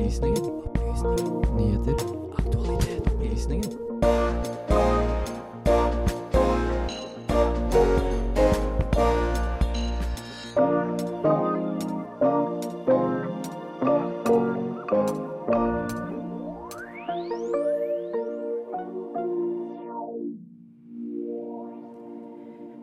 Opplysningen. 0.00 0.44
Opplysninger. 0.64 1.56
Nyheter. 1.56 1.94
Aktualitet. 2.38 3.02
Opplysninger. 3.06 3.70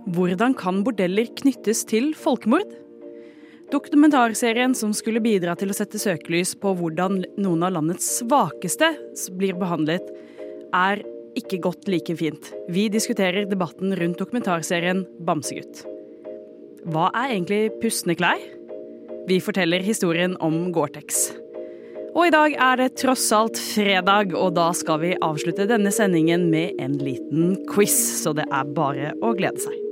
Hvordan 0.05 0.53
kan 0.53 0.83
bordeller 0.83 1.25
knyttes 1.37 1.85
til 1.85 2.13
folkemord? 2.15 2.86
Dokumentarserien 3.67 4.71
som 4.75 4.93
skulle 4.95 5.19
bidra 5.19 5.51
til 5.59 5.73
å 5.73 5.75
sette 5.75 5.99
søkelys 5.99 6.53
på 6.61 6.71
hvordan 6.79 7.19
noen 7.35 7.65
av 7.67 7.73
landets 7.75 8.05
svakeste 8.21 8.93
blir 9.35 9.57
behandlet, 9.59 10.07
er 10.71 11.01
ikke 11.37 11.59
gått 11.65 11.89
like 11.91 12.15
fint. 12.15 12.53
Vi 12.71 12.87
diskuterer 12.91 13.47
debatten 13.49 13.91
rundt 13.99 14.21
dokumentarserien 14.21 15.03
Bamsegutt. 15.19 15.83
Hva 16.87 17.09
er 17.11 17.33
egentlig 17.33 17.75
pustende 17.81 18.15
klær? 18.15 18.39
Vi 19.27 19.41
forteller 19.43 19.83
historien 19.83 20.37
om 20.39 20.69
Gore-Tex. 20.71 21.27
Og 22.15 22.29
i 22.29 22.33
dag 22.33 22.55
er 22.55 22.79
det 22.79 22.93
tross 23.01 23.25
alt 23.35 23.59
fredag, 23.59 24.31
og 24.31 24.55
da 24.55 24.69
skal 24.73 25.03
vi 25.03 25.11
avslutte 25.21 25.67
denne 25.69 25.91
sendingen 25.93 26.47
med 26.53 26.79
en 26.81 26.95
liten 27.03 27.57
quiz, 27.69 27.99
så 28.23 28.33
det 28.37 28.47
er 28.47 28.71
bare 28.79 29.11
å 29.19 29.35
glede 29.37 29.67
seg. 29.67 29.86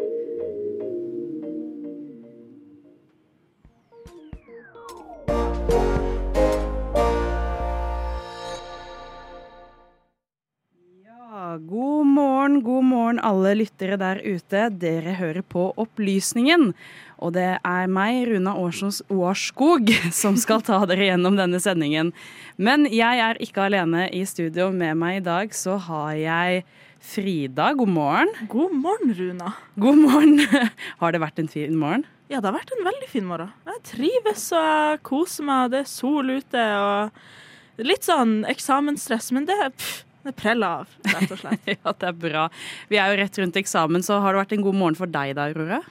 Alle 13.25 13.55
lyttere 13.57 13.97
der 13.99 14.21
ute. 14.23 14.67
Dere 14.81 15.17
hører 15.19 15.43
på 15.45 15.71
Opplysningen. 15.81 16.71
Og 17.23 17.33
det 17.37 17.47
er 17.57 17.91
meg, 17.91 18.25
Runa 18.29 18.55
Årsons 18.59 19.01
Årskog, 19.11 19.91
som 20.21 20.37
skal 20.39 20.63
ta 20.65 20.81
dere 20.89 21.11
gjennom 21.11 21.37
denne 21.39 21.61
sendingen. 21.63 22.13
Men 22.57 22.87
jeg 22.91 23.21
er 23.25 23.39
ikke 23.43 23.67
alene 23.67 24.07
i 24.13 24.25
studio. 24.29 24.71
Med 24.75 24.99
meg 24.99 25.21
i 25.21 25.25
dag 25.25 25.55
så 25.55 25.79
har 25.89 26.15
jeg 26.19 26.65
Frida. 27.05 27.69
God 27.77 27.91
morgen. 27.93 28.31
God 28.49 28.73
morgen, 28.73 29.13
Runa. 29.13 29.53
God 29.77 29.99
morgen. 29.99 30.39
Har 31.01 31.13
det 31.13 31.21
vært 31.21 31.41
en 31.43 31.51
fin 31.51 31.75
morgen? 31.77 32.05
Ja, 32.31 32.39
det 32.39 32.49
har 32.49 32.55
vært 32.55 32.71
en 32.73 32.87
veldig 32.87 33.07
fin 33.11 33.27
morgen. 33.29 33.51
Jeg 33.69 33.81
trives 33.85 34.47
og 34.57 35.03
koser 35.05 35.45
meg. 35.45 35.67
Det 35.75 35.83
er 35.83 35.91
sol 35.91 36.31
ute 36.33 36.63
og 36.81 37.85
litt 37.85 38.07
sånn 38.07 38.39
eksamensstress, 38.49 39.29
men 39.35 39.45
det, 39.45 39.57
pff, 39.75 40.04
det 40.25 40.35
preller 40.37 40.81
av, 40.81 40.93
rett 41.05 41.31
og 41.31 41.41
slett. 41.41 41.67
Ja, 41.75 41.93
det 41.93 42.07
er 42.09 42.15
bra. 42.25 42.45
Vi 42.91 42.97
er 43.01 43.11
jo 43.13 43.19
rett 43.21 43.39
rundt 43.41 43.59
eksamen, 43.61 44.05
så 44.05 44.19
har 44.23 44.33
det 44.35 44.43
vært 44.43 44.55
en 44.57 44.65
god 44.65 44.79
morgen 44.79 44.97
for 44.99 45.11
deg 45.11 45.35
da, 45.37 45.49
Aurora? 45.51 45.81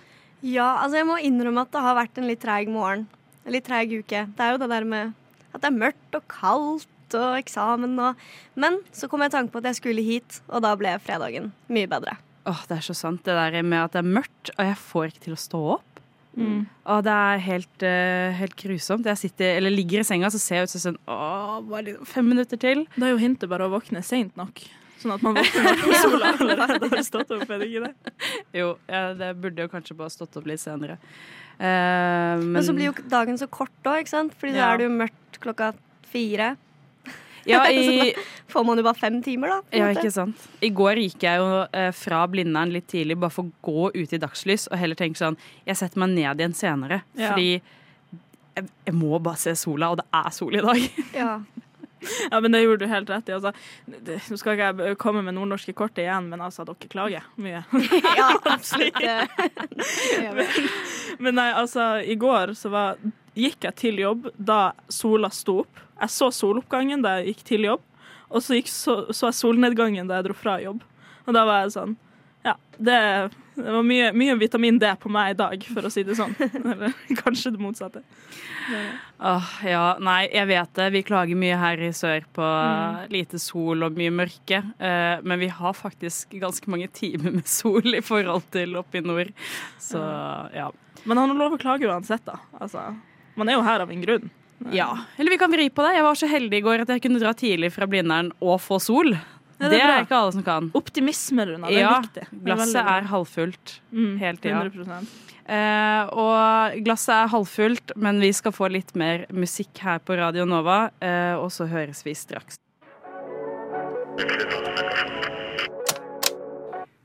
Ja, 0.45 0.75
altså 0.83 0.99
jeg 1.01 1.09
må 1.09 1.19
innrømme 1.25 1.65
at 1.65 1.73
det 1.73 1.85
har 1.85 1.97
vært 1.97 2.19
en 2.21 2.27
litt 2.29 2.43
treig 2.43 2.69
morgen. 2.73 3.07
En 3.45 3.55
litt 3.55 3.65
treig 3.69 3.93
uke. 3.95 4.27
Det 4.37 4.45
er 4.45 4.55
jo 4.55 4.61
det 4.61 4.69
der 4.73 4.85
med 4.89 5.15
at 5.55 5.63
det 5.63 5.71
er 5.71 5.79
mørkt 5.79 6.19
og 6.19 6.27
kaldt 6.33 6.91
og 7.15 7.37
eksamen 7.39 7.95
og 8.03 8.21
Men 8.59 8.81
så 8.93 9.07
kom 9.09 9.23
jeg 9.23 9.31
i 9.31 9.35
tanke 9.37 9.55
på 9.55 9.61
at 9.63 9.69
jeg 9.71 9.79
skulle 9.79 10.03
hit, 10.05 10.41
og 10.51 10.65
da 10.65 10.75
ble 10.79 10.97
fredagen 11.05 11.53
mye 11.71 11.89
bedre. 11.91 12.17
Åh, 12.45 12.65
Det 12.69 12.77
er 12.77 12.85
så 12.85 12.95
sant, 12.97 13.23
det 13.25 13.33
der 13.39 13.63
med 13.63 13.85
at 13.87 13.95
det 13.95 14.03
er 14.03 14.15
mørkt, 14.19 14.51
og 14.59 14.65
jeg 14.67 14.77
får 14.77 15.07
ikke 15.13 15.25
til 15.29 15.37
å 15.37 15.41
stå 15.41 15.61
opp. 15.79 15.94
Mm. 16.37 16.63
Og 16.91 17.03
det 17.07 17.13
er 17.15 17.43
helt, 17.47 17.85
uh, 17.87 18.33
helt 18.41 18.57
grusomt. 18.59 19.07
Jeg 19.07 19.21
sitter, 19.21 19.57
eller 19.59 19.71
ligger 19.71 20.01
i 20.03 20.07
senga 20.09 20.31
så 20.35 20.41
ser 20.43 20.63
jeg 20.63 20.69
ut 20.69 20.73
som 20.75 20.83
sånn 20.89 20.97
Å, 21.07 21.61
bare 21.69 21.95
fem 22.11 22.27
minutter 22.29 22.59
til. 22.61 22.83
Da 22.97 23.07
er 23.07 23.15
jo 23.15 23.21
hintet 23.23 23.49
bare 23.53 23.69
å 23.69 23.73
våkne 23.75 24.03
seint 24.07 24.35
nok. 24.41 24.65
Sånn 25.03 25.15
at 25.15 25.23
man 25.23 25.37
våkner 25.39 25.79
når 25.85 25.97
sola 26.01 26.33
allerede 26.35 26.91
har 26.95 27.03
stått 27.07 27.31
opp, 27.36 27.47
er 27.47 27.63
det 27.63 27.70
ikke 27.70 27.86
det? 27.86 28.14
Jo, 28.57 28.69
ja, 28.91 29.05
det 29.19 29.31
burde 29.42 29.67
jo 29.67 29.70
kanskje 29.73 29.97
bare 29.98 30.11
stått 30.14 30.36
opp 30.41 30.47
litt 30.51 30.63
senere. 30.63 30.98
Uh, 31.55 32.41
men, 32.41 32.51
Men 32.57 32.64
så 32.67 32.75
blir 32.75 32.89
jo 32.91 32.97
dagen 33.13 33.39
så 33.39 33.47
kort 33.47 33.75
òg, 33.87 34.03
ikke 34.03 34.14
sant? 34.17 34.35
Fordi 34.41 34.57
da 34.57 34.64
Ja. 34.64 34.73
er 34.73 34.81
det 34.83 34.89
jo 34.89 34.95
mørkt 34.97 35.39
klokka 35.45 35.73
fire. 36.11 36.55
ja, 37.53 37.63
i, 37.71 38.13
Får 38.49 38.65
man 38.67 38.79
jo 38.81 38.85
bare 38.87 38.99
fem 39.01 39.21
timer, 39.25 39.49
da. 39.57 39.79
ja, 39.79 39.89
ikke 39.95 40.11
sant. 40.15 40.45
I 40.65 40.71
går 40.75 41.01
gikk 41.05 41.25
jeg 41.27 41.41
jo 41.43 41.49
eh, 41.73 41.91
fra 41.97 42.23
Blindern 42.31 42.73
litt 42.75 42.87
tidlig 42.93 43.17
bare 43.21 43.35
for 43.35 43.49
å 43.49 43.65
gå 43.67 43.91
ut 43.95 44.13
i 44.17 44.21
dagslys 44.23 44.69
og 44.71 44.79
heller 44.81 44.99
tenke 44.99 45.19
sånn 45.21 45.37
Jeg 45.67 45.77
setter 45.81 46.01
meg 46.05 46.15
ned 46.17 46.41
igjen 46.45 46.57
senere, 46.57 47.03
Ja. 47.19 47.33
fordi 47.33 47.49
jeg, 48.55 48.69
jeg 48.87 48.95
må 48.95 49.19
bare 49.19 49.41
se 49.41 49.55
sola, 49.59 49.91
og 49.91 49.99
det 50.03 50.07
er 50.15 50.31
sol 50.35 50.55
i 50.59 50.65
dag. 50.65 50.91
Ja. 51.25 51.39
Ja, 52.31 52.37
men 52.45 52.53
det 52.53 52.59
gjorde 52.61 52.85
du 52.85 52.91
helt 52.91 53.09
rett 53.09 53.31
i. 53.31 53.33
Altså, 53.33 53.53
nå 53.89 54.37
skal 54.37 54.59
ikke 54.59 54.67
jeg 54.85 54.97
komme 55.01 55.23
med 55.25 55.33
nordnorske 55.39 55.73
kortet 55.73 56.03
igjen, 56.05 56.27
men 56.29 56.43
altså, 56.45 56.67
dere 56.69 56.91
klager 56.93 57.25
mye. 57.41 57.63
ja, 58.19 58.27
absolutt. 58.53 58.99
men. 60.37 60.45
Men 61.25 61.39
nei, 61.39 61.47
altså, 61.57 61.87
i 62.05 62.17
går 62.21 62.53
så 62.61 62.69
var, 62.75 62.99
gikk 63.39 63.67
jeg 63.68 63.74
til 63.80 63.98
jobb 64.02 64.28
da 64.39 64.72
sola 64.89 65.30
sto 65.34 65.61
opp. 65.64 65.83
Jeg 66.00 66.11
så 66.11 66.30
soloppgangen 66.34 67.02
da 67.05 67.18
jeg 67.20 67.34
gikk 67.34 67.45
til 67.52 67.68
jobb, 67.70 67.83
og 68.30 68.42
så, 68.42 68.56
gikk, 68.58 68.68
så, 68.72 68.96
så 69.14 69.28
jeg 69.30 69.39
solnedgangen 69.39 70.08
da 70.11 70.18
jeg 70.18 70.28
dro 70.28 70.34
fra 70.39 70.58
jobb. 70.62 70.83
Og 71.24 71.34
da 71.36 71.45
var 71.48 71.62
jeg 71.64 71.74
sånn 71.77 71.95
Ja, 72.45 72.52
det, 72.77 72.96
det 73.56 73.70
var 73.72 73.84
mye, 73.86 74.11
mye 74.12 74.34
vitamin 74.36 74.77
D 74.83 74.90
på 75.00 75.08
meg 75.08 75.30
i 75.33 75.36
dag, 75.39 75.62
for 75.72 75.86
å 75.86 75.92
si 75.92 76.02
det 76.05 76.17
sånn. 76.18 76.34
Eller 76.61 76.92
kanskje 77.22 77.55
det 77.55 77.62
motsatte. 77.62 78.02
Åh, 79.24 79.48
ja, 79.64 79.84
nei, 80.01 80.27
jeg 80.33 80.48
vet 80.51 80.74
det. 80.77 80.89
Vi 80.92 81.02
klager 81.08 81.39
mye 81.40 81.56
her 81.61 81.80
i 81.84 81.90
sør 81.96 82.27
på 82.36 82.45
Mm. 82.45 83.11
lite 83.12 83.39
sol 83.40 83.83
og 83.86 83.96
mye 83.98 84.12
mørke. 84.12 84.61
Uh, 84.80 85.20
men 85.24 85.40
vi 85.40 85.48
har 85.52 85.72
faktisk 85.77 86.36
ganske 86.40 86.68
mange 86.72 86.89
timer 86.92 87.33
med 87.39 87.48
sol 87.48 87.95
i 87.96 88.02
forhold 88.05 88.45
til 88.55 88.77
oppe 88.80 89.01
i 89.01 89.05
nord. 89.05 89.33
Så 89.80 90.01
ja. 90.55 90.68
Men 91.05 91.20
han 91.20 91.33
har 91.33 91.40
lov 91.40 91.56
å 91.56 91.61
klage 91.61 91.89
uansett, 91.89 92.24
da. 92.28 92.39
Altså, 92.61 92.86
man 93.36 93.48
er 93.48 93.55
jo 93.58 93.62
her 93.67 93.80
av 93.84 93.90
en 93.90 94.02
grunn. 94.05 94.30
ja. 94.72 94.89
Eller 95.18 95.30
vi 95.34 95.39
kan 95.39 95.50
vri 95.52 95.68
på 95.70 95.83
det. 95.86 95.95
Jeg 95.96 96.05
var 96.06 96.14
så 96.14 96.28
heldig 96.30 96.58
i 96.61 96.64
går 96.64 96.84
at 96.84 96.89
jeg 96.95 97.02
kunne 97.02 97.20
dra 97.20 97.33
tidlig 97.36 97.72
fra 97.74 97.86
Blindern 97.90 98.33
og 98.40 98.61
få 98.62 98.78
sol. 98.80 99.12
Ja, 99.14 99.68
det, 99.70 99.77
det 99.78 99.83
er 99.83 100.02
ikke 100.05 100.17
alle 100.18 100.33
som 100.34 100.42
kan. 100.46 100.70
Optimisme, 100.74 101.45
Runa. 101.46 101.68
Det 101.70 101.77
er 101.78 101.84
Ja, 101.84 102.00
viktig. 102.02 102.24
Er 102.27 102.40
Glasset 102.48 102.80
er 102.83 103.06
halvfullt 103.12 103.77
Mm, 103.92 104.17
hele 104.18 104.36
tida. 104.36 104.64
100 104.64 105.06
Eh, 105.46 106.06
og 106.17 106.78
glasset 106.86 107.12
er 107.12 107.28
halvfullt, 107.28 107.92
men 108.00 108.18
vi 108.18 108.30
skal 108.33 108.50
få 108.56 108.70
litt 108.72 108.95
mer 108.96 109.27
musikk 109.30 109.77
her 109.84 109.98
på 110.01 110.16
Radio 110.16 110.46
Nova, 110.48 110.89
eh, 111.05 111.34
og 111.36 111.51
så 111.52 111.66
høres 111.68 112.01
vi 112.02 112.14
straks. 112.16 112.56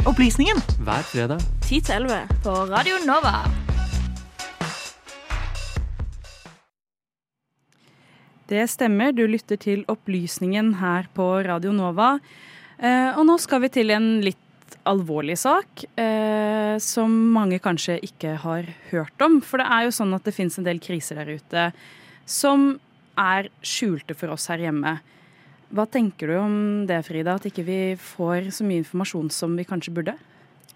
Opplysningen 0.08 0.62
Hver 0.88 1.04
fredag 1.12 1.44
10 1.68 1.82
til 1.82 1.96
11. 2.08 2.28
På 2.44 2.56
Radio 2.72 2.96
Nova. 3.06 3.44
Det 8.50 8.64
stemmer, 8.66 9.12
du 9.14 9.28
lytter 9.30 9.60
til 9.62 9.84
Opplysningen 9.92 10.72
her 10.80 11.06
på 11.14 11.26
Radio 11.46 11.70
Nova. 11.70 12.16
Eh, 12.82 13.12
og 13.14 13.28
nå 13.30 13.36
skal 13.38 13.62
vi 13.62 13.70
til 13.76 13.94
en 13.94 14.08
litt 14.26 14.74
alvorlig 14.90 15.36
sak 15.38 15.84
eh, 16.02 16.74
som 16.82 17.14
mange 17.36 17.60
kanskje 17.62 18.00
ikke 18.08 18.32
har 18.42 18.72
hørt 18.90 19.22
om. 19.22 19.38
For 19.46 19.62
det 19.62 19.68
er 19.70 19.86
jo 19.86 19.94
sånn 19.94 20.16
at 20.18 20.26
det 20.26 20.34
fins 20.34 20.58
en 20.58 20.66
del 20.66 20.82
kriser 20.82 21.22
der 21.22 21.30
ute 21.38 21.68
som 22.26 22.72
er 23.22 23.52
skjulte 23.62 24.18
for 24.18 24.34
oss 24.34 24.50
her 24.50 24.66
hjemme. 24.66 24.96
Hva 25.70 25.86
tenker 25.86 26.34
du 26.34 26.40
om 26.40 26.58
det, 26.90 27.04
Frida? 27.06 27.38
At 27.38 27.46
ikke 27.52 27.68
vi 27.70 27.80
får 28.02 28.50
så 28.58 28.66
mye 28.66 28.82
informasjon 28.82 29.30
som 29.36 29.54
vi 29.60 29.68
kanskje 29.70 29.94
burde? 29.94 30.18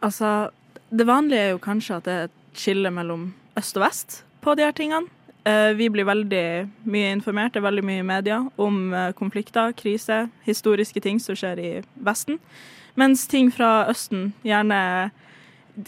Altså, 0.05 0.51
det 0.93 1.09
vanlige 1.09 1.47
er 1.47 1.51
jo 1.55 1.65
kanskje 1.65 1.97
at 1.97 2.05
det 2.05 2.19
er 2.19 2.29
et 2.29 2.39
skille 2.67 2.93
mellom 2.93 3.31
øst 3.57 3.81
og 3.81 3.87
vest 3.87 4.21
på 4.45 4.53
de 4.53 4.67
her 4.67 4.77
tingene. 4.77 5.09
Eh, 5.43 5.73
Vi 5.75 5.89
blir 5.89 6.05
veldig 6.07 6.69
mye 6.87 7.11
informert, 7.11 7.53
det 7.53 7.59
er 7.59 7.67
veldig 7.67 7.83
mye 7.83 7.99
i 7.99 8.07
media, 8.07 8.37
om 8.55 8.93
eh, 8.93 9.11
konflikter, 9.11 9.73
krise, 9.75 10.29
historiske 10.45 11.01
ting 11.03 11.19
som 11.19 11.35
skjer 11.35 11.59
i 11.59 11.71
Vesten. 11.99 12.39
Mens 12.95 13.27
ting 13.27 13.49
fra 13.51 13.85
Østen 13.91 14.31
gjerne 14.45 15.11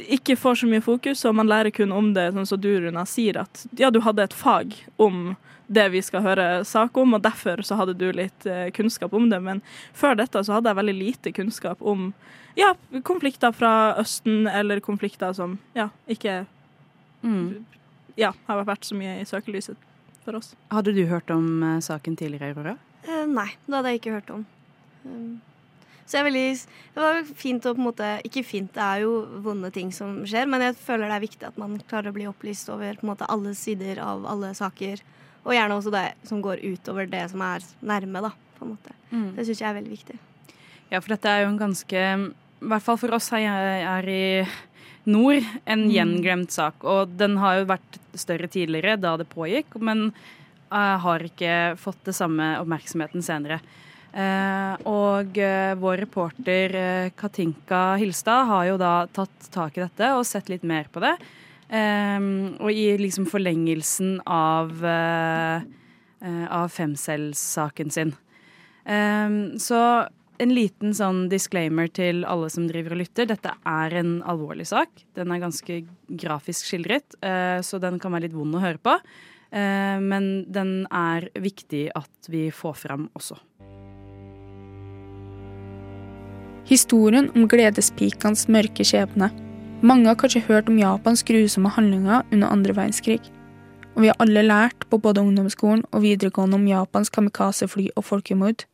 ikke 0.09 0.35
får 0.35 0.55
så 0.59 0.67
mye 0.67 0.81
fokus, 0.81 1.21
og 1.29 1.35
man 1.37 1.47
lærer 1.47 1.71
kun 1.71 1.93
om 1.93 2.13
det, 2.15 2.31
sånn 2.33 2.47
som 2.49 2.59
du, 2.59 2.71
Runa, 2.81 3.05
sier 3.05 3.37
at 3.43 3.65
ja, 3.77 3.91
du 3.93 4.01
hadde 4.01 4.25
et 4.25 4.33
fag 4.33 4.73
om 4.97 5.35
det 5.67 5.85
vi 5.93 6.01
skal 6.01 6.21
høre 6.25 6.47
sak 6.65 6.97
om, 6.97 7.13
og 7.13 7.21
derfor 7.25 7.61
så 7.65 7.77
hadde 7.79 7.95
du 7.97 8.09
litt 8.13 8.45
eh, 8.49 8.67
kunnskap 8.75 9.13
om 9.13 9.29
det. 9.29 9.39
Men 9.41 9.61
før 9.93 10.17
dette 10.19 10.41
så 10.43 10.57
hadde 10.57 10.73
jeg 10.73 10.79
veldig 10.81 10.97
lite 10.97 11.31
kunnskap 11.37 11.81
om 11.81 12.09
ja, 12.57 12.73
konflikter 13.05 13.53
fra 13.55 13.95
Østen, 14.01 14.49
eller 14.51 14.83
konflikter 14.83 15.31
som 15.37 15.57
ja, 15.77 15.89
ikke 16.11 16.43
Mm. 17.25 17.65
Ja, 18.19 18.31
har 18.47 18.63
vært 18.67 18.87
så 18.87 18.97
mye 18.97 19.19
i 19.21 19.27
søkelyset 19.27 19.79
for 20.25 20.39
oss. 20.39 20.53
Hadde 20.73 20.95
du 20.95 21.03
hørt 21.09 21.29
om 21.33 21.47
uh, 21.63 21.79
saken 21.83 22.15
tidligere, 22.19 22.53
Aurora? 22.53 22.77
Uh, 23.05 23.25
nei, 23.29 23.51
det 23.65 23.77
hadde 23.77 23.91
jeg 23.93 24.01
ikke 24.01 24.15
hørt 24.17 24.31
om. 24.33 24.45
Um, 25.05 25.35
så 26.05 26.19
jeg 26.19 26.21
er 26.21 26.27
veldig 26.27 26.49
Det 26.93 27.01
var 27.01 27.19
fint 27.37 27.65
å 27.65 27.71
på 27.73 27.81
en 27.81 27.87
måte 27.87 28.07
Ikke 28.27 28.43
fint, 28.45 28.69
det 28.75 28.81
er 28.83 29.03
jo 29.03 29.13
vonde 29.45 29.71
ting 29.73 29.91
som 29.93 30.19
skjer, 30.29 30.45
men 30.49 30.61
jeg 30.61 30.77
føler 30.77 31.09
det 31.09 31.17
er 31.17 31.23
viktig 31.23 31.47
at 31.49 31.57
man 31.61 31.79
klarer 31.89 32.11
å 32.11 32.15
bli 32.15 32.27
opplyst 32.29 32.69
over 32.73 32.99
på 32.99 33.05
en 33.05 33.11
måte 33.11 33.29
alle 33.29 33.55
sider 33.57 34.01
av 34.03 34.25
alle 34.29 34.53
saker. 34.57 35.01
Og 35.45 35.53
gjerne 35.53 35.77
også 35.77 35.93
det 35.93 36.05
som 36.25 36.41
går 36.45 36.61
utover 36.65 37.09
det 37.09 37.23
som 37.33 37.41
er 37.45 37.65
nærme, 37.85 38.21
da. 38.25 38.31
På 38.55 38.65
en 38.65 38.73
måte. 38.73 38.93
Mm. 39.11 39.33
Det 39.35 39.45
syns 39.45 39.61
jeg 39.61 39.69
er 39.69 39.77
veldig 39.77 39.93
viktig. 39.93 40.17
Ja, 40.93 41.01
for 41.01 41.11
dette 41.15 41.29
er 41.29 41.43
jo 41.43 41.51
en 41.51 41.59
ganske 41.59 42.01
I 42.05 42.69
hvert 42.71 42.85
fall 42.85 42.97
for 43.01 43.17
oss 43.17 43.31
her 43.33 43.45
er 43.45 44.09
i 44.09 44.25
nord 45.07 45.43
en 45.65 45.85
Mm. 45.85 45.91
gjenglemt 45.91 46.51
sak. 46.51 46.83
Og 46.83 47.17
den 47.17 47.37
har 47.37 47.59
jo 47.59 47.65
vært 47.65 47.99
større 48.13 48.47
tidligere, 48.47 48.99
da 48.99 49.17
det 49.17 49.29
pågikk, 49.29 49.75
men 49.79 50.13
uh, 50.71 50.97
har 50.97 51.19
ikke 51.19 51.77
fått 51.77 52.03
det 52.05 52.15
samme 52.15 52.57
oppmerksomheten 52.61 53.21
senere. 53.21 53.59
Uh, 54.15 54.75
og 54.87 55.37
uh, 55.37 55.75
vår 55.75 55.97
reporter 56.05 57.11
Katinka 57.17 57.97
Hilstad 57.99 58.45
har 58.47 58.65
jo 58.65 58.77
da 58.77 59.07
tatt 59.11 59.49
tak 59.51 59.77
i 59.77 59.83
dette 59.83 60.13
og 60.15 60.25
sett 60.25 60.49
litt 60.49 60.63
mer 60.63 60.87
på 60.91 61.03
det. 61.03 61.17
Eh, 61.65 62.21
og 62.61 62.69
i 62.69 62.93
liksom 63.01 63.25
forlengelsen 63.25 64.19
av, 64.29 64.85
av 64.85 66.67
femcellssaken 66.69 67.89
sin. 67.89 68.13
Um, 68.85 69.57
så 69.57 70.05
en 70.41 70.51
liten 70.53 70.93
sånn 70.95 71.25
disclaimer 71.31 71.87
til 71.93 72.23
alle 72.27 72.49
som 72.51 72.67
driver 72.69 72.95
og 72.95 73.01
lytter. 73.03 73.29
Dette 73.29 73.53
er 73.55 73.95
en 74.01 74.17
alvorlig 74.27 74.67
sak. 74.69 74.91
Den 75.15 75.31
er 75.31 75.43
ganske 75.43 75.81
grafisk 76.09 76.67
skildret, 76.69 77.15
eh, 77.21 77.61
så 77.63 77.79
den 77.79 77.99
kan 77.99 78.11
være 78.11 78.27
litt 78.27 78.37
vond 78.37 78.55
å 78.55 78.63
høre 78.63 78.81
på. 78.81 78.97
Eh, 79.51 79.99
men 80.01 80.45
den 80.51 80.87
er 80.91 81.29
viktig 81.33 81.89
at 81.95 82.29
vi 82.29 82.49
får 82.51 82.75
fram 82.75 83.09
også. 83.15 83.37
Historien 86.65 87.29
om 87.35 87.47
gledespikenes 87.47 88.47
mørke 88.49 88.83
skjebne. 88.83 89.29
Mange 89.85 90.09
har 90.09 90.17
kanskje 90.17 90.47
hørt 90.47 90.69
om 90.71 90.79
Japans 90.81 91.21
grusomme 91.23 91.69
handlinger 91.69 92.23
under 92.31 92.49
andre 92.49 92.73
verdenskrig. 92.73 93.21
Og 93.95 94.01
vi 94.01 94.09
har 94.09 94.17
alle 94.19 94.41
lært 94.43 94.87
på 94.89 94.97
både 94.99 95.21
ungdomsskolen 95.21 95.85
og 95.93 96.01
videregående 96.03 96.57
om 96.57 96.65
Japans 96.67 97.11
kamikazefly 97.13 97.91
og 97.95 98.07
folkemord. 98.09 98.65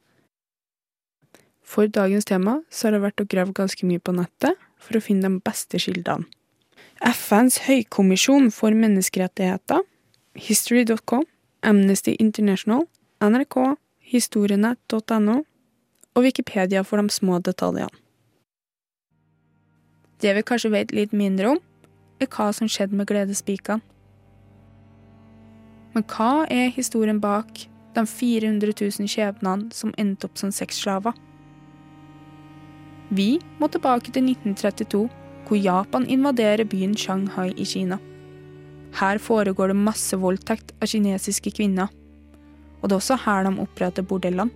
For 1.71 1.87
dagens 1.87 2.27
tema 2.27 2.57
så 2.69 2.87
har 2.87 2.97
det 2.97 3.05
vært 3.05 3.21
å 3.23 3.27
gravd 3.31 3.55
ganske 3.61 3.87
mye 3.87 4.01
på 4.03 4.11
nettet 4.15 4.59
for 4.81 4.97
å 4.97 5.03
finne 5.03 5.29
de 5.29 5.39
beste 5.45 5.79
kildene. 5.79 6.27
FNs 7.01 7.61
høykommisjon 7.65 8.51
for 8.53 8.75
menneskerettigheter, 8.77 9.79
history.com, 10.35 11.23
Amnesty 11.63 12.17
International, 12.19 12.83
NRK, 13.23 13.55
historienett.no 14.11 15.37
og 16.11 16.27
Wikipedia 16.27 16.83
for 16.83 16.99
de 16.99 17.13
små 17.13 17.39
detaljene. 17.39 17.93
Det 20.21 20.35
vi 20.37 20.45
kanskje 20.45 20.73
vet 20.75 20.91
litt 20.93 21.15
mindre 21.17 21.55
om, 21.55 21.63
er 22.21 22.29
hva 22.29 22.51
som 22.53 22.69
skjedde 22.69 22.99
med 22.99 23.09
gledespikene. 23.09 23.81
Men 25.95 26.05
hva 26.11 26.45
er 26.51 26.69
historien 26.75 27.17
bak 27.23 27.65
de 27.95 28.03
400 28.07 28.75
000 28.75 29.09
skjebnene 29.11 29.73
som 29.75 29.95
endte 29.97 30.27
opp 30.27 30.37
som 30.39 30.53
sexslaver? 30.53 31.15
Vi 33.11 33.41
må 33.59 33.67
tilbake 33.67 34.13
til 34.15 34.23
1932, 34.23 35.01
hvor 35.47 35.59
Japan 35.59 36.05
invaderer 36.07 36.63
byen 36.63 36.95
Shanghai 36.95 37.49
i 37.59 37.65
Kina. 37.67 37.97
Her 38.95 39.19
foregår 39.19 39.71
det 39.71 39.83
masse 39.83 40.15
voldtekt 40.19 40.71
av 40.79 40.87
kinesiske 40.91 41.51
kvinner, 41.57 41.91
og 42.79 42.87
det 42.87 42.95
er 42.95 43.01
også 43.01 43.19
her 43.25 43.43
de 43.47 43.51
oppretter 43.63 44.07
bordellene. 44.07 44.51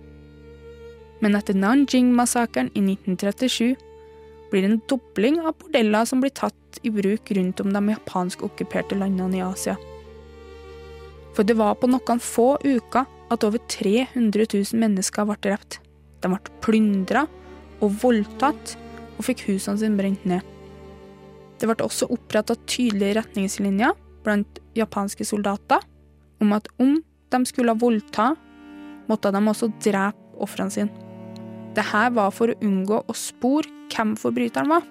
Men 1.20 1.36
etter 1.36 1.56
Nanjing-massakren 1.56 2.68
i 2.76 2.82
1937 2.84 3.76
blir 4.50 4.64
det 4.64 4.70
en 4.70 4.82
dobling 4.88 5.38
av 5.40 5.56
bordeller 5.60 6.08
som 6.08 6.20
blir 6.24 6.32
tatt 6.36 6.80
i 6.84 6.92
bruk 6.92 7.32
rundt 7.36 7.60
om 7.60 7.72
de 7.72 7.82
japansk-okkuperte 7.94 8.98
landene 9.00 9.40
i 9.40 9.44
Asia. 9.44 9.76
For 11.36 11.44
det 11.44 11.56
var 11.60 11.76
på 11.76 11.88
noen 11.92 12.20
få 12.20 12.54
uker 12.64 13.08
at 13.32 13.44
over 13.44 13.60
300 13.68 14.48
000 14.52 14.80
mennesker 14.80 15.28
ble 15.28 15.40
drept. 15.44 15.80
De 16.24 16.30
ble 16.32 16.60
plyndra 16.64 17.26
og 17.80 17.96
voldtatt 18.02 18.76
og 19.16 19.24
fikk 19.26 19.46
husene 19.48 19.80
sine 19.80 19.98
brent 19.98 20.24
ned. 20.28 20.44
Det 21.56 21.68
ble 21.68 21.84
også 21.84 22.08
oppretta 22.12 22.56
tydelige 22.68 23.16
retningslinjer 23.20 23.94
blant 24.26 24.60
japanske 24.76 25.24
soldater 25.24 25.84
om 26.42 26.52
at 26.56 26.68
om 26.82 26.98
de 27.32 27.40
skulle 27.48 27.74
voldta, 27.80 28.34
måtte 29.08 29.32
de 29.32 29.40
også 29.40 29.70
drepe 29.82 30.42
ofrene 30.42 30.72
sine. 30.72 31.06
Dette 31.76 32.02
var 32.16 32.32
for 32.32 32.52
å 32.52 32.58
unngå 32.64 33.02
å 33.04 33.16
spore 33.16 33.68
hvem 33.92 34.14
forbryteren 34.18 34.70
var. 34.72 34.84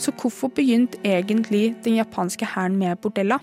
Så 0.00 0.12
hvorfor 0.16 0.52
begynte 0.56 1.00
egentlig 1.04 1.74
den 1.84 1.98
japanske 1.98 2.46
hæren 2.48 2.78
med 2.80 3.00
bordeller? 3.04 3.42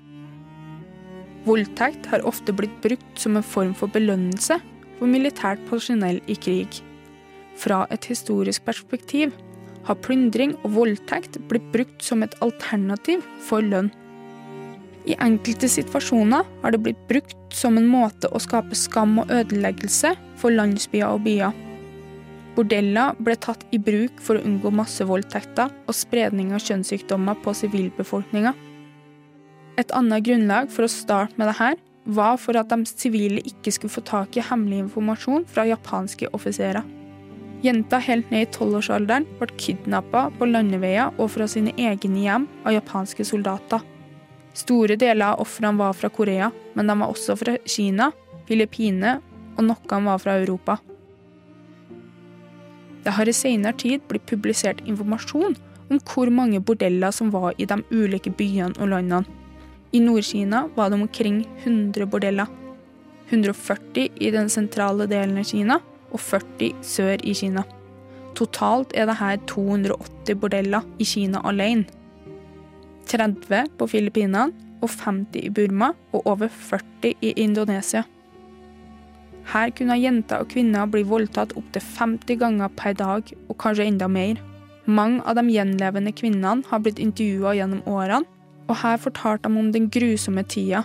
Voldtekt 1.45 2.09
har 2.11 2.25
ofte 2.27 2.53
blitt 2.53 2.73
brukt 2.83 3.21
som 3.21 3.37
en 3.37 3.45
form 3.45 3.75
for 3.77 3.91
belønnelse 3.93 4.57
for 4.97 5.09
militært 5.09 5.61
personell 5.69 6.19
i 6.27 6.35
krig. 6.35 6.81
Fra 7.57 7.85
et 7.93 8.05
historisk 8.09 8.65
perspektiv 8.67 9.33
har 9.87 10.01
plyndring 10.03 10.55
og 10.63 10.73
voldtekt 10.75 11.39
blitt 11.49 11.71
brukt 11.73 12.03
som 12.03 12.23
et 12.23 12.35
alternativ 12.43 13.23
for 13.47 13.65
lønn. 13.65 13.89
I 15.07 15.15
enkelte 15.23 15.69
situasjoner 15.71 16.43
har 16.63 16.73
det 16.73 16.81
blitt 16.83 16.99
brukt 17.07 17.37
som 17.55 17.77
en 17.79 17.87
måte 17.87 18.27
å 18.27 18.41
skape 18.43 18.75
skam 18.75 19.21
og 19.21 19.31
ødeleggelse 19.31 20.11
for 20.39 20.51
landsbyer 20.51 21.07
og 21.15 21.23
byer. 21.23 21.55
Bordeller 22.57 23.15
ble 23.21 23.37
tatt 23.39 23.63
i 23.71 23.79
bruk 23.79 24.19
for 24.23 24.35
å 24.35 24.43
unngå 24.43 24.71
massevoldtekter 24.73 25.71
og 25.87 25.95
spredning 25.95 26.51
av 26.57 26.63
kjønnssykdommer 26.65 27.37
på 27.45 27.53
sivilbefolkninga. 27.55 28.55
Et 29.77 29.93
annet 29.93 30.25
grunnlag 30.25 30.71
for 30.73 30.87
å 30.87 30.91
starte 30.91 31.37
med 31.37 31.51
dette 31.53 31.77
var 32.17 32.39
for 32.41 32.57
at 32.57 32.71
de 32.71 32.81
sivile 32.89 33.43
ikke 33.45 33.71
skulle 33.75 33.93
få 33.93 34.03
tak 34.07 34.35
i 34.35 34.43
hemmelig 34.43 34.87
informasjon 34.87 35.45
fra 35.47 35.67
japanske 35.69 36.31
offiserer. 36.33 36.96
Jenter 37.61 38.03
helt 38.05 38.29
ned 38.29 38.45
i 38.45 38.49
tolvårsalderen 38.53 39.25
ble 39.39 39.47
kidnappa 39.57 40.27
på 40.37 40.45
landeveier 40.45 41.15
og 41.17 41.31
fra 41.33 41.47
sine 41.49 41.73
egne 41.73 42.21
hjem 42.21 42.45
av 42.63 42.75
japanske 42.75 43.25
soldater. 43.25 43.81
Store 44.57 44.97
deler 44.97 45.33
av 45.33 45.41
ofrene 45.41 45.77
var 45.77 45.95
fra 45.97 46.09
Korea, 46.13 46.51
men 46.73 46.89
de 46.89 46.97
var 46.99 47.13
også 47.13 47.37
fra 47.37 47.57
Kina, 47.65 48.11
Filippinene 48.47 49.17
og 49.57 49.65
noen 49.71 50.05
var 50.09 50.21
fra 50.21 50.37
Europa. 50.37 50.77
Det 53.03 53.15
har 53.15 53.29
i 53.29 53.33
senere 53.33 53.77
tid 53.79 54.05
blitt 54.09 54.27
publisert 54.29 54.83
informasjon 54.85 55.57
om 55.87 55.99
hvor 56.11 56.29
mange 56.33 56.61
bordeller 56.61 57.13
som 57.15 57.31
var 57.33 57.57
i 57.57 57.65
de 57.65 57.79
ulike 57.89 58.33
byene 58.37 58.75
og 58.77 58.91
landene. 58.93 59.25
I 59.95 60.01
Nord-Kina 60.03 60.65
var 60.75 60.91
det 60.91 60.99
omkring 60.99 61.45
100 61.63 62.05
bordeller. 62.11 62.49
140 63.29 64.09
i 64.19 64.31
den 64.31 64.49
sentrale 64.51 65.07
delen 65.07 65.39
av 65.39 65.47
Kina 65.47 65.79
og 66.11 66.19
40 66.19 66.73
sør 66.85 67.23
i 67.23 67.33
Kina. 67.37 67.63
Totalt 68.37 68.93
er 68.93 69.07
det 69.09 69.17
her 69.17 69.39
280 69.49 70.37
bordeller 70.41 70.85
i 70.99 71.07
Kina 71.07 71.41
alene. 71.47 71.87
30 73.07 73.71
på 73.79 73.87
Filippinene 73.87 74.51
og 74.83 74.91
50 74.91 75.47
i 75.47 75.49
Burma 75.49 75.93
og 76.11 76.27
over 76.27 76.51
40 76.51 77.15
i 77.21 77.33
Indonesia. 77.43 78.03
Her 79.47 79.71
kunne 79.71 79.95
jenter 79.95 80.43
og 80.43 80.51
kvinner 80.51 80.89
bli 80.91 81.05
voldtatt 81.07 81.55
opptil 81.55 81.81
50 81.81 82.39
ganger 82.41 82.71
per 82.75 82.97
dag, 82.99 83.23
og 83.47 83.57
kanskje 83.63 83.87
enda 83.87 84.09
mer. 84.11 84.41
Mange 84.85 85.21
av 85.23 85.39
de 85.39 85.45
gjenlevende 85.53 86.11
kvinnene 86.15 86.67
har 86.67 86.83
blitt 86.83 86.99
intervjua 86.99 87.55
gjennom 87.55 87.85
årene, 87.87 88.27
og 88.67 88.75
her 88.83 88.99
fortalte 88.99 89.47
de 89.47 89.59
om 89.59 89.71
den 89.71 89.87
grusomme 89.91 90.43
tida. 90.43 90.83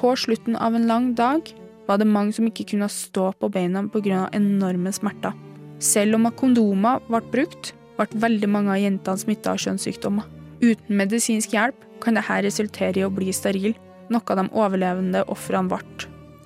På 0.00 0.14
slutten 0.16 0.56
av 0.56 0.74
en 0.74 0.88
lang 0.88 1.12
dag 1.18 1.52
var 1.88 1.98
det 2.00 2.08
mange 2.08 2.36
som 2.36 2.46
ikke 2.48 2.66
kunne 2.74 2.88
stå 2.92 3.30
på 3.40 3.48
beina 3.52 3.82
pga. 3.88 4.28
enorme 4.32 4.92
smerter. 4.92 5.32
Selv 5.78 6.14
om 6.14 6.30
kondomer 6.36 7.00
ble 7.08 7.22
brukt, 7.32 7.72
ble 7.96 8.06
veldig 8.12 8.48
mange 8.48 8.74
av 8.74 8.82
jentene 8.82 9.18
smitta 9.18 9.54
av 9.54 9.62
kjønnssykdommer. 9.62 10.24
Uten 10.60 10.96
medisinsk 10.96 11.54
hjelp 11.54 11.84
kan 12.02 12.14
dette 12.18 12.42
resultere 12.44 13.00
i 13.00 13.06
å 13.06 13.10
bli 13.10 13.32
steril, 13.32 13.74
noe 14.10 14.36
de 14.36 14.46
overlevende 14.52 15.24
ofrene 15.30 15.70
ble. 15.70 15.80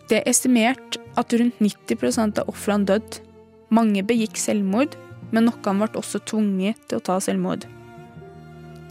Det 0.08 0.20
er 0.20 0.28
estimert 0.28 0.98
at 1.16 1.32
rundt 1.32 1.60
90% 1.60 2.42
av 2.42 2.48
ofrene 2.52 2.86
døde. 2.86 3.22
Mange 3.72 4.02
begikk 4.04 4.36
selvmord, 4.36 4.94
men 5.32 5.48
noen 5.48 5.80
ble 5.80 5.88
også 5.96 6.20
tvunget 6.28 6.76
til 6.88 7.00
å 7.00 7.04
ta 7.06 7.16
selvmord. 7.24 7.64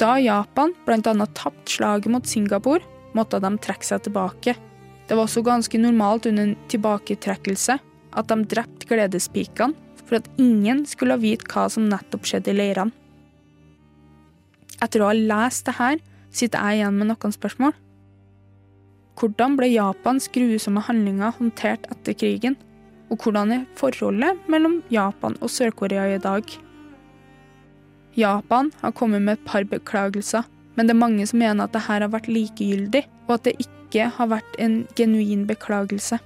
Da 0.02 0.16
Japan 0.18 0.74
bl.a. 0.88 1.14
tapte 1.38 1.70
slaget 1.70 2.10
mot 2.10 2.26
Singapore, 2.26 2.82
måtte 3.14 3.38
de 3.44 3.52
trekke 3.62 3.86
seg 3.86 4.08
tilbake. 4.08 4.56
Det 5.12 5.18
var 5.18 5.28
også 5.28 5.42
ganske 5.44 5.76
normalt 5.76 6.24
under 6.30 6.46
en 6.48 6.60
tilbaketrekkelse 6.72 7.74
at 8.16 8.30
de 8.30 8.36
drepte 8.54 8.88
gledespikene 8.88 9.76
for 10.06 10.22
at 10.22 10.30
ingen 10.40 10.86
skulle 10.88 11.18
vite 11.20 11.50
hva 11.52 11.66
som 11.68 11.90
nettopp 11.92 12.30
skjedde 12.30 12.54
i 12.54 12.56
leirene. 12.56 12.96
Etter 14.80 15.04
å 15.04 15.10
ha 15.10 15.18
lest 15.18 15.66
det 15.68 15.74
her, 15.76 15.98
sitter 16.32 16.64
jeg 16.64 16.80
igjen 16.80 16.96
med 16.96 17.10
noen 17.10 17.36
spørsmål. 17.36 17.74
Hvordan 19.20 19.58
ble 19.60 19.68
Japans 19.74 20.30
grusomme 20.32 20.86
handlinger 20.88 21.36
håndtert 21.42 21.92
etter 21.92 22.16
krigen? 22.16 22.56
Og 23.12 23.20
hvordan 23.20 23.52
er 23.58 23.68
forholdet 23.76 24.48
mellom 24.48 24.80
Japan 24.96 25.36
og 25.44 25.52
Sør-Korea 25.52 26.08
i 26.16 26.24
dag? 26.24 26.56
Japan 28.16 28.72
har 28.80 28.96
kommet 28.96 29.28
med 29.28 29.42
et 29.42 29.46
par 29.52 29.68
beklagelser, 29.68 30.48
men 30.80 30.88
det 30.88 30.96
er 30.96 31.04
mange 31.04 31.28
som 31.28 31.44
mener 31.44 31.68
at 31.68 31.76
dette 31.76 31.84
har 31.90 32.08
vært 32.16 32.32
likegyldig, 32.32 33.04
og 33.28 33.36
at 33.42 33.52
det 33.52 33.58
ikke 33.60 33.81
ikke 33.92 34.12
har 34.16 34.30
vært 34.32 34.60
en 34.64 34.86
genuin 34.96 35.44
beklagelse. 35.50 36.20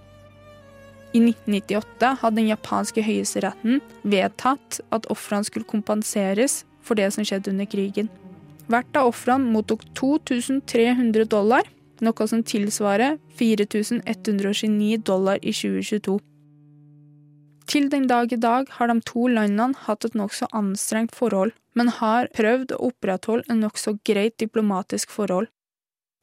I 1.16 1.22
1998 1.24 2.12
hadde 2.22 2.38
den 2.38 2.52
japanske 2.52 3.02
høyesteretten 3.02 3.80
vedtatt 4.04 4.82
at 4.94 5.08
ofrene 5.10 5.48
skulle 5.48 5.66
kompenseres 5.66 6.64
for 6.86 7.00
det 7.00 7.08
som 7.16 7.26
skjedde 7.26 7.54
under 7.54 7.66
krigen. 7.66 8.12
Hvert 8.70 8.98
av 8.98 9.10
ofrene 9.10 9.50
mottok 9.50 9.86
2300 9.98 11.26
dollar, 11.32 11.66
noe 12.04 12.28
som 12.28 12.44
tilsvarer 12.44 13.18
4129 13.40 15.02
dollar 15.08 15.40
i 15.42 15.54
2022. 15.56 16.20
Til 17.66 17.88
den 17.90 18.06
dag 18.06 18.34
i 18.34 18.38
dag 18.38 18.68
har 18.78 18.92
de 18.92 19.00
to 19.08 19.26
landene 19.32 19.74
hatt 19.88 20.06
et 20.06 20.18
nokså 20.18 20.52
anstrengt 20.54 21.16
forhold, 21.18 21.56
men 21.74 21.90
har 21.90 22.30
prøvd 22.36 22.76
å 22.76 22.92
opprettholde 22.92 23.48
en 23.50 23.64
nokså 23.64 23.98
greit 24.06 24.38
diplomatisk 24.42 25.10
forhold. 25.16 25.50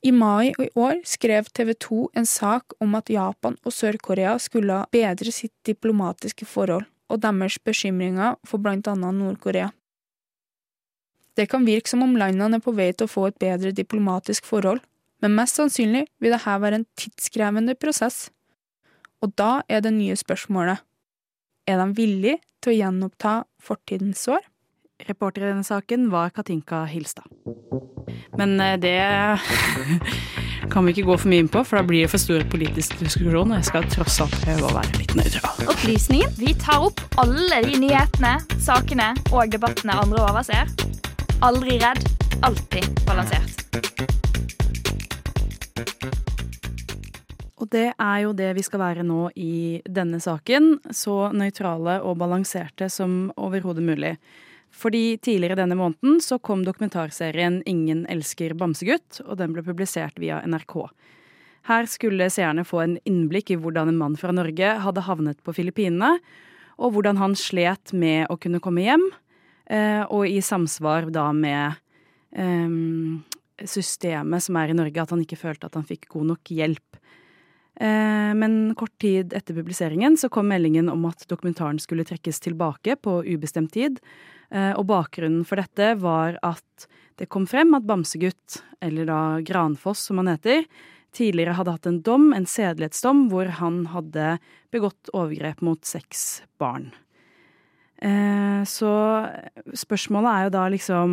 I 0.03 0.11
mai 0.11 0.51
i 0.59 0.67
år 0.75 1.05
skrev 1.07 1.47
TV 1.55 1.77
2 1.79 2.09
en 2.19 2.27
sak 2.27 2.75
om 2.83 2.97
at 2.99 3.11
Japan 3.13 3.55
og 3.63 3.71
Sør-Korea 3.71 4.35
skulle 4.43 4.81
bedre 4.91 5.31
sitt 5.31 5.55
diplomatiske 5.69 6.47
forhold 6.49 6.89
og 7.13 7.21
deres 7.23 7.61
bekymringer 7.63 8.35
for 8.49 8.59
blant 8.59 8.89
annet 8.91 9.15
Nord-Korea. 9.15 9.69
Det 11.39 11.47
kan 11.49 11.63
virke 11.65 11.93
som 11.93 12.03
om 12.03 12.17
landene 12.19 12.59
er 12.59 12.65
på 12.65 12.75
vei 12.75 12.91
til 12.91 13.07
å 13.07 13.13
få 13.13 13.29
et 13.31 13.39
bedre 13.39 13.71
diplomatisk 13.71 14.49
forhold, 14.49 14.83
men 15.23 15.37
mest 15.39 15.61
sannsynlig 15.61 16.09
vil 16.19 16.35
dette 16.35 16.59
være 16.65 16.81
en 16.81 16.89
tidskrevende 16.99 17.79
prosess. 17.79 18.27
Og 19.23 19.37
da 19.39 19.61
er 19.71 19.85
det 19.87 19.95
nye 19.95 20.19
spørsmålet 20.19 20.83
er 21.71 21.79
de 21.79 21.93
villige 21.95 22.41
til 22.59 22.75
å 22.75 22.79
gjenoppta 22.81 23.37
fortidens 23.63 24.27
sår? 24.27 24.43
Reporter 25.09 25.43
i 25.43 25.51
denne 25.51 25.65
saken 25.67 26.11
var 26.13 26.31
Katinka 26.31 26.85
Hilstad. 26.85 27.27
Men 28.39 28.61
eh, 28.61 28.79
det 28.79 28.99
kan 30.73 30.87
vi 30.87 30.95
ikke 30.95 31.07
gå 31.09 31.17
for 31.19 31.31
mye 31.33 31.43
inn 31.43 31.51
på, 31.53 31.65
for 31.67 31.81
da 31.81 31.87
blir 31.87 32.05
det 32.05 32.13
for 32.13 32.23
stor 32.23 32.45
politisk 32.53 32.95
diskusjon. 33.01 33.51
Og 33.51 33.57
jeg 33.59 33.69
skal 33.71 33.89
tross 33.91 34.21
alt 34.23 34.37
prøve 34.45 34.69
å 34.69 34.77
være 34.77 35.01
litt 35.01 35.17
nøytral. 35.19 35.67
Opplysningen. 35.75 36.37
Vi 36.39 36.55
tar 36.63 36.87
opp 36.87 37.03
alle 37.23 37.63
de 37.67 37.81
nyhetene, 37.83 38.37
sakene 38.63 39.13
og 39.33 39.51
debattene 39.53 39.99
andre 40.05 40.23
overser. 40.29 40.71
Aldri 41.43 41.81
redd, 41.83 42.07
alltid 42.47 42.87
balansert. 43.09 43.59
Og 47.63 47.69
det 47.71 47.93
er 47.95 48.23
jo 48.25 48.33
det 48.35 48.49
vi 48.59 48.63
skal 48.67 48.81
være 48.83 49.05
nå 49.07 49.29
i 49.39 49.83
denne 49.87 50.19
saken. 50.23 50.77
Så 50.95 51.29
nøytrale 51.35 52.01
og 52.07 52.17
balanserte 52.23 52.89
som 52.91 53.29
overhodet 53.39 53.85
mulig. 53.87 54.17
Fordi 54.83 55.17
tidligere 55.23 55.61
denne 55.61 55.77
måneden 55.79 56.19
så 56.25 56.41
kom 56.43 56.65
dokumentarserien 56.67 57.61
Ingen 57.71 58.05
elsker 58.11 58.57
bamsegutt, 58.59 59.21
og 59.27 59.39
den 59.39 59.55
ble 59.55 59.63
publisert 59.67 60.19
via 60.19 60.41
NRK. 60.43 60.89
Her 61.69 61.87
skulle 61.87 62.27
seerne 62.35 62.65
få 62.67 62.81
en 62.83 62.97
innblikk 63.07 63.53
i 63.55 63.59
hvordan 63.61 63.93
en 63.93 64.01
mann 64.01 64.17
fra 64.19 64.35
Norge 64.35 64.73
hadde 64.83 65.05
havnet 65.07 65.39
på 65.47 65.55
Filippinene, 65.55 66.17
og 66.83 66.97
hvordan 66.97 67.21
han 67.21 67.37
slet 67.39 67.93
med 67.95 68.27
å 68.33 68.39
kunne 68.41 68.63
komme 68.65 68.83
hjem, 68.83 69.05
eh, 69.71 70.03
og 70.09 70.27
i 70.27 70.41
samsvar 70.43 71.13
da 71.15 71.29
med 71.37 71.79
um, 72.35 73.23
systemet 73.63 74.43
som 74.43 74.59
er 74.59 74.73
i 74.73 74.77
Norge, 74.77 74.99
at 74.99 75.15
han 75.15 75.23
ikke 75.23 75.39
følte 75.39 75.69
at 75.69 75.79
han 75.79 75.87
fikk 75.87 76.09
god 76.17 76.33
nok 76.33 76.53
hjelp. 76.57 76.99
Eh, 77.81 78.33
men 78.37 78.75
kort 78.79 78.97
tid 79.01 79.33
etter 79.37 79.57
publiseringen 79.57 80.19
så 80.21 80.33
kom 80.33 80.51
meldingen 80.51 80.91
om 80.93 81.07
at 81.09 81.25
dokumentaren 81.31 81.79
skulle 81.81 82.07
trekkes 82.09 82.43
tilbake 82.43 82.99
på 83.01 83.21
ubestemt 83.29 83.73
tid, 83.77 84.03
og 84.53 84.83
bakgrunnen 84.85 85.47
for 85.49 85.57
dette 85.57 85.95
var 85.97 86.37
at 86.45 86.85
det 87.17 87.29
kom 87.33 87.47
frem 87.49 87.73
at 87.77 87.87
Bamsegutt, 87.89 88.59
eller 88.85 89.07
da 89.09 89.21
Granfoss 89.47 90.09
som 90.09 90.21
han 90.21 90.29
heter, 90.33 90.67
tidligere 91.17 91.57
hadde 91.59 91.75
hatt 91.77 91.89
en 91.89 92.01
dom, 92.05 92.31
en 92.33 92.49
sedelighetsdom, 92.49 93.27
hvor 93.33 93.51
han 93.61 93.85
hadde 93.93 94.37
begått 94.73 95.13
overgrep 95.13 95.63
mot 95.65 95.85
seks 95.87 96.43
barn. 96.61 96.91
Eh, 98.03 98.63
så 98.67 98.93
spørsmålet 99.79 100.33
er 100.33 100.47
jo 100.47 100.53
da 100.57 100.63
liksom 100.73 101.13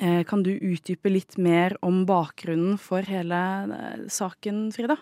eh, 0.00 0.22
Kan 0.24 0.40
du 0.46 0.54
utdype 0.54 1.10
litt 1.12 1.36
mer 1.36 1.74
om 1.84 2.06
bakgrunnen 2.08 2.78
for 2.80 3.04
hele 3.04 3.40
saken, 4.08 4.70
Frida? 4.72 4.96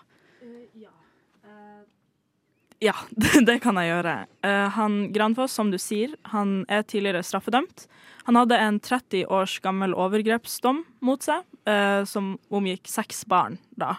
Ja, 2.83 2.95
det 3.47 3.59
kan 3.63 3.77
jeg 3.79 3.93
gjøre. 3.93 4.15
Uh, 4.43 4.67
han 4.75 4.97
Granfoss, 5.15 5.55
som 5.55 5.71
du 5.71 5.79
sier, 5.79 6.15
han 6.33 6.63
er 6.67 6.83
tidligere 6.83 7.23
straffedømt. 7.23 7.87
Han 8.27 8.39
hadde 8.39 8.59
en 8.59 8.79
30 8.83 9.27
års 9.31 9.57
gammel 9.63 9.95
overgrepsdom 9.95 10.83
mot 11.03 11.23
seg, 11.23 11.45
uh, 11.69 12.03
som 12.07 12.35
omgikk 12.53 12.89
seks 12.91 13.23
barn 13.29 13.59
da. 13.79 13.97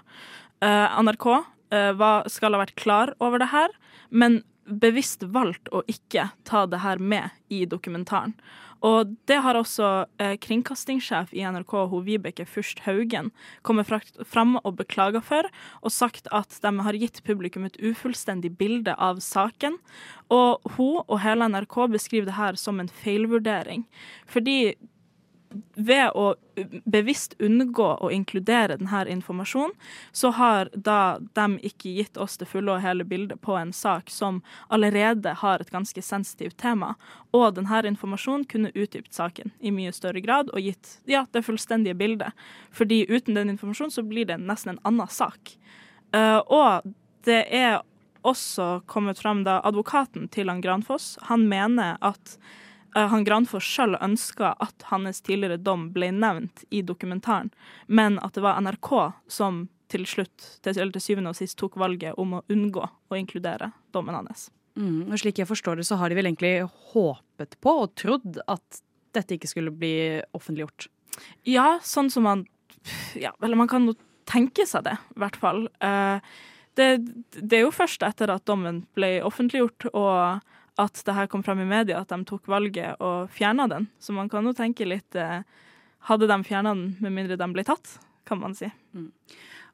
Uh, 0.64 1.00
NRK 1.04 1.28
var, 1.98 2.28
skal 2.30 2.54
ha 2.54 2.60
vært 2.60 2.76
klar 2.78 3.10
over 3.24 3.40
det 3.42 3.48
her, 3.50 3.72
men 4.14 4.36
bevisst 4.66 5.24
valgt 5.34 5.70
å 5.72 5.82
ikke 5.90 6.30
ta 6.48 6.64
det 6.66 6.82
her 6.84 7.00
med 7.02 7.34
i 7.52 7.64
dokumentaren. 7.68 8.34
Og 8.84 9.14
det 9.28 9.38
har 9.40 9.56
også 9.56 9.90
eh, 10.20 10.34
kringkastingssjef 10.44 11.32
i 11.32 11.44
NRK, 11.48 11.72
hun 11.88 12.04
Vibeke 12.04 12.44
Fürst 12.44 12.82
Haugen, 12.84 13.30
kommet 13.64 13.88
fram 14.28 14.58
og 14.60 14.76
beklaga 14.76 15.22
for, 15.24 15.48
og 15.80 15.94
sagt 15.94 16.28
at 16.36 16.58
de 16.60 16.72
har 16.84 16.98
gitt 17.00 17.22
publikum 17.24 17.64
et 17.64 17.78
ufullstendig 17.80 18.52
bilde 18.60 18.92
av 19.00 19.22
saken. 19.24 19.78
Og 20.28 20.74
hun 20.76 21.00
og 21.06 21.16
hele 21.24 21.48
NRK 21.48 21.78
beskriver 21.94 22.28
det 22.28 22.36
her 22.36 22.60
som 22.60 22.82
en 22.82 22.92
feilvurdering. 22.92 23.86
Fordi 24.28 24.74
ved 25.74 26.10
å 26.14 26.34
bevisst 26.84 27.34
unngå 27.42 27.86
å 28.00 28.10
inkludere 28.12 28.76
denne 28.78 29.02
informasjonen, 29.10 29.74
så 30.12 30.30
har 30.38 30.70
da 30.74 31.18
de 31.34 31.46
ikke 31.66 31.94
gitt 31.98 32.18
oss 32.20 32.36
det 32.38 32.48
fulle 32.50 32.76
og 32.76 32.84
hele 32.84 33.04
bildet 33.04 33.40
på 33.42 33.56
en 33.58 33.72
sak 33.72 34.10
som 34.10 34.42
allerede 34.68 35.34
har 35.40 35.60
et 35.60 35.72
ganske 35.74 36.02
sensitivt 36.02 36.56
tema. 36.62 36.94
Og 37.34 37.56
denne 37.56 37.82
informasjonen 37.90 38.46
kunne 38.50 38.74
utdypt 38.74 39.14
saken 39.14 39.54
i 39.60 39.72
mye 39.74 39.92
større 39.92 40.22
grad 40.24 40.52
og 40.52 40.62
gitt 40.62 40.98
ja, 41.10 41.24
det 41.32 41.44
fullstendige 41.46 41.98
bildet. 41.98 42.32
Fordi 42.70 43.04
uten 43.08 43.34
den 43.34 43.54
informasjonen 43.56 43.94
så 43.94 44.06
blir 44.06 44.28
det 44.30 44.38
nesten 44.42 44.76
en 44.76 44.84
annen 44.84 45.10
sak. 45.10 45.56
Uh, 46.14 46.40
og 46.46 46.94
det 47.26 47.42
er 47.50 47.80
også 48.24 48.84
kommet 48.88 49.18
fram 49.20 49.42
da 49.44 49.58
advokaten 49.66 50.28
til 50.32 50.48
han 50.48 50.62
Granfoss, 50.64 51.18
han 51.28 51.48
mener 51.50 51.98
at 52.00 52.38
Eh, 52.38 52.50
han 52.94 53.24
Granfors 53.26 53.66
sjøl 53.66 53.96
ønska 53.98 54.54
at 54.62 54.86
hans 54.90 55.22
tidligere 55.26 55.58
dom 55.58 55.88
ble 55.94 56.12
nevnt 56.14 56.64
i 56.70 56.82
dokumentaren, 56.86 57.50
men 57.86 58.20
at 58.22 58.36
det 58.36 58.44
var 58.44 58.60
NRK 58.62 58.90
som 59.26 59.64
til 59.92 60.06
slutt, 60.08 60.46
til, 60.64 60.92
til 60.94 61.02
syvende 61.02 61.32
og 61.34 61.38
sist, 61.38 61.58
tok 61.60 61.76
valget 61.80 62.18
om 62.20 62.38
å 62.38 62.44
unngå 62.50 62.84
å 62.84 63.18
inkludere 63.18 63.70
dommen 63.94 64.16
hans. 64.16 64.48
Mm, 64.74 65.12
og 65.12 65.20
slik 65.20 65.38
jeg 65.38 65.46
forstår 65.46 65.78
det, 65.78 65.86
så 65.86 65.98
har 66.00 66.10
de 66.10 66.18
vel 66.18 66.30
egentlig 66.30 66.56
håpet 66.94 67.58
på 67.62 67.76
og 67.84 67.92
trodd 67.98 68.40
at 68.50 68.80
dette 69.14 69.36
ikke 69.36 69.50
skulle 69.50 69.74
bli 69.74 69.94
offentliggjort? 70.34 70.88
Ja, 71.46 71.78
sånn 71.82 72.10
som 72.10 72.26
man 72.26 72.48
Ja, 73.16 73.30
eller 73.40 73.56
man 73.56 73.70
kan 73.70 73.86
jo 73.88 73.94
tenke 74.28 74.66
seg 74.68 74.82
det, 74.84 74.96
i 75.14 75.20
hvert 75.22 75.36
fall. 75.40 75.62
Eh, 75.80 76.18
det, 76.76 76.88
det, 77.36 77.56
er 77.56 77.62
jo 77.62 77.70
først 77.72 78.02
etter 78.04 78.32
at 78.34 78.44
dommen 78.48 78.82
ble 78.98 79.22
offentliggjort 79.24 79.86
og 79.92 80.42
at 80.80 81.02
det 81.06 81.14
her 81.14 81.30
kom 81.30 81.44
fram 81.46 81.62
i 81.62 81.68
media, 81.68 82.00
at 82.02 82.10
de 82.10 82.20
tok 82.26 82.48
valget 82.50 83.00
og 83.04 83.30
fjerna 83.34 83.68
den. 83.70 83.88
Så 84.02 84.14
man 84.16 84.30
kan 84.30 84.46
jo 84.46 84.54
tenke 84.56 84.88
litt 84.88 85.18
eh, 85.18 85.42
Hadde 86.04 86.26
de 86.28 86.36
fjerna 86.44 86.74
den 86.74 86.98
med 87.00 87.14
mindre 87.16 87.38
de 87.40 87.46
ble 87.48 87.62
tatt, 87.64 87.94
kan 88.28 88.36
man 88.36 88.52
si. 88.52 88.66
Mm. 88.92 89.06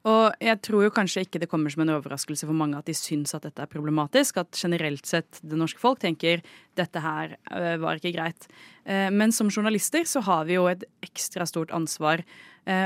Og 0.07 0.37
jeg 0.41 0.57
tror 0.63 0.85
jo 0.85 0.93
kanskje 0.95 1.25
ikke 1.25 1.41
det 1.43 1.49
kommer 1.51 1.73
som 1.73 1.83
en 1.83 1.91
overraskelse 1.97 2.47
for 2.47 2.55
mange 2.55 2.77
at 2.79 2.87
de 2.87 2.95
syns 2.95 3.35
at 3.35 3.43
dette 3.43 3.59
er 3.59 3.67
problematisk. 3.67 4.39
At 4.39 4.55
generelt 4.55 5.05
sett 5.05 5.41
det 5.43 5.59
norske 5.59 5.81
folk 5.81 5.99
tenker 5.99 6.39
dette 6.79 7.03
her 7.03 7.35
uh, 7.51 7.75
var 7.83 7.99
ikke 7.99 8.13
greit. 8.15 8.47
Uh, 8.87 9.11
men 9.11 9.35
som 9.35 9.51
journalister 9.51 10.07
så 10.07 10.23
har 10.25 10.47
vi 10.47 10.55
jo 10.55 10.69
et 10.71 10.87
ekstra 11.03 11.45
stort 11.49 11.75
ansvar. 11.75 12.23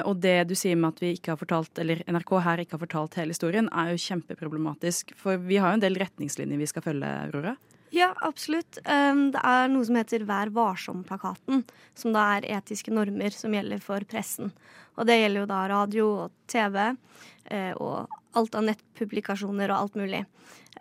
Og 0.07 0.22
det 0.24 0.45
du 0.48 0.53
sier 0.55 0.77
med 0.79 0.93
at 0.93 1.01
vi 1.03 1.10
ikke 1.17 1.34
har 1.34 1.38
fortalt, 1.38 1.79
eller 1.84 2.00
NRK 2.07 2.29
her 2.45 2.62
ikke 2.63 2.77
har 2.77 2.81
fortalt 2.86 3.17
hele 3.19 3.36
historien, 3.36 3.67
er 3.75 3.89
jo 3.91 4.00
kjempeproblematisk. 4.00 5.12
For 5.19 5.36
vi 5.36 5.60
har 5.60 5.74
jo 5.74 5.77
en 5.77 5.84
del 5.84 6.00
retningslinjer 6.00 6.62
vi 6.63 6.69
skal 6.72 6.86
følge, 6.86 7.10
Aurora. 7.27 7.57
Ja, 7.95 8.09
absolutt. 8.27 8.77
Um, 8.83 9.29
det 9.31 9.39
er 9.39 9.69
noe 9.71 9.85
som 9.87 9.95
heter 9.95 10.25
Vær 10.27 10.49
varsom-plakaten, 10.51 11.61
som 11.95 12.11
da 12.11 12.25
er 12.35 12.47
etiske 12.57 12.91
normer 12.91 13.31
som 13.31 13.55
gjelder 13.55 13.79
for 13.83 14.03
pressen. 14.09 14.51
Og 14.99 15.07
det 15.07 15.15
gjelder 15.21 15.45
jo 15.45 15.47
da 15.47 15.59
radio 15.71 16.07
og 16.25 16.33
TV 16.51 16.75
eh, 16.83 17.71
og 17.71 18.11
alt 18.35 18.57
av 18.59 18.65
nettpublikasjoner 18.67 19.71
og 19.71 19.77
alt 19.77 19.95
mulig. 19.99 20.21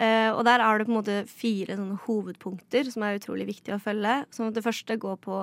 Eh, 0.02 0.30
og 0.32 0.42
der 0.48 0.62
er 0.62 0.78
det 0.78 0.88
på 0.88 0.94
en 0.94 0.98
måte 0.98 1.20
fire 1.30 1.78
sånne 1.78 2.00
hovedpunkter 2.08 2.90
som 2.90 3.06
er 3.06 3.20
utrolig 3.20 3.46
viktig 3.52 3.76
å 3.76 3.80
følge. 3.82 4.18
Som 4.34 4.50
det 4.54 4.66
første 4.66 4.98
går 4.98 5.18
på, 5.22 5.40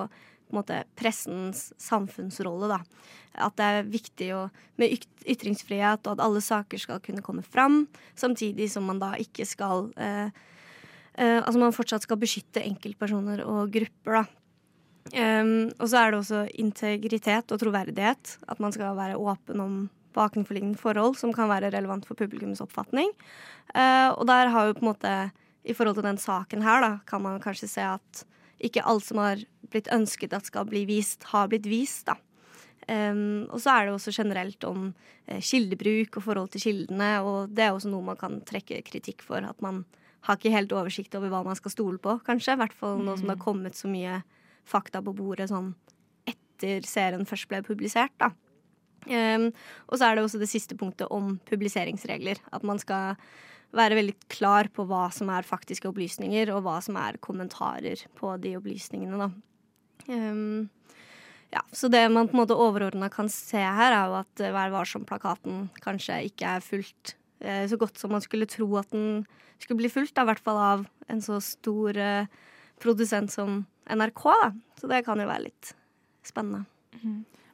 måte, 0.52 0.82
pressens 1.00 1.70
samfunnsrolle. 1.80 2.68
da. 2.68 2.80
At 3.48 3.56
det 3.56 3.72
er 3.72 3.92
viktig 3.96 4.32
å, 4.36 4.46
med 4.76 5.08
ytringsfrihet, 5.24 6.04
og 6.04 6.18
at 6.18 6.24
alle 6.28 6.44
saker 6.44 6.84
skal 6.84 7.00
kunne 7.04 7.24
komme 7.24 7.44
fram. 7.44 7.86
Samtidig 8.12 8.68
som 8.76 8.84
man 8.88 9.00
da 9.00 9.14
ikke 9.20 9.48
skal 9.48 9.88
eh, 9.96 10.28
altså 11.18 11.60
man 11.60 11.74
fortsatt 11.76 12.06
skal 12.06 12.16
beskytte 12.20 12.62
enkeltpersoner 12.64 13.42
og 13.44 13.72
grupper, 13.74 14.22
da. 14.22 14.42
Um, 15.10 15.72
og 15.82 15.88
så 15.90 15.98
er 15.98 16.12
det 16.12 16.20
også 16.20 16.40
integritet 16.62 17.52
og 17.52 17.60
troverdighet. 17.60 18.36
At 18.48 18.62
man 18.62 18.72
skal 18.72 18.96
være 18.96 19.18
åpen 19.18 19.60
om 19.60 19.76
bakenforliggende 20.16 20.78
forhold 20.80 21.16
som 21.20 21.32
kan 21.34 21.50
være 21.50 21.72
relevant 21.74 22.06
for 22.08 22.18
publikums 22.18 22.62
oppfatning. 22.64 23.10
Uh, 23.74 24.12
og 24.14 24.26
der 24.30 24.52
har 24.52 24.68
jo 24.68 24.76
på 24.78 24.84
en 24.84 24.92
måte, 24.92 25.14
i 25.64 25.74
forhold 25.74 25.98
til 25.98 26.06
den 26.06 26.20
saken 26.20 26.62
her, 26.64 26.84
da, 26.84 26.92
kan 27.06 27.22
man 27.24 27.40
kanskje 27.42 27.70
se 27.70 27.86
at 27.86 28.24
ikke 28.62 28.84
alt 28.86 29.04
som 29.04 29.18
har 29.18 29.42
blitt 29.72 29.90
ønsket 29.92 30.34
at 30.36 30.46
skal 30.46 30.68
bli 30.68 30.84
vist, 30.86 31.24
har 31.32 31.48
blitt 31.50 31.66
vist, 31.66 32.06
da. 32.06 32.16
Um, 32.90 33.46
og 33.50 33.60
så 33.62 33.74
er 33.74 33.86
det 33.86 33.94
også 33.94 34.10
generelt 34.14 34.64
om 34.66 34.88
eh, 35.30 35.38
kildebruk 35.38 36.16
og 36.18 36.24
forhold 36.24 36.48
til 36.50 36.64
kildene, 36.64 37.10
og 37.22 37.52
det 37.54 37.66
er 37.66 37.76
også 37.76 37.90
noe 37.92 38.08
man 38.08 38.18
kan 38.18 38.40
trekke 38.46 38.80
kritikk 38.86 39.22
for. 39.22 39.38
At 39.46 39.62
man 39.62 39.84
har 40.26 40.38
ikke 40.38 40.54
helt 40.54 40.72
oversikt 40.76 41.14
over 41.18 41.32
hva 41.32 41.42
man 41.46 41.58
skal 41.58 41.74
stole 41.74 41.98
på, 42.02 42.16
kanskje. 42.26 42.54
I 42.54 42.60
hvert 42.62 42.76
fall 42.78 43.00
nå 43.02 43.16
som 43.18 43.28
det 43.28 43.36
har 43.36 43.42
kommet 43.42 43.78
så 43.78 43.90
mye 43.90 44.20
fakta 44.68 45.02
på 45.02 45.14
bordet 45.18 45.50
sånn 45.50 45.72
etter 46.30 46.86
serien 46.86 47.26
først 47.26 47.48
ble 47.50 47.62
publisert, 47.66 48.14
da. 48.22 48.30
Um, 49.02 49.48
og 49.90 49.98
så 49.98 50.06
er 50.06 50.14
det 50.14 50.22
også 50.22 50.38
det 50.38 50.46
siste 50.46 50.76
punktet 50.78 51.10
om 51.10 51.34
publiseringsregler. 51.48 52.38
At 52.54 52.62
man 52.66 52.78
skal 52.78 53.16
være 53.74 53.96
veldig 53.98 54.14
klar 54.30 54.68
på 54.70 54.84
hva 54.86 55.08
som 55.14 55.32
er 55.32 55.48
faktiske 55.48 55.88
opplysninger, 55.90 56.52
og 56.54 56.62
hva 56.66 56.76
som 56.84 56.98
er 57.00 57.18
kommentarer 57.24 58.04
på 58.18 58.36
de 58.42 58.54
opplysningene, 58.60 59.26
da. 59.26 59.32
Um, 60.06 60.70
ja, 61.52 61.60
så 61.72 61.88
det 61.92 62.08
man 62.08 62.28
på 62.28 62.36
en 62.36 62.42
måte 62.42 62.56
overordna 62.56 63.10
kan 63.12 63.28
se 63.32 63.60
her, 63.60 63.92
er 63.92 64.08
jo 64.08 64.20
at 64.22 64.40
eh, 64.40 64.54
Vær 64.54 64.72
varsom-plakaten 64.72 65.66
kanskje 65.84 66.22
ikke 66.30 66.54
er 66.56 66.64
fulgt 66.64 67.12
eh, 67.12 67.21
så 67.42 67.76
godt 67.80 67.98
som 67.98 68.12
man 68.14 68.22
skulle 68.22 68.46
tro 68.46 68.68
at 68.78 68.90
den 68.94 69.24
skulle 69.62 69.82
bli 69.82 69.90
fulgt, 69.90 70.18
i 70.18 70.26
hvert 70.26 70.42
fall 70.42 70.58
av 70.58 70.86
en 71.10 71.22
så 71.22 71.40
stor 71.42 71.98
eh, 71.98 72.30
produsent 72.82 73.32
som 73.32 73.64
NRK. 73.90 74.24
Da. 74.24 74.50
Så 74.80 74.90
det 74.90 75.04
kan 75.06 75.20
jo 75.20 75.28
være 75.28 75.48
litt 75.48 75.74
spennende. 76.26 76.64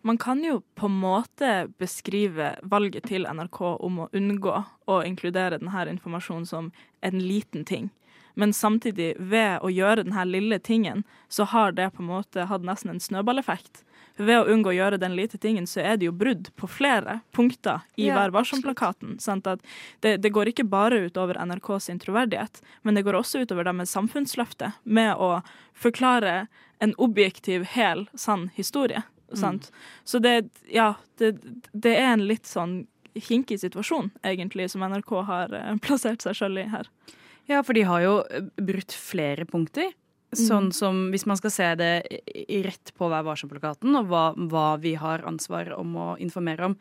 Man 0.07 0.19
kan 0.21 0.41
jo 0.45 0.61
på 0.79 0.87
en 0.87 0.99
måte 1.03 1.53
beskrive 1.81 2.55
valget 2.63 3.09
til 3.11 3.27
NRK 3.27 3.61
om 3.77 4.05
å 4.05 4.11
unngå 4.17 4.55
å 4.89 4.99
inkludere 5.05 5.59
denne 5.59 5.87
informasjonen 5.91 6.47
som 6.47 6.71
en 7.05 7.19
liten 7.19 7.65
ting. 7.69 7.91
Men 8.39 8.53
samtidig, 8.55 9.17
ved 9.19 9.59
å 9.67 9.71
gjøre 9.73 10.05
denne 10.05 10.25
lille 10.29 10.61
tingen, 10.63 11.03
så 11.29 11.45
har 11.51 11.75
det 11.75 11.91
på 11.97 12.05
en 12.05 12.13
måte 12.13 12.47
hatt 12.47 12.63
nesten 12.63 12.95
en 12.95 13.03
snøballeffekt. 13.03 13.83
Ved 14.19 14.41
å 14.41 14.47
unngå 14.51 14.73
å 14.73 14.77
gjøre 14.77 14.99
den 14.99 15.15
lite 15.15 15.39
tingen, 15.39 15.67
så 15.71 15.81
er 15.81 15.99
det 15.99 16.09
jo 16.09 16.15
brudd 16.15 16.51
på 16.59 16.69
flere 16.71 17.21
punkter 17.37 17.85
i 17.95 18.09
Ja, 18.09 18.17
Vær 18.19 18.35
varsom-plakaten. 18.35 19.19
Det, 20.03 20.17
det 20.19 20.33
går 20.35 20.51
ikke 20.51 20.67
bare 20.67 21.05
utover 21.07 21.39
NRK 21.39 21.71
sin 21.81 22.01
troverdighet, 22.03 22.63
men 22.83 22.99
det 22.99 23.05
går 23.07 23.21
også 23.21 23.45
utover 23.47 23.69
deres 23.69 23.95
samfunnsløfte 23.95 24.73
med 24.83 25.15
å 25.15 25.39
forklare 25.79 26.49
en 26.83 26.95
objektiv, 26.99 27.65
hel, 27.75 28.09
sann 28.15 28.49
historie. 28.59 29.05
Sant? 29.37 29.73
Så 30.05 30.19
det, 30.19 30.49
ja, 30.73 30.95
det, 31.21 31.37
det 31.73 31.95
er 31.99 32.15
en 32.15 32.27
litt 32.27 32.49
sånn 32.49 32.87
kinkig 33.19 33.61
situasjon, 33.61 34.11
egentlig, 34.23 34.71
som 34.71 34.85
NRK 34.87 35.15
har 35.29 35.55
eh, 35.55 35.73
plassert 35.85 36.25
seg 36.25 36.39
sjøl 36.39 36.63
i 36.63 36.69
her. 36.73 36.89
Ja, 37.49 37.63
for 37.65 37.77
de 37.77 37.85
har 37.89 38.05
jo 38.05 38.15
eh, 38.31 38.47
brutt 38.57 38.95
flere 38.95 39.47
punkter. 39.49 39.91
Sånn 40.37 40.73
som 40.77 41.07
hvis 41.13 41.25
man 41.25 41.39
skal 41.41 41.53
se 41.53 41.69
det 41.81 41.93
rett 42.67 42.91
på 42.99 43.09
Vær 43.09 43.25
varsom-plakaten, 43.25 43.95
og 43.97 44.11
hva, 44.11 44.25
hva 44.37 44.67
vi 44.81 44.93
har 45.01 45.25
ansvar 45.29 45.71
om 45.79 45.95
å 45.97 46.09
informere 46.21 46.69
om. 46.69 46.75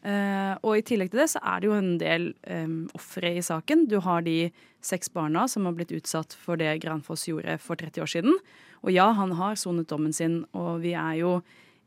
Uh, 0.00 0.56
og 0.64 0.78
i 0.78 0.84
tillegg 0.84 1.10
til 1.12 1.20
det 1.20 1.26
så 1.28 1.42
er 1.44 1.60
det 1.60 1.68
jo 1.68 1.76
en 1.76 1.90
del 2.00 2.30
um, 2.48 2.76
ofre 2.96 3.34
i 3.36 3.42
saken. 3.44 3.84
Du 3.88 3.98
har 4.04 4.24
de 4.24 4.50
seks 4.84 5.12
barna 5.12 5.46
som 5.48 5.66
har 5.68 5.76
blitt 5.76 5.92
utsatt 5.92 6.36
for 6.40 6.60
det 6.60 6.78
Granfoss 6.80 7.26
gjorde 7.28 7.58
for 7.60 7.80
30 7.80 8.04
år 8.04 8.08
siden. 8.08 8.38
Og 8.80 8.94
ja, 8.94 9.10
han 9.16 9.34
har 9.36 9.60
sonet 9.60 9.90
dommen 9.92 10.14
sin, 10.16 10.42
og 10.56 10.80
vi 10.84 10.94
er 10.96 11.18
jo 11.20 11.34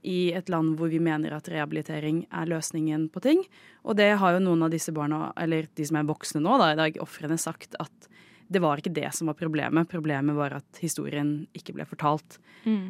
i 0.04 0.34
et 0.36 0.50
land 0.52 0.76
hvor 0.78 0.92
vi 0.92 1.00
mener 1.02 1.34
at 1.34 1.48
rehabilitering 1.50 2.26
er 2.30 2.50
løsningen 2.52 3.08
på 3.10 3.24
ting. 3.24 3.42
Og 3.82 3.98
det 3.98 4.12
har 4.22 4.36
jo 4.36 4.44
noen 4.44 4.66
av 4.68 4.74
disse 4.74 4.94
barna, 4.94 5.32
eller 5.40 5.70
de 5.74 5.88
som 5.88 5.98
er 5.98 6.10
voksne 6.10 6.44
nå, 6.44 6.58
da, 6.62 6.74
i 6.74 6.80
dag, 6.80 7.00
ofrene, 7.02 7.40
sagt 7.42 7.78
at 7.82 8.10
det 8.54 8.62
var 8.64 8.80
ikke 8.80 8.94
det 8.94 9.10
som 9.18 9.30
var 9.30 9.38
problemet. 9.40 9.90
Problemet 9.92 10.38
var 10.38 10.58
at 10.60 10.82
historien 10.82 11.44
ikke 11.58 11.76
ble 11.78 11.88
fortalt. 11.90 12.38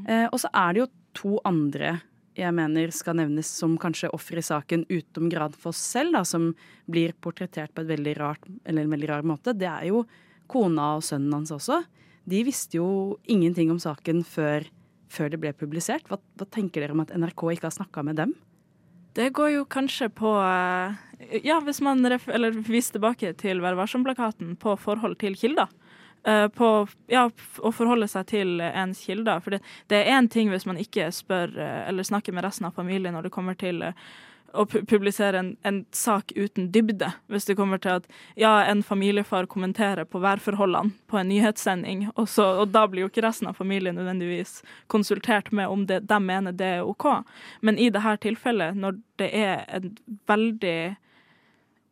Eh, 0.09 0.27
og 0.29 0.39
så 0.43 0.51
er 0.53 0.73
det 0.73 0.83
jo 0.83 0.89
to 1.17 1.37
andre 1.47 1.97
jeg 2.33 2.53
mener 2.55 2.89
skal 2.93 3.17
nevnes 3.19 3.49
som 3.59 3.75
kanskje 3.77 4.09
offer 4.13 4.39
i 4.41 4.45
saken 4.45 4.87
utom 4.89 5.27
Gradfoss 5.29 5.77
selv, 5.77 6.15
da, 6.15 6.23
som 6.25 6.51
blir 6.89 7.13
portrettert 7.21 7.73
på 7.75 7.83
et 7.83 7.91
veldig 7.91 8.15
rart, 8.17 8.47
eller 8.65 8.85
en 8.85 8.93
veldig 8.95 9.09
rar 9.11 9.27
måte. 9.27 9.53
Det 9.53 9.69
er 9.69 9.91
jo 9.91 10.03
kona 10.49 10.95
og 10.97 11.05
sønnen 11.05 11.35
hans 11.35 11.53
også. 11.53 11.83
De 12.29 12.39
visste 12.47 12.79
jo 12.79 13.19
ingenting 13.29 13.69
om 13.73 13.81
saken 13.81 14.23
før, 14.25 14.65
før 15.13 15.29
det 15.33 15.41
ble 15.43 15.53
publisert. 15.57 16.07
Hva, 16.09 16.17
hva 16.39 16.49
tenker 16.49 16.81
dere 16.81 16.95
om 16.95 17.03
at 17.03 17.13
NRK 17.13 17.45
ikke 17.53 17.69
har 17.69 17.77
snakka 17.77 18.05
med 18.07 18.17
dem? 18.21 18.33
Det 19.13 19.29
går 19.29 19.49
jo 19.53 19.65
kanskje 19.69 20.09
på 20.09 20.33
eh, 20.41 21.39
Ja, 21.45 21.59
hvis 21.63 21.81
man 21.81 22.01
viser 22.03 22.97
tilbake 22.97 23.33
til 23.39 23.61
Vær 23.63 23.77
varsom-plakaten 23.79 24.55
på 24.59 24.75
forhold 24.81 25.19
til 25.21 25.37
kilder. 25.39 25.69
Eh, 26.25 26.47
På 26.55 26.87
ja, 27.11 27.27
å 27.59 27.71
forholde 27.71 28.09
seg 28.11 28.27
til 28.31 28.61
ens 28.63 29.05
kilder. 29.05 29.39
For 29.43 29.55
det, 29.55 29.61
det 29.91 30.01
er 30.01 30.17
én 30.17 30.29
ting 30.31 30.49
hvis 30.51 30.65
man 30.69 30.81
ikke 30.81 31.11
spør 31.13 31.53
eh, 31.55 31.81
eller 31.89 32.07
snakker 32.07 32.33
med 32.35 32.47
resten 32.47 32.67
av 32.69 32.75
familien 32.75 33.13
når 33.15 33.29
det 33.29 33.35
kommer 33.35 33.57
til 33.59 33.85
å 34.53 34.65
publisere 34.65 35.39
en, 35.39 35.49
en 35.65 35.79
sak 35.91 36.31
uten 36.35 36.69
dybde. 36.71 37.09
Hvis 37.31 37.47
det 37.49 37.55
kommer 37.57 37.81
til 37.81 37.97
at 37.97 38.07
ja, 38.39 38.51
en 38.69 38.83
familiefar 38.85 39.47
kommenterer 39.49 40.05
på 40.05 40.21
værforholdene 40.23 40.93
på 41.09 41.17
en 41.17 41.29
nyhetssending, 41.31 42.05
og, 42.13 42.27
så, 42.29 42.45
og 42.61 42.73
da 42.73 42.85
blir 42.89 43.05
jo 43.05 43.11
ikke 43.11 43.25
resten 43.25 43.49
av 43.49 43.57
familien 43.57 43.97
nødvendigvis 43.97 44.59
konsultert 44.93 45.51
med 45.51 45.73
om 45.73 45.87
det, 45.89 46.03
de 46.09 46.19
mener 46.21 46.53
det 46.57 46.69
er 46.79 46.85
OK. 46.85 47.07
Men 47.65 47.81
i 47.81 47.89
dette 47.93 48.17
tilfellet, 48.27 48.77
når 48.77 49.01
det 49.21 49.31
er 49.33 49.65
en 49.73 49.89
veldig 50.29 50.77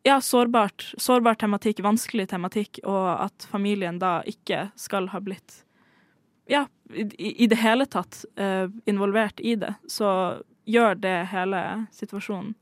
ja, 0.06 0.20
sårbart, 0.22 0.92
sårbar 0.98 1.34
tematikk, 1.42 1.82
vanskelig 1.82 2.28
tematikk, 2.30 2.82
og 2.86 3.26
at 3.26 3.46
familien 3.50 3.98
da 4.02 4.20
ikke 4.26 4.68
skal 4.78 5.10
ha 5.12 5.22
blitt 5.22 5.62
ja, 6.50 6.66
i, 6.94 7.44
i 7.44 7.46
det 7.46 7.58
hele 7.62 7.86
tatt 7.86 8.24
eh, 8.36 8.66
involvert 8.90 9.40
i 9.40 9.54
det, 9.56 9.74
så 9.88 10.42
gjør 10.68 10.98
det 11.02 11.16
hele 11.32 11.62
situasjonen 11.94 12.54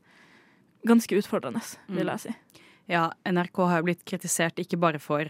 ganske 0.87 1.17
utfordrende, 1.17 1.61
vil 1.93 2.09
jeg 2.09 2.23
si. 2.23 2.35
Ja, 2.91 3.11
NRK 3.29 3.63
har 3.69 3.81
jo 3.81 3.87
blitt 3.91 4.03
kritisert 4.07 4.59
ikke 4.61 4.79
bare 4.81 5.01
for 5.01 5.29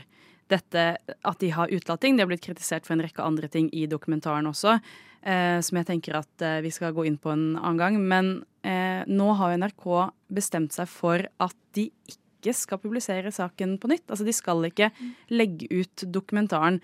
dette 0.51 0.85
at 0.99 1.39
de 1.39 1.51
har 1.55 1.71
utelatt 1.71 2.01
ting, 2.03 2.17
de 2.17 2.25
har 2.25 2.31
blitt 2.31 2.43
kritisert 2.43 2.87
for 2.87 2.95
en 2.95 3.03
rekke 3.03 3.23
andre 3.23 3.47
ting 3.51 3.69
i 3.75 3.85
dokumentaren 3.91 4.49
også, 4.49 4.77
eh, 5.23 5.59
som 5.63 5.79
jeg 5.79 5.87
tenker 5.87 6.17
at 6.19 6.45
eh, 6.45 6.59
vi 6.65 6.71
skal 6.73 6.95
gå 6.95 7.05
inn 7.07 7.19
på 7.21 7.31
en 7.31 7.45
annen 7.59 7.79
gang. 7.79 7.99
Men 7.99 8.31
eh, 8.67 9.03
nå 9.07 9.31
har 9.39 9.53
jo 9.53 9.61
NRK 9.61 9.85
bestemt 10.33 10.75
seg 10.75 10.89
for 10.91 11.23
at 11.43 11.55
de 11.77 11.87
ikke 12.11 12.55
skal 12.57 12.81
publisere 12.81 13.31
saken 13.31 13.77
på 13.79 13.91
nytt. 13.93 14.07
Altså 14.09 14.27
de 14.27 14.35
skal 14.35 14.65
ikke 14.67 14.91
legge 15.31 15.69
ut 15.71 16.07
dokumentaren. 16.11 16.81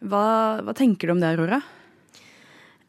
Hva, 0.00 0.24
hva 0.64 0.76
tenker 0.76 1.10
du 1.10 1.16
om 1.16 1.20
det, 1.20 1.34
Aurora? 1.34 1.60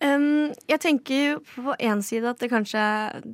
Um, 0.02 0.50
jeg 0.66 0.82
tenker 0.82 1.42
på 1.46 1.76
én 1.78 2.00
side 2.02 2.26
at 2.26 2.40
det 2.42 2.50
kanskje 2.50 2.82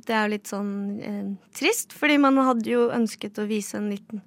det 0.04 0.12
er 0.12 0.28
litt 0.28 0.50
sånn 0.50 0.72
eh, 1.00 1.30
trist, 1.56 1.94
fordi 1.96 2.18
man 2.20 2.36
hadde 2.44 2.68
jo 2.68 2.90
ønsket 2.92 3.40
å 3.40 3.46
vise 3.48 3.78
en 3.78 3.88
liten 3.88 4.20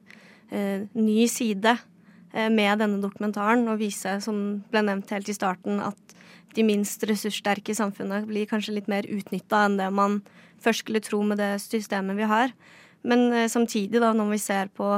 eh, 0.49 0.87
ny 0.97 1.27
side 1.29 1.75
eh, 1.75 2.49
med 2.49 2.81
denne 2.81 2.97
dokumentaren, 3.03 3.67
og 3.69 3.77
vise, 3.83 4.15
som 4.25 4.63
ble 4.73 4.81
nevnt 4.87 5.13
helt 5.13 5.29
i 5.29 5.37
starten, 5.37 5.83
at 5.85 6.17
de 6.57 6.65
minst 6.65 7.05
ressurssterke 7.05 7.75
i 7.75 7.77
samfunnet 7.77 8.25
blir 8.27 8.49
kanskje 8.49 8.73
litt 8.79 8.89
mer 8.89 9.05
utnytta 9.05 9.67
enn 9.67 9.77
det 9.77 9.91
man 9.93 10.23
først 10.65 10.85
skulle 10.85 11.03
tro 11.05 11.21
med 11.21 11.37
det 11.41 11.53
systemet 11.61 12.17
vi 12.17 12.27
har. 12.31 12.55
Men 13.07 13.27
eh, 13.33 13.49
samtidig, 13.51 14.01
da, 14.01 14.11
når 14.13 14.33
vi 14.33 14.41
ser 14.41 14.71
på 14.77 14.89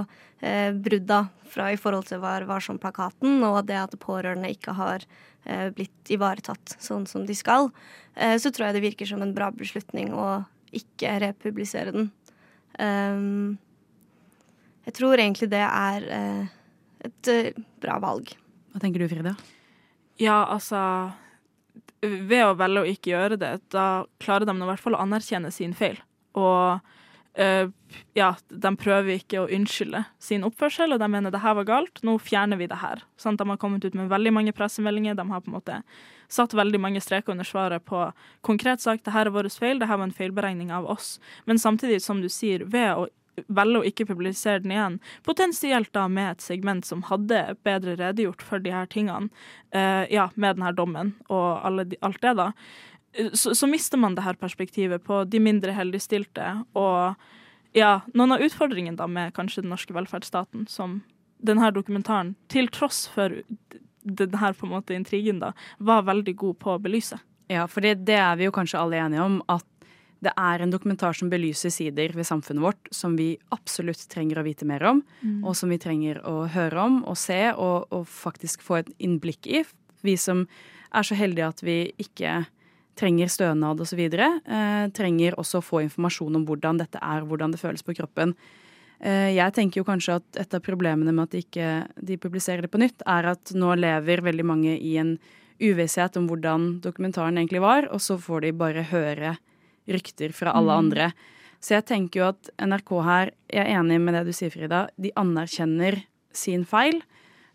eh, 0.43 0.71
brudda 0.75 1.25
fra 1.53 1.69
i 1.71 1.79
forhold 1.79 2.09
til 2.09 2.21
hva 2.23 2.39
var 2.49 2.63
som 2.65 2.79
plakaten, 2.81 3.43
og 3.45 3.65
det 3.69 3.77
at 3.79 3.99
pårørende 4.01 4.51
ikke 4.51 4.75
har 4.77 5.05
eh, 5.45 5.69
blitt 5.75 6.13
ivaretatt 6.13 6.77
sånn 6.81 7.05
som 7.09 7.27
de 7.27 7.37
skal, 7.37 7.69
eh, 8.15 8.35
så 8.41 8.51
tror 8.51 8.69
jeg 8.69 8.79
det 8.79 8.87
virker 8.87 9.09
som 9.09 9.23
en 9.23 9.35
bra 9.35 9.51
beslutning 9.55 10.13
å 10.15 10.43
ikke 10.73 11.19
republisere 11.21 11.93
den. 11.93 12.09
Um, 12.81 13.59
jeg 14.87 14.97
tror 14.97 15.19
egentlig 15.19 15.49
det 15.51 15.63
er 15.63 16.07
eh, 16.11 16.53
et 17.07 17.29
eh, 17.31 17.59
bra 17.83 17.99
valg. 18.03 18.33
Hva 18.73 18.81
tenker 18.83 19.03
du, 19.03 19.07
Frida? 19.11 19.35
Ja, 20.21 20.43
altså 20.43 20.79
Ved 22.03 22.41
å 22.43 22.55
velge 22.59 22.83
å 22.83 22.89
ikke 22.89 23.13
gjøre 23.13 23.37
det, 23.39 23.53
da 23.73 24.03
klarer 24.23 24.47
de 24.49 24.55
i 24.57 24.67
hvert 24.67 24.81
fall 24.81 24.97
å 24.97 25.03
anerkjenne 25.05 25.53
sin 25.55 25.75
feil. 25.77 26.01
Og 26.35 26.81
eh, 27.39 27.69
ja, 28.17 28.33
de 28.49 28.71
prøver 28.79 29.17
ikke 29.17 29.43
å 29.43 29.49
unnskylde 29.51 30.03
sin 30.21 30.45
oppførsel, 30.47 30.95
og 30.95 31.01
de 31.01 31.09
mener 31.11 31.33
det 31.33 31.43
her 31.43 31.57
var 31.59 31.69
galt, 31.69 32.03
nå 32.05 32.17
fjerner 32.21 32.59
vi 32.59 32.67
det 32.71 32.81
her. 32.81 33.03
Sånn, 33.17 33.37
De 33.39 33.47
har 33.49 33.61
kommet 33.61 33.85
ut 33.85 33.95
med 33.97 34.11
veldig 34.11 34.33
mange 34.33 34.53
pressemeldinger, 34.55 35.15
de 35.15 35.27
har 35.29 35.41
på 35.41 35.51
en 35.51 35.57
måte 35.57 35.81
satt 36.33 36.53
veldig 36.57 36.79
mange 36.81 37.01
streker 37.03 37.33
under 37.33 37.45
svaret 37.45 37.85
på 37.85 38.05
konkret 38.41 38.81
sagt 38.81 39.05
det 39.05 39.13
her 39.13 39.29
er 39.29 39.35
vår 39.35 39.49
feil, 39.53 39.79
det 39.79 39.89
her 39.89 39.99
var 39.99 40.09
en 40.09 40.15
feilberegning 40.15 40.71
av 40.73 40.87
oss. 40.89 41.19
Men 41.45 41.59
samtidig, 41.61 42.01
som 42.01 42.23
du 42.23 42.29
sier, 42.31 42.65
ved 42.65 42.95
å 42.95 43.07
velge 43.47 43.81
å 43.81 43.87
ikke 43.87 44.07
publisere 44.09 44.61
den 44.63 44.73
igjen, 44.75 44.97
potensielt 45.25 45.91
da 45.95 46.05
med 46.11 46.35
et 46.35 46.45
segment 46.45 46.85
som 46.85 47.03
hadde 47.07 47.41
bedre 47.65 47.97
redegjort 47.99 48.43
for 48.45 48.63
de 48.63 48.73
her 48.73 48.89
tingene, 48.89 49.31
uh, 49.75 50.05
ja, 50.11 50.29
med 50.35 50.57
den 50.57 50.67
her 50.67 50.75
dommen 50.77 51.15
og 51.33 51.81
de, 51.89 51.97
alt 52.05 52.21
det, 52.21 52.35
da, 52.39 52.51
eh, 53.17 53.31
så, 53.33 53.55
så 53.57 53.69
mister 53.69 54.01
man 54.01 54.17
det 54.17 54.25
her 54.27 54.37
perspektivet 54.39 55.05
på 55.05 55.23
de 55.25 55.41
mindre 55.41 55.73
heldigstilte 55.75 56.59
og 56.77 57.17
ja, 57.73 58.01
noen 58.13 58.35
av 58.35 58.43
utfordringene 58.45 58.97
da 58.99 59.07
med 59.07 59.33
kanskje 59.33 59.63
den 59.63 59.73
norske 59.73 59.93
velferdsstaten, 59.95 60.67
som 60.69 61.01
denne 61.43 61.71
dokumentaren, 61.75 62.35
til 62.47 62.69
tross 62.71 63.07
for 63.11 63.41
denne 64.03 64.53
på 64.55 64.67
en 64.67 64.73
måte 64.73 64.95
intrigen, 64.95 65.39
da, 65.39 65.53
var 65.79 66.05
veldig 66.07 66.35
god 66.39 66.59
på 66.59 66.73
å 66.75 66.81
belyse. 66.81 67.19
Ja, 67.51 67.65
for 67.67 67.83
det, 67.83 68.05
det 68.07 68.17
er 68.19 68.35
vi 68.39 68.47
jo 68.47 68.55
kanskje 68.55 68.79
alle 68.79 68.99
enige 69.03 69.23
om, 69.23 69.41
at 69.51 69.65
det 70.23 70.31
er 70.39 70.61
en 70.63 70.71
dokumentar 70.71 71.15
som 71.17 71.27
belyser 71.31 71.71
sider 71.73 72.13
ved 72.15 72.23
samfunnet 72.23 72.63
vårt 72.63 72.87
som 72.95 73.17
vi 73.19 73.33
absolutt 73.51 74.05
trenger 74.11 74.39
å 74.39 74.45
vite 74.47 74.63
mer 74.65 74.83
om, 74.87 75.01
Mm. 75.21 75.41
og 75.43 75.55
som 75.55 75.69
vi 75.69 75.77
trenger 75.77 76.21
å 76.23 76.47
høre 76.47 76.79
om 76.79 77.01
og 77.03 77.17
se 77.19 77.51
og, 77.51 77.87
og 77.91 78.07
faktisk 78.07 78.63
få 78.63 78.79
et 78.79 78.91
innblikk 79.03 79.47
i. 79.47 79.65
Vi 80.03 80.15
som 80.15 80.45
er 80.93 81.03
så 81.03 81.15
heldige 81.15 81.47
at 81.47 81.63
vi 81.63 81.93
ikke 81.99 82.45
trenger 82.99 83.31
stønad 83.31 83.81
osv., 83.81 84.01
eh, 84.05 84.87
trenger 84.95 85.37
også 85.39 85.59
å 85.59 85.65
få 85.65 85.83
informasjon 85.85 86.39
om 86.39 86.45
hvordan 86.47 86.81
dette 86.81 87.01
er, 87.01 87.25
hvordan 87.27 87.53
det 87.53 87.61
føles 87.61 87.85
på 87.85 87.95
kroppen. 87.97 88.35
Eh, 89.03 89.33
jeg 89.35 89.55
tenker 89.55 89.81
jo 89.81 89.87
kanskje 89.87 90.19
at 90.21 90.41
et 90.45 90.53
av 90.55 90.63
problemene 90.63 91.11
med 91.11 91.27
at 91.27 91.35
de 91.35 91.43
ikke 91.43 91.69
de 91.99 92.19
publiserer 92.21 92.63
det 92.63 92.71
på 92.71 92.81
nytt, 92.81 93.03
er 93.09 93.31
at 93.33 93.53
nå 93.57 93.75
lever 93.79 94.23
veldig 94.23 94.45
mange 94.47 94.77
i 94.77 94.95
en 95.01 95.17
uvisshet 95.63 96.17
om 96.19 96.27
hvordan 96.29 96.77
dokumentaren 96.83 97.37
egentlig 97.39 97.63
var, 97.63 97.89
og 97.91 98.01
så 98.03 98.17
får 98.19 98.45
de 98.45 98.53
bare 98.57 98.85
høre 98.89 99.37
rykter 99.89 100.31
fra 100.35 100.53
alle 100.55 100.75
andre. 100.79 101.11
Så 101.63 101.77
jeg 101.77 101.87
tenker 101.87 102.19
jo 102.19 102.29
at 102.31 102.49
NRK 102.59 102.93
her, 103.07 103.33
jeg 103.51 103.63
er 103.63 103.77
enig 103.79 103.99
med 104.03 104.17
det 104.17 104.25
du 104.27 104.33
sier, 104.35 104.51
Frida, 104.51 104.87
de 104.99 105.13
anerkjenner 105.19 106.01
sin 106.35 106.65
feil. 106.67 106.99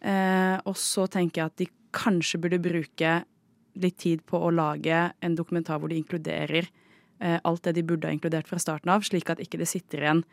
Eh, 0.01 0.57
og 0.65 0.77
så 0.81 1.09
tenker 1.11 1.43
jeg 1.43 1.51
at 1.51 1.61
de 1.61 1.69
kanskje 1.97 2.41
burde 2.41 2.61
bruke 2.63 3.19
litt 3.83 3.99
tid 4.03 4.25
på 4.27 4.41
å 4.41 4.53
lage 4.55 5.09
en 5.25 5.39
dokumentar 5.39 5.81
hvor 5.81 5.93
de 5.93 5.99
inkluderer 6.01 6.67
eh, 6.67 7.39
alt 7.43 7.65
det 7.67 7.77
de 7.79 7.87
burde 7.87 8.09
ha 8.09 8.15
inkludert 8.15 8.51
fra 8.51 8.61
starten 8.63 8.93
av, 8.93 9.07
slik 9.07 9.31
at 9.31 9.43
ikke 9.43 9.61
det 9.61 9.71
sitter 9.71 10.05
igjen 10.05 10.25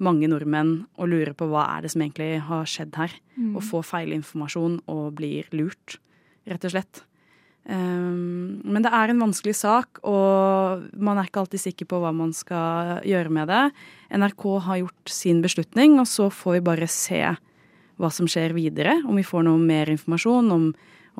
mange 0.00 0.28
nordmenn 0.30 0.86
og 0.96 1.10
lurer 1.12 1.34
på 1.36 1.48
hva 1.50 1.66
er 1.76 1.84
det 1.84 1.92
som 1.92 2.02
egentlig 2.02 2.40
har 2.46 2.68
skjedd 2.68 2.96
her, 2.96 3.12
og 3.52 3.62
får 3.66 3.86
feilinformasjon 3.90 4.80
og 4.88 5.02
blir 5.18 5.48
lurt, 5.52 5.98
rett 6.48 6.64
og 6.64 6.72
slett. 6.72 7.02
Um, 7.68 8.62
men 8.64 8.80
det 8.82 8.90
er 8.96 9.12
en 9.12 9.20
vanskelig 9.20 9.54
sak, 9.58 10.00
og 10.08 10.86
man 10.96 11.20
er 11.20 11.28
ikke 11.28 11.42
alltid 11.44 11.62
sikker 11.66 11.90
på 11.90 12.00
hva 12.00 12.14
man 12.16 12.32
skal 12.36 13.04
gjøre 13.06 13.32
med 13.36 13.52
det. 13.52 13.62
NRK 14.16 14.46
har 14.64 14.80
gjort 14.80 15.12
sin 15.12 15.42
beslutning, 15.44 15.98
og 16.00 16.08
så 16.08 16.30
får 16.32 16.56
vi 16.56 16.66
bare 16.70 16.88
se 16.90 17.20
hva 18.00 18.10
som 18.10 18.28
skjer 18.30 18.56
videre. 18.56 18.96
Om 19.04 19.20
vi 19.20 19.26
får 19.26 19.44
noe 19.46 19.60
mer 19.60 19.92
informasjon, 19.92 20.48
om, 20.56 20.70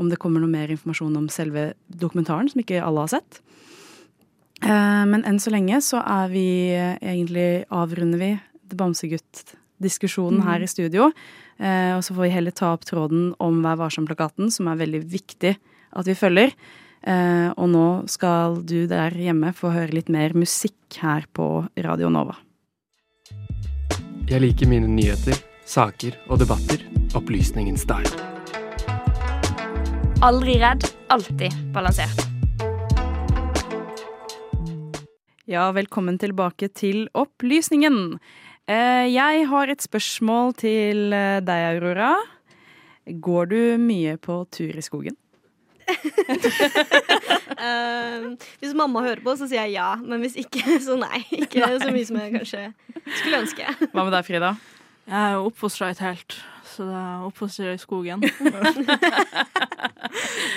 om 0.01 0.11
det 0.11 0.19
kommer 0.21 0.43
noe 0.43 0.51
mer 0.51 0.73
informasjon 0.73 1.19
om 1.21 1.29
selve 1.33 1.73
dokumentaren, 1.87 2.49
som 2.51 2.63
ikke 2.63 2.81
alle 2.83 3.05
har 3.05 3.15
sett. 3.19 3.41
Eh, 4.65 5.05
men 5.09 5.25
enn 5.29 5.41
så 5.41 5.53
lenge 5.53 5.81
så 5.85 6.03
er 6.03 6.33
vi 6.33 6.47
eh, 6.75 6.97
egentlig 7.01 7.67
Avrunder 7.73 8.21
vi 8.21 8.33
Bamsegutt-diskusjonen 8.77 10.45
her 10.47 10.65
i 10.65 10.71
studio. 10.71 11.11
Eh, 11.61 11.95
og 11.97 12.05
så 12.05 12.15
får 12.15 12.27
vi 12.27 12.35
heller 12.35 12.57
ta 12.57 12.73
opp 12.75 12.87
tråden 12.89 13.33
om 13.43 13.61
Vær 13.65 13.81
varsom-plakaten, 13.81 14.53
som 14.53 14.71
er 14.71 14.81
veldig 14.81 15.03
viktig 15.11 15.57
at 15.91 16.09
vi 16.09 16.17
følger. 16.17 16.55
Eh, 17.01 17.49
og 17.57 17.71
nå 17.73 17.87
skal 18.13 18.61
du 18.65 18.85
der 18.91 19.17
hjemme 19.17 19.55
få 19.57 19.73
høre 19.75 19.97
litt 19.97 20.13
mer 20.13 20.37
musikk 20.37 21.01
her 21.01 21.29
på 21.33 21.67
Radio 21.81 22.13
Nova. 22.13 22.37
Jeg 24.31 24.45
liker 24.45 24.69
mine 24.71 24.91
nyheter, 24.91 25.41
saker 25.67 26.21
og 26.29 26.45
debatter. 26.45 26.85
Opplysningens 27.19 27.89
dag. 27.89 28.07
Aldri 30.21 30.59
redd, 30.61 30.85
alltid 31.09 31.55
balansert. 31.73 32.19
Ja, 35.49 35.71
velkommen 35.73 36.19
tilbake 36.21 36.69
til 36.77 37.07
Opplysningen. 37.17 38.19
Eh, 38.69 39.09
jeg 39.09 39.47
har 39.49 39.73
et 39.73 39.81
spørsmål 39.81 40.53
til 40.61 41.17
eh, 41.17 41.41
deg, 41.41 41.63
Aurora. 41.71 42.11
Går 43.09 43.49
du 43.49 43.63
mye 43.81 44.19
på 44.21 44.43
tur 44.53 44.77
i 44.77 44.85
skogen? 44.85 45.17
uh, 45.89 45.97
hvis 48.61 48.77
mamma 48.77 49.01
hører 49.09 49.25
på, 49.25 49.39
så 49.41 49.49
sier 49.49 49.65
jeg 49.65 49.79
ja. 49.79 49.95
Men 50.05 50.21
hvis 50.21 50.37
ikke, 50.45 50.61
så 50.87 51.01
nei. 51.01 51.25
Ikke 51.33 51.65
så 51.81 51.89
mye 51.89 52.05
som 52.13 52.21
jeg 52.21 52.37
kanskje 52.37 52.67
skulle 53.23 53.41
ønske. 53.47 53.73
Hva 53.89 54.05
med 54.05 54.13
deg, 54.19 54.29
Frida? 54.29 54.53
Jeg 55.09 55.33
er 55.33 55.41
oppfostra 55.41 55.95
i 55.95 55.97
telt, 55.97 56.43
så 56.71 56.87
da 56.89 57.03
er 57.27 57.71
jeg 57.71 57.79
i 57.79 57.83
skogen. 57.83 58.23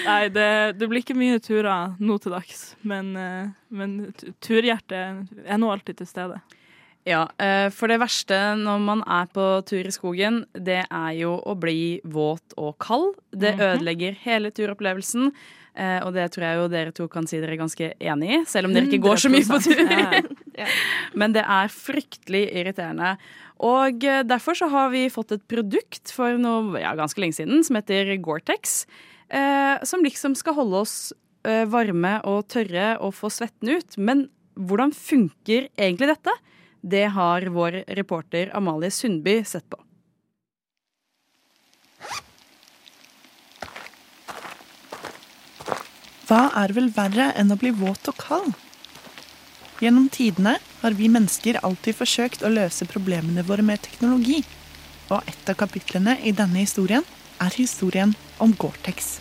Nei, 0.08 0.28
det, 0.34 0.48
det 0.80 0.88
blir 0.90 1.02
ikke 1.04 1.18
mye 1.18 1.40
turer 1.44 1.94
nå 2.00 2.18
til 2.22 2.32
dags, 2.36 2.74
men, 2.86 3.14
eh, 3.20 3.48
men 3.74 3.96
turhjertet 4.44 5.44
er 5.46 5.58
nå 5.62 5.72
alltid 5.74 5.96
til 6.02 6.10
stede. 6.10 6.38
Ja, 7.08 7.26
eh, 7.38 7.68
for 7.76 7.92
det 7.92 8.00
verste 8.00 8.38
når 8.60 8.80
man 8.84 9.02
er 9.12 9.26
på 9.34 9.44
tur 9.68 9.84
i 9.84 9.92
skogen, 9.92 10.44
det 10.56 10.86
er 10.88 11.12
jo 11.20 11.36
å 11.44 11.56
bli 11.60 12.00
våt 12.08 12.56
og 12.56 12.78
kald. 12.84 13.18
Det 13.36 13.58
ødelegger 13.58 14.16
hele 14.24 14.54
turopplevelsen. 14.56 15.32
eh, 15.76 16.00
Og 16.06 16.14
det 16.16 16.30
tror 16.32 16.44
jeg 16.48 16.56
jo 16.62 16.70
dere 16.72 16.92
to 16.96 17.08
kan 17.12 17.28
si 17.28 17.42
dere 17.42 17.58
er 17.58 17.64
ganske 17.66 17.92
enig 18.00 18.30
i, 18.32 18.40
selv 18.48 18.66
om 18.70 18.74
dere 18.76 18.88
ikke 18.88 19.04
går 19.04 19.18
så 19.20 19.30
mye 19.34 19.50
på 19.50 19.60
tur. 19.66 19.84
100%. 20.54 20.60
Ja. 20.60 20.68
Men 21.14 21.34
det 21.34 21.44
er 21.44 21.72
fryktelig 21.74 22.46
irriterende. 22.52 23.16
Og 23.64 24.04
eh, 24.04 24.24
derfor 24.24 24.58
så 24.58 24.70
har 24.72 24.92
vi 24.94 25.10
fått 25.14 25.32
et 25.36 25.48
produkt 25.48 26.12
for 26.14 26.38
noe, 26.38 26.80
ja, 26.82 26.94
ganske 26.96 27.22
lenge 27.22 27.38
siden 27.38 27.64
som 27.64 27.78
heter 27.80 28.16
Gore-Tex. 28.24 28.86
Eh, 29.30 29.84
som 29.84 30.04
liksom 30.04 30.36
skal 30.36 30.58
holde 30.58 30.84
oss 30.84 31.14
eh, 31.48 31.66
varme 31.70 32.20
og 32.30 32.48
tørre 32.52 32.98
og 33.00 33.16
få 33.18 33.32
svetten 33.34 33.78
ut. 33.78 33.98
Men 33.98 34.28
hvordan 34.56 34.94
funker 34.94 35.70
egentlig 35.78 36.12
dette? 36.12 36.36
Det 36.84 37.08
har 37.16 37.48
vår 37.48 37.84
reporter 37.96 38.52
Amalie 38.54 38.92
Sundby 38.92 39.40
sett 39.48 39.66
på. 39.72 39.80
Hva 46.28 46.48
er 46.64 46.72
vel 46.76 46.88
verre 46.96 47.32
enn 47.40 47.52
å 47.52 47.58
bli 47.60 47.72
våt 47.76 48.08
og 48.10 48.16
kald? 48.20 48.54
Gjennom 49.84 50.06
tidene 50.08 50.54
har 50.80 50.94
vi 50.96 51.10
mennesker 51.12 51.58
alltid 51.60 51.98
forsøkt 51.98 52.44
å 52.48 52.52
løse 52.54 52.86
problemene 52.88 53.44
våre 53.44 53.66
med 53.68 53.82
teknologi. 53.84 54.38
Og 55.12 55.28
et 55.28 55.50
av 55.52 55.58
kapitlene 55.60 56.14
i 56.24 56.32
denne 56.32 56.62
historien 56.62 57.04
er 57.44 57.58
historien 57.58 58.14
om 58.40 58.54
Gore-Tex. 58.56 59.18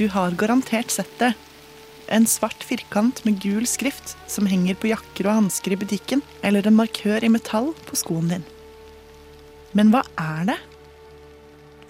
Du 0.00 0.06
har 0.14 0.38
garantert 0.40 0.94
sett 0.94 1.12
det. 1.20 1.34
En 2.08 2.24
svart 2.24 2.64
firkant 2.64 3.20
med 3.28 3.36
gul 3.42 3.68
skrift 3.68 4.14
som 4.30 4.48
henger 4.48 4.78
på 4.80 4.88
jakker 4.94 5.28
og 5.28 5.42
hansker 5.42 5.76
i 5.76 5.80
butikken, 5.84 6.24
eller 6.40 6.64
en 6.64 6.78
markør 6.80 7.20
i 7.20 7.32
metall 7.32 7.74
på 7.84 8.00
skoen 8.00 8.32
din. 8.32 8.48
Men 9.76 9.92
hva 9.92 10.06
er 10.16 10.48
det? 10.54 10.58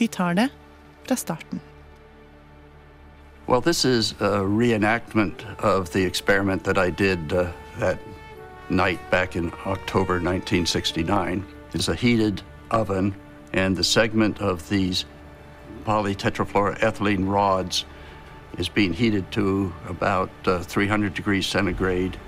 Vi 0.03 0.11
tar 0.11 0.35
det 0.35 0.51
fra 1.07 1.15
starten. 1.15 1.63
Well, 3.47 3.61
this 3.61 3.85
is 3.85 4.11
a 4.13 4.41
reenactment 4.43 5.61
of 5.61 5.93
the 5.93 6.05
experiment 6.05 6.65
that 6.65 6.79
I 6.79 6.91
did 6.91 7.33
uh, 7.33 7.53
that 7.79 8.01
night 8.71 9.09
back 9.09 9.37
in 9.37 9.53
October 9.65 10.15
1969. 10.15 11.47
It's 11.73 11.87
a 11.87 11.95
heated 11.95 12.43
oven, 12.73 13.15
and 13.53 13.77
the 13.77 13.85
segment 13.85 14.41
of 14.41 14.69
these 14.69 15.05
polytetrafluoroethylene 15.85 17.31
rods 17.31 17.85
is 18.59 18.69
being 18.69 18.93
heated 18.93 19.31
to 19.31 19.73
about 19.89 20.31
uh, 20.47 20.59
300 20.65 21.15
degrees 21.15 21.47
centigrade 21.47 22.19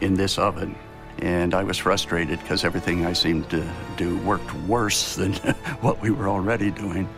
in 0.00 0.14
this 0.14 0.38
oven. 0.38 0.76
And 1.18 1.54
I 1.54 1.64
was 1.64 1.76
frustrated 1.76 2.38
because 2.38 2.64
everything 2.64 3.04
I 3.04 3.14
seemed 3.14 3.50
to 3.50 3.68
do 3.96 4.16
worked 4.18 4.54
worse 4.54 5.16
than 5.16 5.32
what 5.80 6.00
we 6.00 6.12
were 6.12 6.28
already 6.28 6.70
doing. 6.70 7.08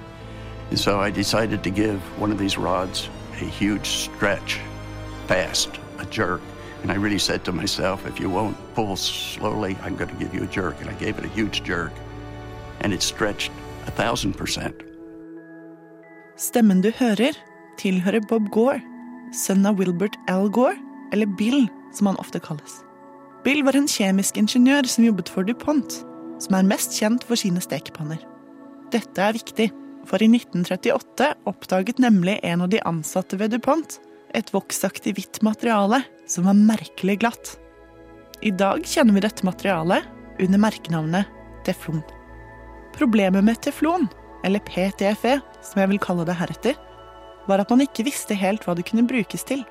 And 0.70 0.78
so 0.78 0.98
I 0.98 1.10
decided 1.10 1.62
to 1.64 1.70
give 1.70 2.00
one 2.18 2.32
of 2.32 2.38
these 2.38 2.56
rods 2.56 3.10
a 3.32 3.44
huge 3.44 3.86
stretch, 3.86 4.60
fast, 5.26 5.70
a 5.98 6.06
jerk. 6.06 6.40
And 6.82 6.90
I 6.90 6.94
really 6.94 7.18
said 7.18 7.44
to 7.44 7.52
myself, 7.52 8.06
if 8.06 8.18
you 8.18 8.30
won't 8.30 8.56
pull 8.74 8.96
slowly, 8.96 9.76
I'm 9.82 9.96
going 9.96 10.10
to 10.10 10.16
give 10.16 10.34
you 10.34 10.44
a 10.44 10.46
jerk. 10.46 10.80
And 10.80 10.88
I 10.88 10.94
gave 10.94 11.18
it 11.18 11.24
a 11.24 11.28
huge 11.28 11.62
jerk. 11.62 11.92
And 12.80 12.92
it 12.92 13.02
stretched 13.02 13.52
a 13.86 13.90
thousand 13.90 14.36
percent. 14.36 14.74
Stemmen 16.36 16.80
du 16.80 16.90
hører, 16.96 17.36
tilhører 17.76 18.24
Bob 18.28 18.48
Gore, 18.50 18.80
sønn 19.36 19.66
av 19.68 19.76
Wilbert 19.76 20.16
L. 20.32 20.48
Gore, 20.48 20.78
eller 21.12 21.28
Bill, 21.36 21.68
som 21.92 22.08
han 22.08 22.16
ofte 22.16 22.40
kalles. 22.40 22.80
Bill 23.44 23.60
var 23.64 23.76
en 23.76 23.88
kjemisk 23.88 24.36
ingeniør 24.40 24.88
som 24.88 25.04
jobbet 25.04 25.28
for 25.28 25.44
DuPont, 25.44 25.98
som 26.40 26.56
er 26.56 26.64
mest 26.64 26.96
kjent 26.96 27.24
for 27.28 27.36
sine 27.36 27.60
stekepanner. 27.60 28.24
Dette 28.92 29.20
er 29.20 29.36
viktig, 29.36 29.68
for 30.10 30.22
i 30.22 30.26
1938 30.26 31.34
oppdaget 31.46 32.00
nemlig 32.02 32.40
en 32.42 32.64
av 32.64 32.70
de 32.72 32.80
ansatte 32.82 33.38
ved 33.38 33.54
DuPont 33.54 34.00
et 34.34 34.52
voksaktig 34.54 35.14
hvitt 35.16 35.40
materiale 35.46 36.02
som 36.30 36.46
var 36.46 36.58
merkelig 36.58 37.18
glatt. 37.22 37.54
I 38.42 38.50
dag 38.50 38.86
kjenner 38.86 39.16
vi 39.16 39.24
dette 39.24 39.46
materialet 39.46 40.06
under 40.40 40.62
merkenavnet 40.62 41.30
teflon. 41.66 42.02
Problemet 42.96 43.44
med 43.44 43.60
teflon, 43.62 44.08
eller 44.44 44.62
PTFE, 44.66 45.38
som 45.62 45.82
jeg 45.82 45.90
vil 45.92 46.02
kalle 46.02 46.24
det 46.26 46.38
heretter, 46.38 46.78
var 47.48 47.62
at 47.62 47.70
man 47.72 47.82
ikke 47.84 48.06
visste 48.06 48.36
helt 48.38 48.64
hva 48.66 48.74
det 48.78 48.86
kunne 48.88 49.06
brukes 49.08 49.44
til. 49.46 49.62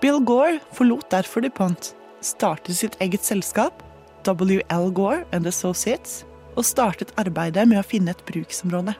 Bill 0.00 0.20
Gore 0.24 0.60
forlot 0.76 1.08
derfor 1.12 1.44
DuPont, 1.44 1.94
startet 2.24 2.78
sitt 2.78 2.96
eget 3.02 3.24
selskap, 3.24 3.82
W.L. 4.26 4.90
Gore 4.94 5.24
and 5.32 5.46
Associates 5.46 6.24
og 6.56 6.64
startet 6.66 7.12
arbeidet 7.20 7.66
med 7.68 7.80
å 7.80 7.86
finne 7.86 8.14
et 8.14 8.24
bruksområde. 8.28 8.96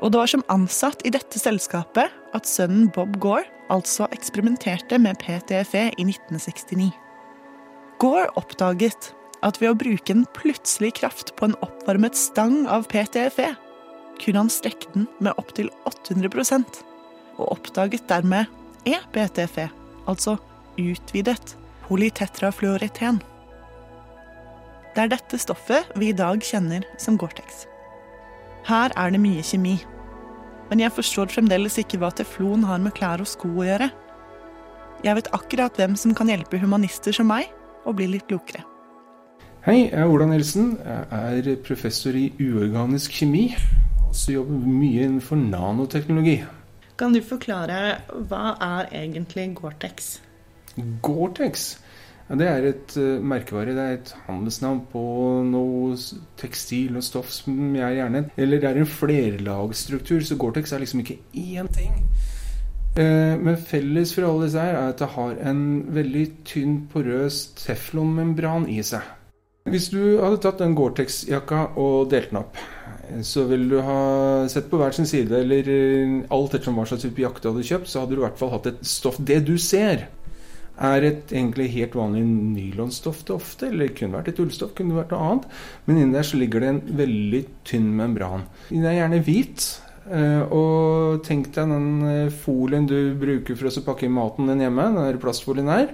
Og 0.00 0.12
det 0.12 0.20
var 0.20 0.30
som 0.32 0.44
ansatt 0.52 1.02
i 1.04 1.12
dette 1.12 1.40
selskapet 1.40 2.12
at 2.36 2.48
sønnen 2.48 2.88
Bob 2.94 3.18
Gore 3.20 3.44
altså 3.70 4.08
eksperimenterte 4.14 4.98
med 4.98 5.18
PTFE 5.20 5.90
i 5.92 6.06
1969. 6.08 6.90
Gore 8.00 8.28
oppdaget 8.40 9.12
at 9.44 9.60
ved 9.60 9.72
å 9.72 9.78
bruke 9.78 10.14
en 10.14 10.26
plutselig 10.36 10.94
kraft 11.00 11.34
på 11.36 11.48
en 11.48 11.56
oppvarmet 11.64 12.16
stang 12.18 12.64
av 12.68 12.88
PTFE, 12.90 13.52
kunne 14.20 14.44
han 14.44 14.52
strekke 14.52 14.90
den 14.94 15.06
med 15.20 15.36
opptil 15.40 15.70
800% 15.88 16.82
og 17.40 17.46
oppdaget 17.54 18.04
dermed 18.10 18.50
e-PTFE, 18.88 19.70
altså 20.08 20.36
utvidet 20.80 21.56
polytetrafluoreten. 21.88 23.20
Det 24.94 25.04
er 25.04 25.12
dette 25.12 25.40
stoffet 25.40 25.88
vi 25.96 26.10
i 26.10 26.16
dag 26.16 26.42
kjenner 26.44 26.84
som 27.00 27.16
Gore-Tex. 27.20 27.69
Her 28.68 28.92
er 28.96 29.12
det 29.14 29.20
mye 29.22 29.42
kjemi, 29.46 29.78
men 30.70 30.82
jeg 30.82 30.92
forstår 30.94 31.32
fremdeles 31.32 31.78
ikke 31.80 31.98
hva 32.00 32.10
teflon 32.14 32.66
har 32.68 32.82
med 32.82 32.94
klær 32.96 33.22
og 33.22 33.28
sko 33.28 33.48
å 33.62 33.66
gjøre. 33.66 33.88
Jeg 35.04 35.16
vet 35.16 35.30
akkurat 35.34 35.78
hvem 35.80 35.96
som 35.96 36.12
kan 36.14 36.28
hjelpe 36.28 36.60
humanister 36.60 37.16
som 37.16 37.30
meg 37.30 37.48
å 37.88 37.94
bli 37.96 38.10
litt 38.12 38.28
klokere. 38.28 38.66
Hei, 39.64 39.88
jeg 39.88 39.96
er 39.96 40.08
Ola 40.08 40.26
Nilsen. 40.28 40.74
Jeg 40.80 41.40
er 41.40 41.56
professor 41.64 42.16
i 42.16 42.30
uorganisk 42.40 43.16
kjemi. 43.18 43.50
Også 44.08 44.36
jobber 44.38 44.60
mye 44.64 45.06
innenfor 45.06 45.40
nanoteknologi. 45.40 46.38
Kan 47.00 47.16
du 47.16 47.20
forklare 47.24 48.00
hva 48.28 48.54
er 48.60 48.88
egentlig 49.02 49.46
Gore-Tex? 49.56 50.18
Gore-Tex 51.04 51.70
ja, 52.30 52.36
det 52.38 52.46
er 52.46 52.66
et 52.68 52.96
uh, 52.96 53.18
merkevare. 53.26 53.74
Det 53.74 53.84
er 53.84 53.96
et 53.96 54.10
handelsnavn 54.28 54.84
på 54.92 55.04
noe 55.48 55.96
tekstil 56.38 57.00
og 57.00 57.02
stoff 57.02 57.32
som 57.34 57.74
jeg 57.74 57.96
gjerne 57.98 58.28
Eller 58.38 58.62
det 58.62 58.68
er 58.70 58.78
en 58.78 58.86
flerlagsstruktur, 58.86 60.22
så 60.22 60.38
Gore-Tex 60.38 60.72
er 60.72 60.84
liksom 60.84 61.02
ikke 61.02 61.18
én 61.34 61.70
ting. 61.74 61.96
Uh, 62.94 63.34
men 63.38 63.58
felles 63.58 64.14
for 64.14 64.28
alle 64.28 64.46
disse 64.46 64.62
her 64.62 64.78
er 64.78 64.92
at 64.92 65.02
det 65.02 65.10
har 65.16 65.40
en 65.50 65.64
veldig 65.94 66.26
tynn, 66.46 66.84
porøs 66.92 67.48
teflonmembran 67.58 68.70
i 68.70 68.78
seg. 68.86 69.16
Hvis 69.70 69.90
du 69.92 70.00
hadde 70.22 70.38
tatt 70.42 70.62
den 70.62 70.76
Gore-Tex-jakka 70.78 71.72
og 71.78 72.08
delt 72.14 72.30
den 72.30 72.40
opp, 72.44 72.56
så 73.26 73.42
ville 73.50 73.68
du 73.68 73.82
ha 73.84 74.00
sett 74.50 74.70
på 74.70 74.78
hver 74.78 74.94
sin 74.94 75.06
side, 75.06 75.34
eller 75.42 75.66
eh, 75.70 76.14
alt 76.32 76.54
etter 76.56 76.74
hva 76.74 76.86
slags 76.86 77.04
type 77.04 77.22
jakke 77.22 77.42
du 77.42 77.50
hadde 77.50 77.66
kjøpt, 77.66 77.90
så 77.90 78.02
hadde 78.04 78.14
du 78.14 78.22
i 78.22 78.24
hvert 78.24 78.38
fall 78.40 78.52
hatt 78.54 78.70
et 78.70 78.80
stoff 78.86 79.18
Det 79.18 79.40
du 79.46 79.56
ser, 79.60 80.06
er 80.80 81.06
et 81.06 81.34
egentlig 81.34 81.68
helt 81.74 81.94
vanlig 81.98 82.22
nylonstoff 82.24 83.22
til 83.26 83.36
ofte, 83.36 83.68
eller 83.68 83.92
kunne 83.96 84.18
vært 84.18 84.32
et 84.32 84.40
ullstoff, 84.42 84.72
kunne 84.78 84.96
vært 84.96 85.12
noe 85.14 85.28
annet. 85.28 85.46
Men 85.86 86.00
inni 86.00 86.16
der 86.16 86.26
så 86.26 86.40
ligger 86.40 86.64
det 86.64 86.72
en 86.72 86.82
veldig 87.02 87.44
tynn 87.68 87.92
membran. 87.98 88.48
Den 88.70 88.88
er 88.88 88.98
gjerne 88.98 89.22
hvit. 89.26 89.68
Eh, 90.10 90.42
og 90.56 91.20
tenk 91.26 91.52
deg 91.54 91.70
den 91.70 91.90
eh, 92.08 92.32
folien 92.32 92.88
du 92.88 93.12
bruker 93.20 93.58
for 93.58 93.68
å 93.68 93.84
pakke 93.86 94.08
inn 94.08 94.16
maten 94.16 94.48
din 94.50 94.64
hjemme, 94.64 94.88
den 94.96 95.20
plastfolien 95.22 95.70
her. 95.70 95.92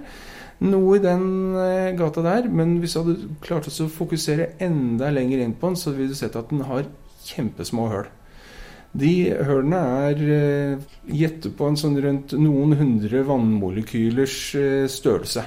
Noe 0.63 0.95
i 0.97 1.03
den 1.03 1.27
eh, 1.61 1.91
gata 1.99 2.23
der, 2.25 2.47
men 2.49 2.79
hvis 2.81 2.95
du 2.95 3.03
hadde 3.03 3.35
klart 3.43 3.67
å 3.69 3.89
fokusere 3.93 4.55
enda 4.63 5.11
lenger 5.13 5.43
inn 5.43 5.53
på 5.59 5.69
den, 5.69 5.77
så 5.77 5.93
ville 5.93 6.15
du 6.15 6.17
sett 6.17 6.39
at 6.39 6.49
den 6.53 6.65
har 6.69 6.87
kjempesmå 7.27 7.91
høl. 7.91 8.07
De 8.91 9.11
hølene 9.47 9.79
er 10.07 10.21
uh, 10.23 10.85
gjettet 11.11 11.57
på 11.57 11.67
en 11.67 11.77
sånn 11.79 11.97
rundt 12.01 12.33
noen 12.39 12.77
hundre 12.79 13.23
vannmolekylers 13.27 14.37
uh, 14.57 14.85
størrelse. 14.91 15.43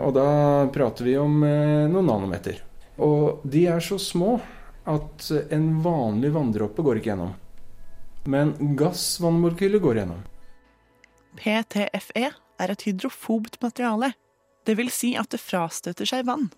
Og 0.00 0.14
da 0.16 0.30
prater 0.72 1.10
vi 1.10 1.18
om 1.20 1.42
uh, 1.44 1.86
noen 1.90 2.08
nanometer. 2.08 2.62
Og 3.00 3.44
de 3.44 3.66
er 3.70 3.84
så 3.84 4.00
små 4.00 4.38
at 4.90 5.28
en 5.52 5.68
vanlig 5.84 6.32
vanndråpe 6.34 6.82
går 6.82 7.00
ikke 7.00 7.12
gjennom. 7.12 7.36
Men 8.28 8.54
gassvannmolekyler 8.76 9.80
går 9.80 10.00
gjennom. 10.02 10.24
PTFE 11.38 12.26
er 12.60 12.72
et 12.72 12.86
hydrofobt 12.88 13.60
materiale. 13.62 14.12
Det 14.66 14.76
vil 14.76 14.90
si 14.92 15.14
at 15.16 15.30
det 15.32 15.40
frastøter 15.40 16.08
seg 16.08 16.26
vann. 16.28 16.50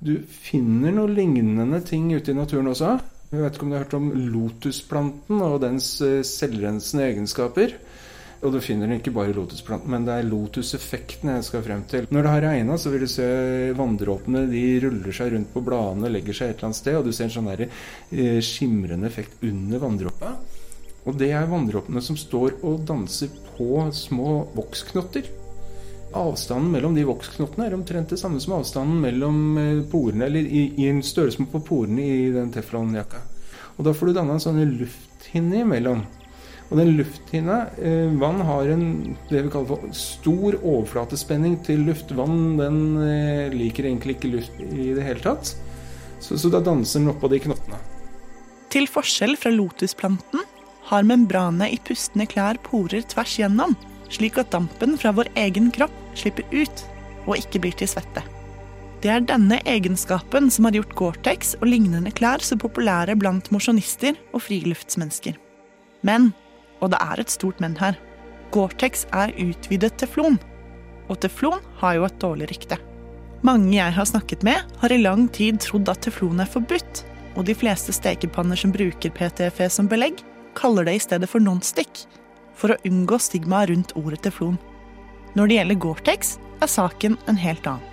Du 0.00 0.20
finner 0.28 0.92
noen 0.92 1.14
lignende 1.16 1.80
ting 1.84 2.08
ute 2.12 2.32
i 2.32 2.36
naturen 2.36 2.70
også. 2.72 2.96
Jeg 3.26 3.42
vet 3.42 3.56
ikke 3.56 3.66
om 3.66 3.70
du 3.72 3.74
har 3.74 3.82
hørt 3.82 3.96
om 3.98 4.10
lotusplanten 4.32 5.40
og 5.42 5.56
dens 5.64 5.88
eh, 6.04 6.20
selvrensende 6.26 7.08
egenskaper. 7.08 7.74
Og 8.44 8.52
du 8.52 8.58
finner 8.62 8.86
den 8.86 9.00
ikke 9.00 9.14
bare 9.16 9.32
i 9.32 9.34
lotusplanten, 9.34 9.90
men 9.90 10.04
det 10.06 10.14
er 10.14 10.28
lotuseffekten 10.28 11.32
jeg 11.32 11.46
skal 11.46 11.64
frem 11.64 11.82
til. 11.90 12.06
Når 12.12 12.26
det 12.26 12.32
har 12.34 12.44
regna, 12.44 12.76
så 12.78 12.92
vil 12.92 13.02
du 13.02 13.08
se 13.10 13.26
vanndråpene 13.74 14.44
de 14.50 14.64
ruller 14.84 15.16
seg 15.16 15.32
rundt 15.32 15.50
på 15.54 15.62
bladene, 15.64 16.12
legger 16.12 16.36
seg 16.36 16.52
et 16.52 16.60
eller 16.60 16.68
annet 16.68 16.78
sted, 16.78 16.98
og 17.00 17.08
du 17.08 17.16
ser 17.16 17.26
en 17.26 17.34
sånn 17.38 17.50
der, 17.50 17.64
eh, 18.12 18.38
skimrende 18.44 19.08
effekt 19.08 19.42
under 19.48 19.82
vanndråpa. 19.82 20.36
Og 21.06 21.18
det 21.18 21.32
er 21.32 21.50
vanndråpene 21.50 22.02
som 22.02 22.18
står 22.18 22.60
og 22.66 22.86
danser 22.86 23.32
på 23.56 23.88
små 23.94 24.44
voksknotter 24.54 25.26
avstanden 26.14 26.70
mellom 26.72 26.94
de 26.96 27.06
voksknottene 27.08 27.66
er 27.66 27.74
omtrent 27.76 28.12
det 28.12 28.18
samme 28.20 28.40
som 28.42 28.58
avstanden 28.58 29.00
mellom 29.02 29.40
eh, 29.60 29.80
porene, 29.90 30.28
eller 30.28 30.46
i, 30.46 30.68
i 30.76 30.90
en 30.90 31.02
størrelse 31.04 31.46
på 31.50 31.62
porene 31.66 32.04
i 32.04 32.28
den 32.34 32.52
teflonjakka. 32.54 33.22
Og 33.76 33.84
da 33.86 33.94
får 33.96 34.10
du 34.10 34.16
danna 34.16 34.36
en 34.36 34.42
sånn 34.42 34.62
lufthinne 34.78 35.64
imellom. 35.64 36.04
Og 36.66 36.80
den 36.80 36.96
lufthinna 36.98 37.58
eh, 37.78 38.08
Vann 38.18 38.40
har 38.42 38.70
en 38.72 38.86
det 39.30 39.44
vi 39.46 39.52
kaller 39.52 39.68
for 39.70 39.92
stor 39.94 40.56
overflatespenning 40.62 41.60
til 41.66 41.84
luft. 41.86 42.10
Vann 42.16 42.56
den 42.58 42.80
eh, 43.04 43.54
liker 43.54 43.86
egentlig 43.86 44.16
ikke 44.16 44.32
luft 44.32 44.62
i 44.66 44.90
det 44.96 45.04
hele 45.06 45.22
tatt. 45.22 45.54
Så, 46.18 46.38
så 46.40 46.50
da 46.50 46.62
danser 46.64 47.02
den 47.02 47.12
oppå 47.12 47.30
de 47.30 47.42
knottene. 47.44 47.78
Til 48.72 48.88
forskjell 48.90 49.36
fra 49.38 49.52
lotusplanten 49.54 50.42
har 50.88 51.06
membranene 51.06 51.68
i 51.70 51.78
pustende 51.82 52.26
klær 52.30 52.58
porer 52.66 53.04
tvers 53.10 53.36
gjennom 53.38 53.76
slik 54.12 54.38
at 54.40 54.52
dampen 54.54 54.96
fra 55.00 55.12
vår 55.16 55.30
egen 55.38 55.70
kropp 55.74 55.94
slipper 56.18 56.46
ut 56.54 56.84
og 57.26 57.38
ikke 57.38 57.62
blir 57.62 57.76
til 57.76 57.90
svette. 57.90 58.22
Det 59.04 59.10
er 59.12 59.26
denne 59.28 59.58
egenskapen 59.68 60.48
som 60.50 60.66
har 60.66 60.78
gjort 60.78 60.94
Gore-Tex 60.98 61.54
og 61.60 61.68
lignende 61.68 62.10
klær 62.16 62.42
så 62.42 62.56
populære 62.58 63.16
blant 63.20 63.50
mosjonister 63.54 64.16
og 64.32 64.42
friluftsmennesker. 64.46 65.36
Men, 66.06 66.32
og 66.80 66.94
det 66.94 67.00
er 67.04 67.20
et 67.20 67.32
stort 67.32 67.60
men 67.60 67.76
her, 67.80 67.98
Gore-Tex 68.54 69.04
er 69.14 69.34
utvidet 69.42 69.98
teflon. 70.00 70.38
Og 71.10 71.20
teflon 71.22 71.60
har 71.82 71.98
jo 71.98 72.06
et 72.08 72.20
dårlig 72.22 72.50
rykte. 72.50 72.80
Mange 73.46 73.76
jeg 73.76 73.92
har 73.92 74.08
snakket 74.08 74.42
med, 74.46 74.64
har 74.80 74.92
i 74.92 75.02
lang 75.02 75.28
tid 75.28 75.60
trodd 75.62 75.90
at 75.92 76.00
teflon 76.06 76.40
er 76.42 76.50
forbudt, 76.50 77.04
og 77.36 77.44
de 77.46 77.54
fleste 77.54 77.92
stekepanner 77.92 78.58
som 78.58 78.72
bruker 78.74 79.12
PTFE 79.12 79.68
som 79.70 79.90
belegg, 79.90 80.22
kaller 80.56 80.88
det 80.88 80.96
i 80.96 81.02
stedet 81.04 81.28
for 81.28 81.42
nonstick, 81.42 82.06
for 82.56 82.72
å 82.72 82.80
unngå 82.88 83.18
stigmaet 83.20 83.70
rundt 83.70 83.94
ordet 84.00 84.22
teflon. 84.24 84.56
Når 85.36 85.48
det 85.48 85.58
gjelder 85.58 85.80
Gore-Tex, 85.84 86.36
er 86.64 86.72
saken 86.72 87.18
en 87.28 87.38
helt 87.40 87.66
annen. 87.68 87.84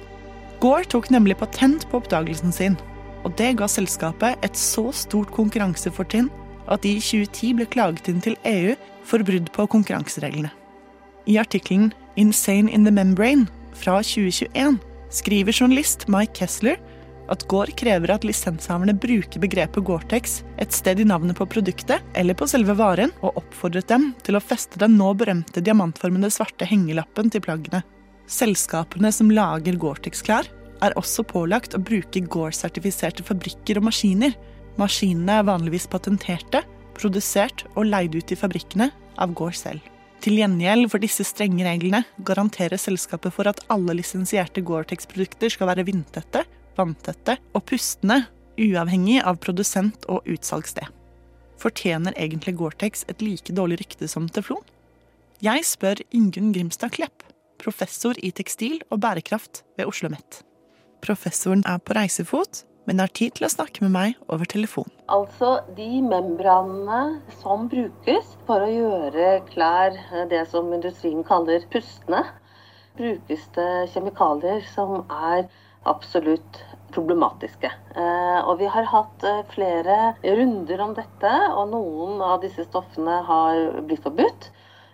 Gore 0.63 0.87
tok 0.87 1.09
nemlig 1.11 1.35
patent 1.41 1.83
på 1.91 1.99
oppdagelsen 1.99 2.53
sin, 2.55 2.77
og 3.27 3.35
det 3.39 3.57
ga 3.59 3.67
selskapet 3.67 4.39
et 4.45 4.55
så 4.59 4.85
stort 4.95 5.31
konkurransefortrinn 5.35 6.29
at 6.71 6.83
de 6.85 6.95
i 6.95 7.03
2010 7.03 7.57
ble 7.57 7.67
klaget 7.67 8.07
inn 8.07 8.21
til 8.23 8.37
EU 8.47 8.75
for 9.03 9.23
brudd 9.27 9.51
på 9.55 9.67
konkurransereglene. 9.75 10.51
I 11.27 11.39
artikkelen 11.39 11.91
'Insane 12.15 12.71
in 12.71 12.85
the 12.85 12.91
Membrane' 12.91 13.49
fra 13.73 14.01
2021 14.03 14.79
skriver 15.09 15.51
journalist 15.51 16.07
Mike 16.07 16.33
Kessler 16.33 16.77
at 17.33 17.45
Gore 17.49 17.73
krever 17.77 18.13
at 18.13 18.25
lisenshaverne 18.27 18.95
bruker 18.95 19.41
begrepet 19.41 19.83
Gore-Tex 19.85 20.41
et 20.61 20.75
sted 20.75 21.01
i 21.01 21.07
navnet 21.07 21.37
på 21.37 21.47
produktet 21.49 22.03
eller 22.17 22.37
på 22.37 22.47
selve 22.49 22.75
varen, 22.79 23.13
og 23.21 23.39
oppfordret 23.41 23.89
dem 23.89 24.11
til 24.25 24.37
å 24.37 24.43
feste 24.43 24.79
den 24.81 24.97
nå 24.99 25.11
berømte 25.17 25.63
diamantformede 25.63 26.31
svarte 26.33 26.67
hengelappen 26.69 27.31
til 27.33 27.43
plaggene. 27.43 27.83
Selskapene 28.29 29.11
som 29.11 29.31
lager 29.33 29.77
Gore-Tex-klær, 29.81 30.49
er 30.83 30.97
også 30.99 31.23
pålagt 31.27 31.77
å 31.77 31.81
bruke 31.81 32.23
Gore-sertifiserte 32.27 33.23
fabrikker 33.25 33.79
og 33.79 33.87
maskiner. 33.87 34.33
Maskinene 34.79 35.39
er 35.39 35.47
vanligvis 35.47 35.87
patenterte, 35.91 36.63
produsert 36.97 37.63
og 37.73 37.87
leid 37.87 38.15
ut 38.17 38.33
i 38.33 38.37
fabrikkene 38.39 38.89
av 39.21 39.35
Gore 39.37 39.55
selv. 39.57 39.85
Til 40.23 40.37
gjengjeld 40.39 40.87
for 40.91 41.03
disse 41.03 41.25
strenge 41.27 41.65
reglene 41.67 42.03
garanterer 42.23 42.79
selskapet 42.79 43.33
for 43.35 43.49
at 43.49 43.59
alle 43.73 43.97
lisensierte 43.99 44.63
Gore-Tex-produkter 44.63 45.51
skal 45.51 45.71
være 45.71 45.87
vindtette 45.87 46.45
vanntette 46.77 47.37
og 47.53 47.65
pustende, 47.69 48.23
uavhengig 48.59 49.19
av 49.25 49.39
produsent 49.41 50.05
og 50.11 50.27
utsalgssted. 50.29 50.89
Fortjener 51.61 52.15
egentlig 52.19 52.57
Gore-Tex 52.59 53.05
et 53.09 53.21
like 53.23 53.53
dårlig 53.55 53.79
rykte 53.81 54.09
som 54.11 54.27
teflon? 54.29 54.63
Jeg 55.43 55.63
spør 55.67 56.01
Ingunn 56.15 56.51
Grimstad 56.55 56.93
Klepp, 56.95 57.23
professor 57.59 58.17
i 58.19 58.31
tekstil 58.35 58.81
og 58.89 59.01
bærekraft 59.03 59.63
ved 59.77 59.87
Oslo 59.87 60.09
OsloMet. 60.09 60.43
Professoren 61.03 61.63
er 61.67 61.81
på 61.83 61.95
reisefot, 61.97 62.63
men 62.87 62.99
har 62.99 63.11
tid 63.15 63.35
til 63.37 63.47
å 63.47 63.51
snakke 63.51 63.83
med 63.83 63.93
meg 63.95 64.15
over 64.31 64.47
telefon. 64.49 64.89
Altså, 65.11 65.61
de 65.77 66.01
membranene 66.03 67.21
som 67.41 67.67
brukes 67.71 68.33
for 68.47 68.63
å 68.63 68.71
gjøre 68.71 69.43
klær 69.51 69.95
det 70.31 70.45
som 70.51 70.71
industrien 70.75 71.23
kaller 71.27 71.63
pustende, 71.71 72.23
brukes 72.99 73.45
det 73.55 73.69
kjemikalier 73.93 74.63
som 74.73 75.03
er 75.09 75.47
absolutt 75.83 76.63
problematiske. 76.93 77.71
Eh, 77.95 78.39
og 78.47 78.59
vi 78.59 78.69
har 78.69 78.87
hatt 78.89 79.23
eh, 79.27 79.41
flere 79.53 80.13
runder 80.23 80.83
om 80.85 80.93
dette, 80.97 81.31
og 81.53 81.71
noen 81.71 82.21
av 82.21 82.41
disse 82.43 82.65
stoffene 82.67 83.21
har 83.27 83.81
blitt 83.87 84.03
forbudt. 84.05 84.49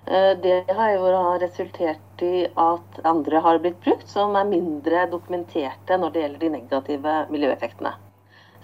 Eh, 0.08 0.32
det 0.44 0.62
har 0.72 0.94
jo 0.96 1.12
resultert 1.42 2.24
i 2.26 2.48
at 2.50 3.02
andre 3.08 3.44
har 3.46 3.62
blitt 3.64 3.82
brukt, 3.84 4.08
som 4.10 4.38
er 4.40 4.50
mindre 4.50 5.06
dokumenterte 5.12 6.00
når 6.00 6.16
det 6.16 6.26
gjelder 6.26 6.46
de 6.46 6.54
negative 6.58 7.18
miljøeffektene. 7.34 7.96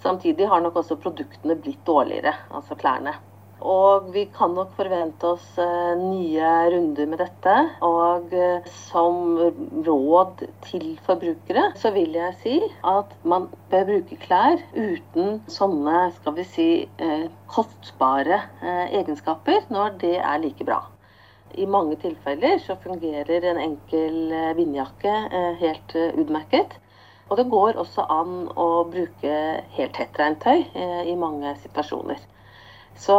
Samtidig 0.02 0.48
har 0.48 0.60
nok 0.62 0.76
også 0.82 0.98
produktene 1.00 1.56
blitt 1.58 1.84
dårligere, 1.88 2.34
altså 2.54 2.76
klærne. 2.78 3.16
Og 3.64 4.10
vi 4.12 4.26
kan 4.28 4.52
nok 4.52 4.74
forvente 4.76 5.30
oss 5.32 5.44
eh, 5.56 5.96
nye 5.96 6.48
runder 6.74 7.06
med 7.08 7.22
dette. 7.22 7.54
Og 7.86 8.34
eh, 8.36 8.66
som 8.68 9.38
råd 9.86 10.44
til 10.66 10.98
forbrukere 11.06 11.70
så 11.80 11.92
vil 11.94 12.12
jeg 12.18 12.36
si 12.42 12.58
at 12.84 13.14
man 13.24 13.48
bør 13.70 13.88
bruke 13.88 14.18
klær 14.20 14.60
uten 14.76 15.40
sånne, 15.48 16.10
skal 16.18 16.36
vi 16.36 16.44
si, 16.44 16.68
eh, 17.00 17.26
kostbare 17.48 18.42
egenskaper 18.92 19.64
når 19.72 19.96
det 20.04 20.16
er 20.20 20.38
like 20.42 20.64
bra. 20.66 20.82
I 21.56 21.64
mange 21.64 21.96
tilfeller 21.96 22.58
så 22.60 22.76
fungerer 22.76 23.46
en 23.48 23.60
enkel 23.62 24.34
vindjakke 24.58 25.12
helt 25.62 25.94
utmerket. 26.18 26.74
Og 27.30 27.38
det 27.38 27.46
går 27.48 27.78
også 27.80 28.04
an 28.12 28.50
å 28.52 28.84
bruke 28.90 29.36
helt 29.78 29.96
tettregntøy 29.96 30.66
i 31.08 31.14
mange 31.16 31.54
situasjoner. 31.62 32.20
Så 32.98 33.16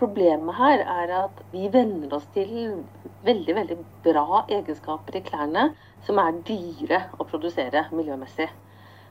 problemet 0.00 0.56
her 0.56 0.82
er 0.82 1.12
at 1.24 1.42
vi 1.52 1.68
venner 1.72 2.14
oss 2.16 2.26
til 2.34 2.50
veldig, 3.26 3.54
veldig 3.58 3.78
bra 4.06 4.44
egenskaper 4.48 5.18
i 5.18 5.24
klærne 5.26 5.70
som 6.06 6.18
er 6.22 6.40
dyre 6.48 7.04
å 7.20 7.26
produsere 7.28 7.86
miljømessig. 7.92 8.48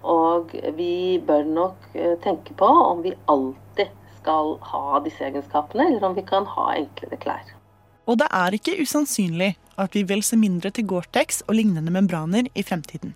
Og 0.09 0.53
vi 0.77 1.19
bør 1.27 1.45
nok 1.45 1.89
eh, 1.93 2.15
tenke 2.23 2.55
på 2.57 2.67
om 2.67 3.03
vi 3.03 3.13
alltid 3.29 3.91
skal 4.19 4.55
ha 4.71 4.99
disse 5.03 5.23
egenskapene, 5.27 5.89
eller 5.89 6.09
om 6.09 6.15
vi 6.15 6.25
kan 6.27 6.47
ha 6.55 6.71
enklere 6.75 7.19
klær. 7.19 7.55
Og 8.09 8.17
det 8.19 8.27
er 8.33 8.55
ikke 8.55 8.79
usannsynlig 8.81 9.53
at 9.79 9.95
vi 9.95 10.03
vil 10.07 10.23
se 10.25 10.39
mindre 10.39 10.71
til 10.75 10.87
Gore-Tex 10.89 11.43
og 11.47 11.55
lignende 11.59 11.93
membraner 11.93 12.49
i 12.55 12.63
fremtiden. 12.65 13.13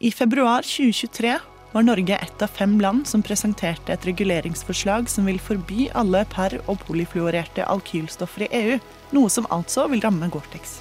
I 0.00 0.10
februar 0.10 0.64
2023 0.66 1.36
var 1.72 1.82
Norge 1.82 2.16
ett 2.16 2.42
av 2.42 2.46
fem 2.46 2.80
land 2.80 3.06
som 3.06 3.22
presenterte 3.22 3.92
et 3.92 4.06
reguleringsforslag 4.06 5.08
som 5.08 5.26
vil 5.26 5.38
forby 5.40 5.88
alle 5.94 6.24
per- 6.24 6.58
og 6.66 6.80
polyfluorerte 6.86 7.64
alkylstoffer 7.64 8.46
i 8.46 8.50
EU, 8.60 8.78
noe 9.14 9.30
som 9.30 9.46
altså 9.50 9.86
vil 9.90 10.02
ramme 10.02 10.28
Gore-Tex. 10.32 10.80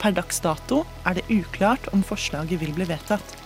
Per 0.00 0.16
dags 0.16 0.40
dato 0.40 0.84
er 1.04 1.18
det 1.18 1.28
uklart 1.32 1.88
om 1.92 2.04
forslaget 2.04 2.60
vil 2.60 2.72
bli 2.76 2.88
vedtatt. 2.88 3.36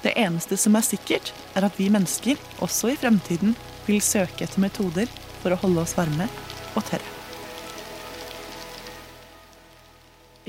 Det 0.00 0.16
eneste 0.16 0.56
som 0.56 0.76
er 0.76 0.86
sikkert, 0.86 1.32
er 1.56 1.68
at 1.68 1.76
vi 1.76 1.90
mennesker 1.92 2.40
også 2.64 2.94
i 2.94 2.98
fremtiden 3.00 3.56
vil 3.86 4.00
søke 4.00 4.46
etter 4.46 4.64
metoder 4.64 5.08
for 5.42 5.52
å 5.52 5.60
holde 5.60 5.84
oss 5.84 5.96
varme 5.98 6.28
og 6.76 6.84
tørre. 6.88 7.16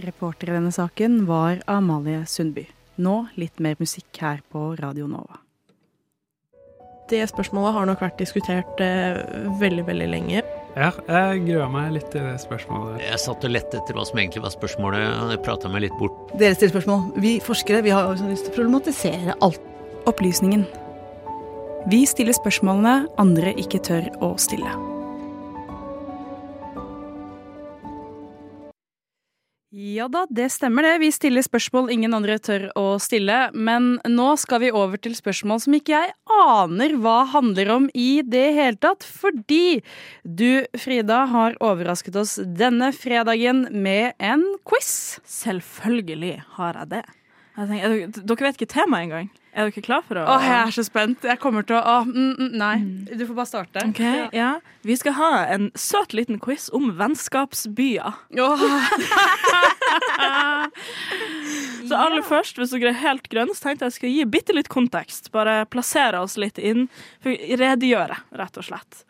Reporter 0.01 0.49
i 0.49 0.55
denne 0.55 0.71
saken 0.71 1.25
var 1.27 1.59
Amalie 1.67 2.23
Sundby. 2.25 2.69
Nå 2.99 3.15
litt 3.39 3.62
mer 3.63 3.80
musikk 3.80 4.19
her 4.19 4.41
på 4.51 4.73
Radio 4.80 5.08
Nova. 5.08 5.39
Det 7.12 7.21
spørsmålet 7.27 7.75
har 7.75 7.88
nok 7.89 8.04
vært 8.04 8.19
diskutert 8.21 8.84
eh, 8.84 9.19
veldig, 9.60 9.84
veldig 9.88 10.08
lenge. 10.12 10.43
Ja, 10.77 10.91
jeg 10.95 11.41
gruer 11.49 11.71
meg 11.71 11.89
litt 11.97 12.08
til 12.13 12.23
det 12.23 12.38
spørsmålet. 12.39 13.01
Jeg 13.04 13.19
satt 13.19 13.43
og 13.43 13.51
lette 13.51 13.82
etter 13.82 13.97
hva 13.97 14.06
som 14.08 14.21
egentlig 14.21 14.45
var 14.45 14.54
spørsmålet, 14.54 15.04
og 15.19 15.34
jeg 15.34 15.41
prata 15.43 15.71
meg 15.71 15.86
litt 15.88 15.97
bort. 15.99 16.32
Dere 16.39 16.56
stiller 16.56 16.71
spørsmål. 16.77 17.04
Vi 17.19 17.34
forskere 17.43 17.84
vi 17.84 17.91
har 17.95 18.15
lyst 18.15 18.47
til 18.47 18.54
å 18.54 18.60
problematisere 18.62 19.36
alt. 19.43 19.67
Opplysningen. 20.10 20.63
Vi 21.91 22.06
stiller 22.10 22.34
spørsmålene 22.34 23.12
andre 23.21 23.54
ikke 23.60 23.84
tør 23.86 24.08
å 24.23 24.34
stille. 24.41 24.90
Ja 29.71 30.10
da, 30.12 30.25
det 30.27 30.49
stemmer 30.51 30.84
det. 30.84 30.97
Vi 30.99 31.07
stiller 31.15 31.45
spørsmål 31.45 31.93
ingen 31.93 32.12
andre 32.12 32.36
tør 32.43 32.65
å 32.75 32.97
stille. 32.99 33.38
Men 33.55 34.01
nå 34.03 34.25
skal 34.36 34.60
vi 34.65 34.71
over 34.75 34.99
til 34.99 35.15
spørsmål 35.15 35.62
som 35.63 35.77
ikke 35.77 35.93
jeg 35.95 36.12
aner 36.36 36.97
hva 36.99 37.21
handler 37.31 37.71
om 37.77 37.88
i 37.95 38.19
det 38.19 38.49
hele 38.57 38.75
tatt. 38.84 39.07
Fordi 39.07 39.79
du, 40.27 40.67
Frida, 40.75 41.21
har 41.31 41.55
overrasket 41.63 42.19
oss 42.19 42.36
denne 42.43 42.91
fredagen 42.91 43.69
med 43.71 44.12
en 44.19 44.43
quiz. 44.67 45.21
Selvfølgelig 45.39 46.36
har 46.57 46.84
jeg 46.84 46.95
det. 46.97 47.03
Tenker, 47.69 48.21
dere 48.21 48.47
vet 48.47 48.60
ikke 48.60 48.74
temaet 48.74 49.10
engang. 49.10 49.30
Er 49.52 49.67
dere 49.67 49.82
klar 49.84 50.00
for 50.08 50.15
å 50.15 50.21
Åh, 50.32 50.43
Jeg 50.47 50.60
er 50.62 50.69
så 50.78 50.84
spent. 50.88 51.26
Jeg 51.28 51.39
kommer 51.43 51.65
til 51.67 51.76
å 51.76 51.95
mm, 52.08 52.36
mm, 52.39 52.52
Nei, 52.60 52.76
du 53.10 53.26
får 53.28 53.36
bare 53.36 53.50
starte. 53.50 53.84
Ok, 53.84 54.00
ja. 54.36 54.52
Vi 54.88 54.95
skal 54.95 55.13
ha 55.17 55.32
en 55.52 55.71
søt 55.76 56.13
liten 56.15 56.39
quiz 56.41 56.69
om 56.76 56.97
vennskapsbyer. 57.00 58.13
så 61.89 62.00
aller 62.00 62.24
først, 62.24 62.58
hvis 62.62 62.71
dere 62.78 62.93
er 62.93 63.04
helt 63.04 63.28
grønne, 63.34 63.56
så 63.58 63.67
tenkte 63.67 63.89
jeg 63.89 63.97
skulle 63.97 64.15
gi 64.15 64.34
bitte 64.38 64.56
litt 64.56 64.71
kontekst. 64.71 65.32
Bare 65.36 65.65
plassere 65.67 66.24
oss 66.24 66.38
litt 66.39 66.62
inn. 66.62 66.88
Redegjøre, 67.28 68.17
rett 68.39 68.56
og 68.62 68.69
slett. 68.71 69.04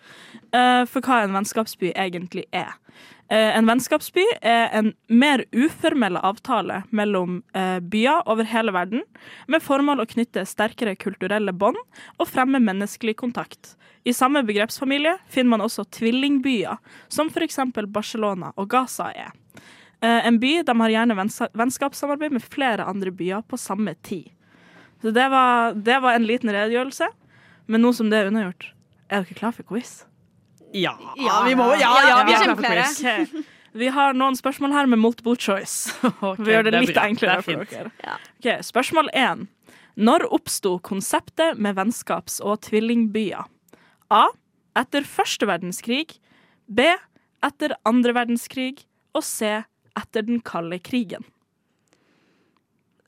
Uh, 0.49 0.89
for 0.89 1.05
hva 1.05 1.21
en 1.27 1.37
vennskapsby 1.37 1.93
egentlig 1.93 2.49
er. 2.49 2.80
Uh, 3.31 3.57
en 3.57 3.67
vennskapsby 3.69 4.25
er 4.43 4.73
en 4.75 4.89
mer 5.07 5.45
uformell 5.55 6.17
avtale 6.19 6.81
mellom 6.91 7.37
uh, 7.55 7.79
byer 7.79 8.25
over 8.27 8.43
hele 8.51 8.73
verden, 8.75 9.05
med 9.47 9.63
formål 9.63 10.03
å 10.03 10.07
knytte 10.11 10.43
sterkere 10.49 10.97
kulturelle 10.99 11.53
bånd 11.55 11.79
og 12.17 12.27
fremme 12.27 12.59
menneskelig 12.59 13.15
kontakt. 13.23 13.77
I 14.03 14.11
samme 14.17 14.41
begrepsfamilie 14.43 15.15
finner 15.31 15.55
man 15.55 15.63
også 15.63 15.85
tvillingbyer, 15.95 16.75
som 17.07 17.31
f.eks. 17.31 17.61
Barcelona 17.87 18.51
og 18.59 18.67
Gaza 18.73 19.11
er. 19.15 19.31
En 20.01 20.39
by 20.41 20.63
de 20.65 20.73
har 20.79 20.89
gjerne 20.89 21.13
vennskapssamarbeid 21.53 22.33
med 22.33 22.41
flere 22.41 22.87
andre 22.89 23.13
byer 23.13 23.43
på 23.45 23.59
samme 23.61 23.93
tid. 24.01 24.31
Så 25.01 25.13
det 25.13 25.27
var, 25.29 25.77
det 25.77 25.99
var 26.01 26.17
en 26.17 26.25
liten 26.25 26.49
redegjørelse. 26.49 27.11
Men 27.69 27.85
nå 27.85 27.93
som 27.93 28.09
det 28.09 28.19
er 28.19 28.31
unnagjort, 28.31 28.71
er 29.07 29.21
dere 29.21 29.37
klar 29.37 29.53
for 29.55 29.69
quiz? 29.69 30.01
Ja, 30.73 30.93
ja, 31.19 31.41
vi 31.47 31.55
må 31.59 31.71
Ja, 31.79 31.91
ja, 32.07 32.19
vi 32.27 32.35
er 32.35 32.43
klare 32.45 32.55
for 32.55 32.67
quiz. 32.67 33.01
Okay. 33.01 33.47
Vi 33.71 33.87
har 33.87 34.13
noen 34.19 34.35
spørsmål 34.35 34.73
her 34.75 34.87
med 34.91 34.99
multiple 34.99 35.37
choice. 35.39 35.93
Okay, 36.11 36.43
vi 36.43 36.51
gjør 36.51 36.65
det, 36.67 36.73
det 36.75 36.81
litt 36.89 36.97
enklere 36.99 37.43
for 37.45 37.63
dere. 37.71 37.91
Ja. 38.03 38.17
Okay, 38.41 38.59
spørsmål 38.67 39.07
én. 39.15 39.45
Når 39.95 40.25
oppsto 40.31 40.77
konseptet 40.83 41.59
med 41.59 41.75
vennskaps- 41.79 42.41
og 42.43 42.61
tvillingbyer? 42.67 43.47
A. 44.11 44.25
Etter 44.79 45.07
første 45.07 45.47
verdenskrig. 45.47 46.17
B. 46.67 46.87
Etter 47.43 47.75
andre 47.87 48.15
verdenskrig. 48.15 48.83
Og 49.15 49.23
C. 49.27 49.61
Etter 49.99 50.27
den 50.27 50.43
kalde 50.43 50.79
krigen. 50.83 51.23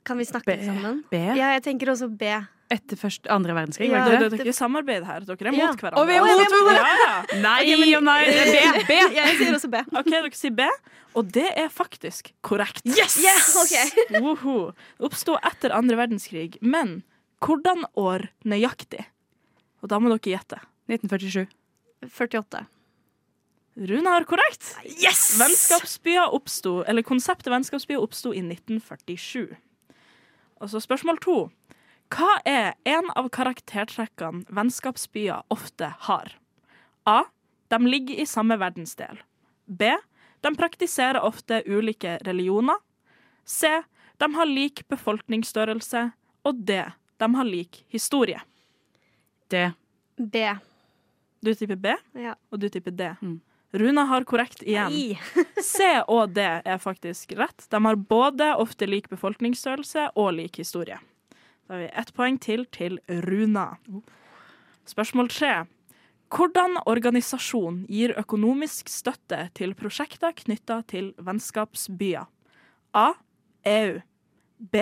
Kan 0.04 0.20
vi 0.20 0.24
snakke 0.28 0.52
B. 0.52 0.64
sammen? 0.64 1.04
B. 1.10 1.20
Ja, 1.36 1.54
jeg 1.56 1.62
tenker 1.64 1.92
også 1.92 2.08
B. 2.12 2.28
Etter 2.74 2.98
første, 2.98 3.28
andre 3.30 3.54
verdenskrig? 3.54 3.86
Ja. 3.92 4.00
det 4.08 4.14
Det, 4.14 4.18
det? 4.24 4.30
det 4.32 4.40
er 4.40 4.48
ikke 4.48 4.56
samarbeid 4.56 5.04
her. 5.06 5.24
Dere 5.28 5.36
er 5.46 5.54
mot 5.54 5.60
Ja. 5.60 5.70
hverandre. 5.78 6.00
Og 6.02 6.08
vi 6.08 6.14
er 6.16 6.24
mot 6.24 6.40
hverandre! 6.40 6.74
Ja, 6.74 6.96
ja. 7.04 7.38
Nei 7.46 7.56
okay, 7.62 7.76
men- 7.80 7.94
og 8.00 8.04
nei. 8.08 8.20
B, 8.26 8.84
B. 8.88 8.96
Jeg 9.20 9.36
sier 9.38 9.54
også 9.58 9.70
B. 9.70 9.82
OK, 10.00 10.10
dere 10.10 10.30
sier 10.34 10.54
B, 10.58 10.66
og 11.14 11.30
det 11.36 11.46
er 11.60 11.68
faktisk 11.70 12.32
korrekt. 12.42 12.82
Yes! 12.88 13.14
yes! 13.22 13.52
Okay. 13.62 14.20
Woho. 14.20 14.72
Oppsto 14.98 15.36
etter 15.46 15.74
andre 15.76 15.96
verdenskrig. 16.00 16.56
Men 16.62 17.02
hvordan 17.44 17.84
år 18.00 18.26
nøyaktig? 18.48 19.04
Og 19.84 19.90
da 19.92 20.00
må 20.00 20.10
dere 20.10 20.34
gjette. 20.34 20.58
1947. 20.90 21.46
48. 22.10 22.64
Rune 23.90 24.06
har 24.10 24.24
korrekt. 24.28 24.72
Yes! 25.02 25.34
Vennskapsbyer 25.38 26.32
oppsto, 26.34 26.80
eller 26.88 27.02
Konseptet 27.06 27.50
vennskapsbyer 27.52 28.02
oppsto 28.02 28.32
i 28.34 28.42
1947. 28.44 29.48
Og 30.62 30.70
så 30.70 30.80
spørsmål 30.82 31.18
to. 31.24 31.36
Hva 32.12 32.36
er 32.46 32.74
en 32.84 33.08
av 33.16 33.28
karaktertrekkene 33.34 34.44
vennskapsbyer 34.54 35.42
ofte 35.50 35.92
har? 36.08 36.34
A. 37.08 37.24
De 37.68 37.78
ligger 37.86 38.20
i 38.22 38.26
samme 38.26 38.56
verdensdel. 38.60 39.18
B. 39.66 39.88
De 40.44 40.52
praktiserer 40.56 41.20
ofte 41.24 41.62
ulike 41.66 42.18
religioner. 42.26 42.76
C. 43.44 43.70
De 44.20 44.28
har 44.34 44.46
lik 44.46 44.84
befolkningsstørrelse. 44.88 46.10
Og 46.44 46.54
D. 46.68 46.82
De 47.18 47.30
har 47.34 47.44
lik 47.48 47.84
historie. 47.88 48.40
D. 49.50 49.70
B. 50.18 50.44
Du 51.44 51.52
tipper 51.54 51.76
B, 51.76 51.96
Ja. 52.16 52.34
og 52.52 52.60
du 52.60 52.68
tipper 52.68 52.90
D. 52.90 53.10
Mm. 53.20 53.40
Runa 53.74 54.04
har 54.06 54.24
korrekt 54.24 54.62
igjen. 54.62 55.16
C 55.62 55.88
og 56.08 56.30
D 56.36 56.40
er 56.44 56.78
faktisk 56.78 57.32
rett. 57.36 57.66
De 57.70 57.80
har 57.84 57.96
både 57.96 58.52
ofte 58.56 58.86
lik 58.86 59.08
befolkningsstørrelse 59.10 60.10
og 60.14 60.32
lik 60.38 60.60
historie. 60.62 61.00
Da 61.66 61.74
har 61.74 61.80
vi 61.80 61.90
ett 61.92 62.12
poeng 62.14 62.38
til 62.38 62.66
til 62.72 62.98
Runa. 63.08 63.76
Spørsmål 64.84 65.28
tre. 65.32 65.52
Hvordan 66.34 66.76
organisasjon 66.86 67.84
gir 67.88 68.12
økonomisk 68.18 68.88
støtte 68.90 69.48
til 69.54 69.74
prosjekter 69.78 70.34
knytta 70.36 70.82
til 70.90 71.12
vennskapsbyer? 71.18 72.26
A. 72.94 73.06
EU. 73.64 74.00
B. 74.58 74.76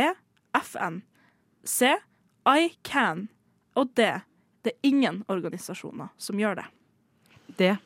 FN. 0.58 1.02
C. 1.64 1.94
I 2.46 2.74
can 2.82 3.28
og 3.74 3.94
D. 3.96 4.08
Det 4.64 4.72
er 4.72 4.88
ingen 4.88 5.22
organisasjoner 5.28 6.10
som 6.18 6.38
gjør 6.38 6.62
det. 6.62 6.66
Det. 7.58 7.76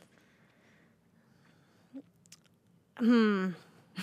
Hmm. 3.00 3.54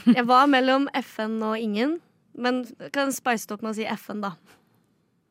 Jeg 0.05 0.27
var 0.27 0.45
mellom 0.49 0.87
FN 1.01 1.41
og 1.41 1.57
ingen, 1.59 1.99
men 2.33 2.65
kan 2.93 3.13
spice 3.13 3.47
det 3.47 3.57
opp 3.57 3.65
med 3.65 3.73
å 3.73 3.77
si 3.77 3.87
FN, 3.97 4.21
da. 4.25 4.33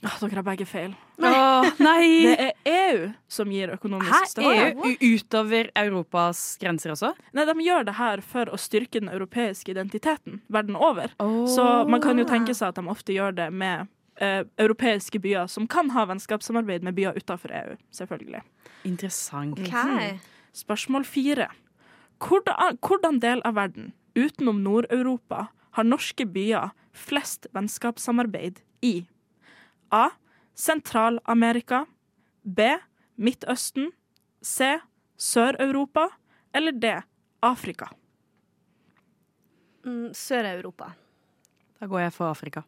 Åh, 0.03 0.15
dere 0.21 0.41
har 0.41 0.47
begge 0.47 0.67
feil. 0.67 0.95
Åh, 1.23 1.69
nei! 1.79 2.07
Det 2.27 2.47
er 2.49 2.55
EU 2.73 3.11
som 3.31 3.51
gir 3.55 3.71
økonomisk 3.71 4.11
Hæ? 4.11 4.21
støtte. 4.33 4.55
EU 4.91 5.15
utover 5.15 5.71
Europas 5.79 6.41
grenser 6.59 6.95
også? 6.97 7.13
Nei, 7.37 7.45
De 7.47 7.55
gjør 7.63 7.87
det 7.87 7.95
her 8.01 8.23
for 8.27 8.51
å 8.51 8.59
styrke 8.59 8.99
den 8.99 9.13
europeiske 9.13 9.71
identiteten 9.71 10.41
verden 10.51 10.79
over. 10.79 11.15
Så 11.47 11.67
man 11.87 12.03
kan 12.03 12.19
jo 12.19 12.27
tenke 12.27 12.55
seg 12.55 12.73
at 12.73 12.81
de 12.81 12.91
ofte 12.91 13.15
gjør 13.15 13.37
det 13.39 13.49
med 13.55 13.87
eh, 14.19 14.43
europeiske 14.59 15.23
byer 15.23 15.47
som 15.47 15.71
kan 15.71 15.93
ha 15.95 16.09
vennskapssamarbeid 16.11 16.83
med 16.83 16.99
byer 16.99 17.19
utenfor 17.23 17.55
EU. 17.63 17.79
Selvfølgelig. 17.95 18.43
Interessant. 18.89 19.63
Okay. 19.63 20.17
Spørsmål 20.53 21.07
fire. 21.07 21.47
Hvordan, 22.23 22.79
hvordan 22.83 23.23
del 23.23 23.43
av 23.47 23.55
verden 23.55 23.93
utenom 24.19 24.61
Nord-Europa 24.67 25.47
har 25.79 25.87
norske 25.87 26.27
byer 26.27 26.75
flest 26.93 27.47
vennskapssamarbeid 27.55 28.61
i? 28.83 29.07
A. 29.93 30.09
Sentral-Amerika. 30.59 31.85
B. 32.43 32.61
Midtøsten. 33.17 33.91
C. 34.43 34.79
Sør-Europa. 35.17 36.09
Eller 36.55 36.73
D. 36.73 36.97
Afrika. 37.43 37.89
Mm, 39.85 40.13
Sør-Europa. 40.15 40.93
Da 41.81 41.87
går 41.91 42.01
jeg 42.05 42.13
for 42.15 42.31
Afrika. 42.31 42.63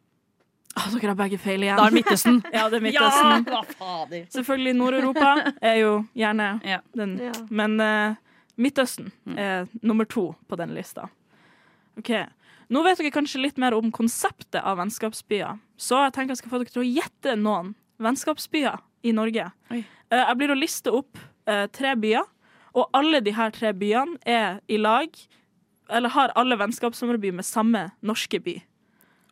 Ah, 0.75 0.89
dere 0.91 1.13
har 1.13 1.15
begge 1.15 1.37
feil 1.39 1.63
igjen. 1.63 1.77
Da 1.79 1.85
er 1.87 1.93
det 1.93 2.01
Midtøsten. 2.01 2.41
ja, 2.53 2.65
det 2.69 2.81
er 2.81 2.83
Midtøsten. 2.83 3.45
hva 3.47 3.61
fader. 3.69 4.25
Selvfølgelig 4.33 4.73
Nord-Europa 4.75 5.29
er 5.63 5.77
jo 5.79 5.91
gjerne 6.19 6.49
den. 6.99 7.13
Ja. 7.23 7.31
Men 7.49 7.77
uh, 7.79 8.17
Midtøsten 8.59 9.11
er 9.37 9.69
nummer 9.81 10.03
to 10.11 10.33
på 10.49 10.59
den 10.59 10.73
lista. 10.75 11.07
OK. 11.97 12.11
Nå 12.69 12.81
vet 12.85 12.97
dere 13.01 13.13
kanskje 13.13 13.41
litt 13.43 13.59
mer 13.61 13.75
om 13.77 13.91
konseptet 13.93 14.61
av 14.61 14.79
vennskapsbyer, 14.81 15.59
så 15.77 16.05
jeg 16.05 16.15
tenker 16.15 16.33
jeg 16.33 16.41
skal 16.43 16.53
få 16.53 16.61
dere 16.63 16.73
til 16.73 16.83
å 16.83 16.87
gjette 16.87 17.35
noen 17.37 17.73
vennskapsbyer 18.01 18.79
i 19.05 19.13
Norge. 19.15 19.49
Oi. 19.71 19.83
Eh, 20.09 20.21
jeg 20.23 20.37
blir 20.39 20.53
å 20.53 20.57
liste 20.57 20.93
opp 20.93 21.19
eh, 21.49 21.65
tre 21.73 21.93
byer, 21.99 22.25
og 22.75 22.89
alle 22.97 23.21
de 23.23 23.31
her 23.37 23.53
tre 23.55 23.71
byene 23.77 24.17
er 24.27 24.57
i 24.67 24.79
lag, 24.81 25.11
eller 25.93 26.09
har 26.15 26.33
alle 26.35 26.57
vennskapssamarbeid 26.59 27.37
med 27.37 27.45
samme 27.47 27.89
norske 28.01 28.39
by. 28.43 28.57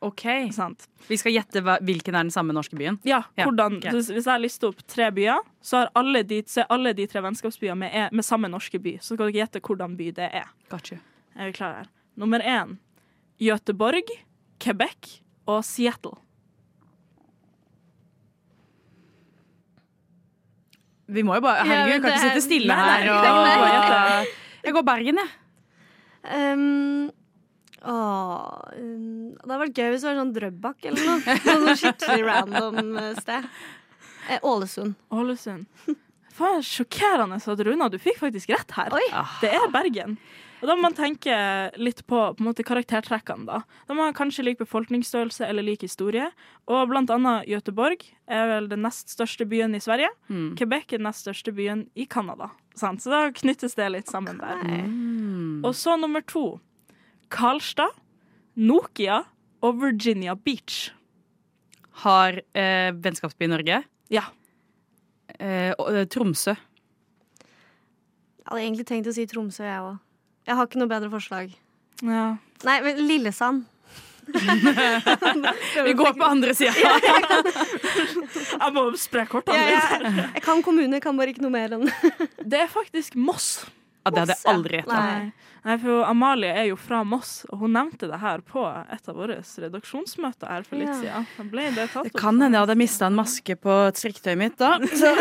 OK. 0.04 0.24
Sant? 0.52 0.86
Vi 1.08 1.18
skal 1.18 1.32
gjette 1.32 1.62
hvilken 1.64 2.16
er 2.16 2.26
den 2.28 2.32
samme 2.34 2.54
norske 2.56 2.76
byen? 2.76 2.98
Ja, 3.08 3.22
hvordan, 3.40 3.80
ja. 3.86 3.94
hvis, 3.96 4.10
jeg 4.28 4.44
lister 4.44 4.74
opp 4.74 4.82
tre 4.92 5.08
byer, 5.16 5.40
så, 5.64 5.84
har 5.86 5.92
alle 6.00 6.26
de, 6.28 6.42
er 6.44 6.68
alle 6.74 6.92
de 6.98 7.08
tre 7.08 7.24
vennskapsbyene 7.24 7.78
med, 7.86 7.96
er- 7.96 8.12
med 8.12 8.28
samme 8.28 8.52
norske 8.52 8.80
by. 8.84 8.98
Så 9.00 9.16
skal 9.16 9.30
dere 9.30 9.38
gjette 9.46 9.64
hvordan 9.64 9.96
by 10.00 10.10
det 10.20 10.28
er. 10.44 10.50
Gotcha. 10.72 11.00
Er 11.40 11.50
vi 11.50 11.56
klare 11.56 11.84
her? 11.84 11.92
Nummer 12.20 12.44
én 12.46 12.76
Göteborg, 13.44 14.12
Quebec 14.64 15.18
og 15.50 15.64
Seattle. 15.68 16.18
Vi 21.14 21.24
må 21.26 21.36
jo 21.38 21.44
bare 21.44 21.66
Herregud, 21.68 21.90
Ja, 21.90 21.98
vi 21.98 22.02
kan 22.02 22.14
ikke 22.14 22.30
sitte 22.30 22.46
stille 22.46 22.78
her 22.80 23.10
og. 23.12 24.32
Jeg 24.64 24.76
går 24.78 24.86
Bergen, 24.88 25.20
jeg. 25.20 25.32
Um, 26.24 27.10
å, 27.84 27.96
um, 28.80 29.34
det 29.36 29.44
hadde 29.44 29.60
vært 29.66 29.80
gøy 29.82 29.90
hvis 29.92 30.06
det 30.06 30.08
var 30.08 30.20
sånn 30.22 30.32
Drøbak 30.38 30.88
eller 30.88 31.10
noe. 31.10 31.36
Noe 31.66 31.76
skikkelig 31.80 32.24
random 32.30 32.94
eh, 33.02 33.10
sted. 33.20 33.50
Eh, 34.32 34.40
Ålesund. 34.48 34.96
Ålesund. 35.12 35.68
Faen, 36.34 36.64
sjokkerende 36.66 37.38
at 37.38 37.66
Runa, 37.68 37.90
du 37.92 38.00
fikk 38.02 38.22
faktisk 38.24 38.54
rett 38.56 38.72
her. 38.78 38.96
Det 39.44 39.52
er 39.52 39.68
Bergen. 39.74 40.16
Og 40.64 40.70
da 40.70 40.78
må 40.78 40.86
man 40.86 40.96
tenke 40.96 41.36
litt 41.76 42.06
på, 42.08 42.16
på 42.16 42.40
en 42.40 42.48
måte, 42.48 42.64
karaktertrekkene, 42.64 43.44
da. 43.50 43.58
Da 43.84 43.96
må 43.96 44.06
man 44.06 44.16
kanskje 44.16 44.46
like 44.48 44.64
befolkningsstørrelse 44.64 45.44
eller 45.44 45.66
like 45.68 45.84
historie. 45.84 46.30
Og 46.72 46.86
blant 46.88 47.12
annet 47.12 47.50
Göteborg 47.52 48.06
er 48.32 48.48
vel 48.48 48.70
den 48.72 48.86
nest 48.88 49.12
største 49.12 49.44
byen 49.44 49.76
i 49.76 49.82
Sverige. 49.84 50.08
Mm. 50.32 50.54
Quebec 50.56 50.86
er 50.88 51.02
den 51.02 51.10
nest 51.10 51.28
største 51.28 51.52
byen 51.52 51.82
i 52.00 52.06
Canada. 52.08 52.48
Sant? 52.80 53.04
Så 53.04 53.12
da 53.12 53.26
knyttes 53.36 53.76
det 53.76 53.90
litt 53.92 54.08
sammen 54.08 54.40
der. 54.40 54.64
Og 55.68 55.76
så 55.76 55.98
nummer 56.00 56.24
to. 56.32 56.46
Karlstad, 57.34 57.92
Nokia 58.56 59.26
og 59.68 59.82
Virginia 59.84 60.38
Beach. 60.40 60.94
Har 62.06 62.40
eh, 62.56 62.96
vennskapsby 63.04 63.50
i 63.50 63.52
Norge? 63.52 63.82
Ja. 64.16 64.24
Eh, 65.36 65.76
og, 65.76 65.92
eh, 65.92 66.08
Tromsø. 66.08 66.56
Jeg 67.36 68.48
hadde 68.48 68.64
egentlig 68.64 68.88
tenkt 68.88 69.12
å 69.12 69.18
si 69.20 69.28
Tromsø, 69.28 69.68
jeg 69.68 69.84
òg. 69.92 70.00
Jeg 70.48 70.56
har 70.60 70.68
ikke 70.68 70.82
noe 70.82 70.92
bedre 70.92 71.10
forslag. 71.14 71.54
Ja. 72.04 72.26
Nei, 72.68 72.80
men 72.84 73.00
Lillesand. 73.08 73.64
Vi 75.88 75.94
går 76.00 76.14
på 76.16 76.24
andre 76.26 76.54
sida. 76.56 76.72
Jeg 78.64 78.74
må 78.76 78.86
spre 79.00 79.26
kort. 79.28 79.50
Ja, 79.52 79.66
jeg, 79.74 80.14
jeg 80.38 80.44
kan 80.46 80.62
kommune, 80.64 80.96
jeg 80.96 81.04
kan 81.04 81.18
bare 81.20 81.34
ikke 81.34 81.44
noe 81.44 81.52
mer 81.54 81.74
enn 81.76 81.90
Det 82.52 82.62
er 82.64 82.70
faktisk 82.72 83.18
Moss. 83.20 83.66
Ja, 84.04 84.12
det 84.12 84.20
hadde 84.24 84.36
jeg 84.36 84.52
aldri 84.52 84.80
gjetta. 84.82 85.00
Nei. 85.00 85.50
Nei, 85.64 85.76
for 85.80 86.04
Amalie 86.10 86.52
er 86.60 86.66
jo 86.68 86.76
fra 86.80 87.02
Moss, 87.08 87.46
og 87.48 87.62
hun 87.62 87.72
nevnte 87.76 88.10
det 88.12 88.18
her 88.20 88.42
på 88.44 88.64
et 88.68 89.06
av 89.08 89.16
våre 89.16 89.38
redaksjonsmøter 89.40 90.50
her 90.52 90.66
for 90.68 90.76
litt 90.82 90.92
Ja. 90.92 91.22
siden. 91.24 91.52
Det 91.76 91.86
Det 92.10 92.12
kan 92.20 92.36
hende 92.42 92.58
jeg 92.58 92.66
hadde 92.66 92.76
mista 92.80 93.08
en 93.08 93.16
maske 93.16 93.56
på 93.56 93.78
strikketøyet 93.96 94.40
mitt 94.42 94.58
da. 94.60 94.76
Så. 94.92 95.14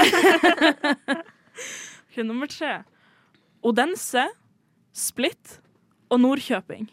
Ok, 2.11 2.19
nummer 2.27 2.51
tre. 2.51 2.83
Odense, 3.63 4.27
Split 4.93 5.61
og 6.13 6.21
Nordkjøping. 6.21 6.91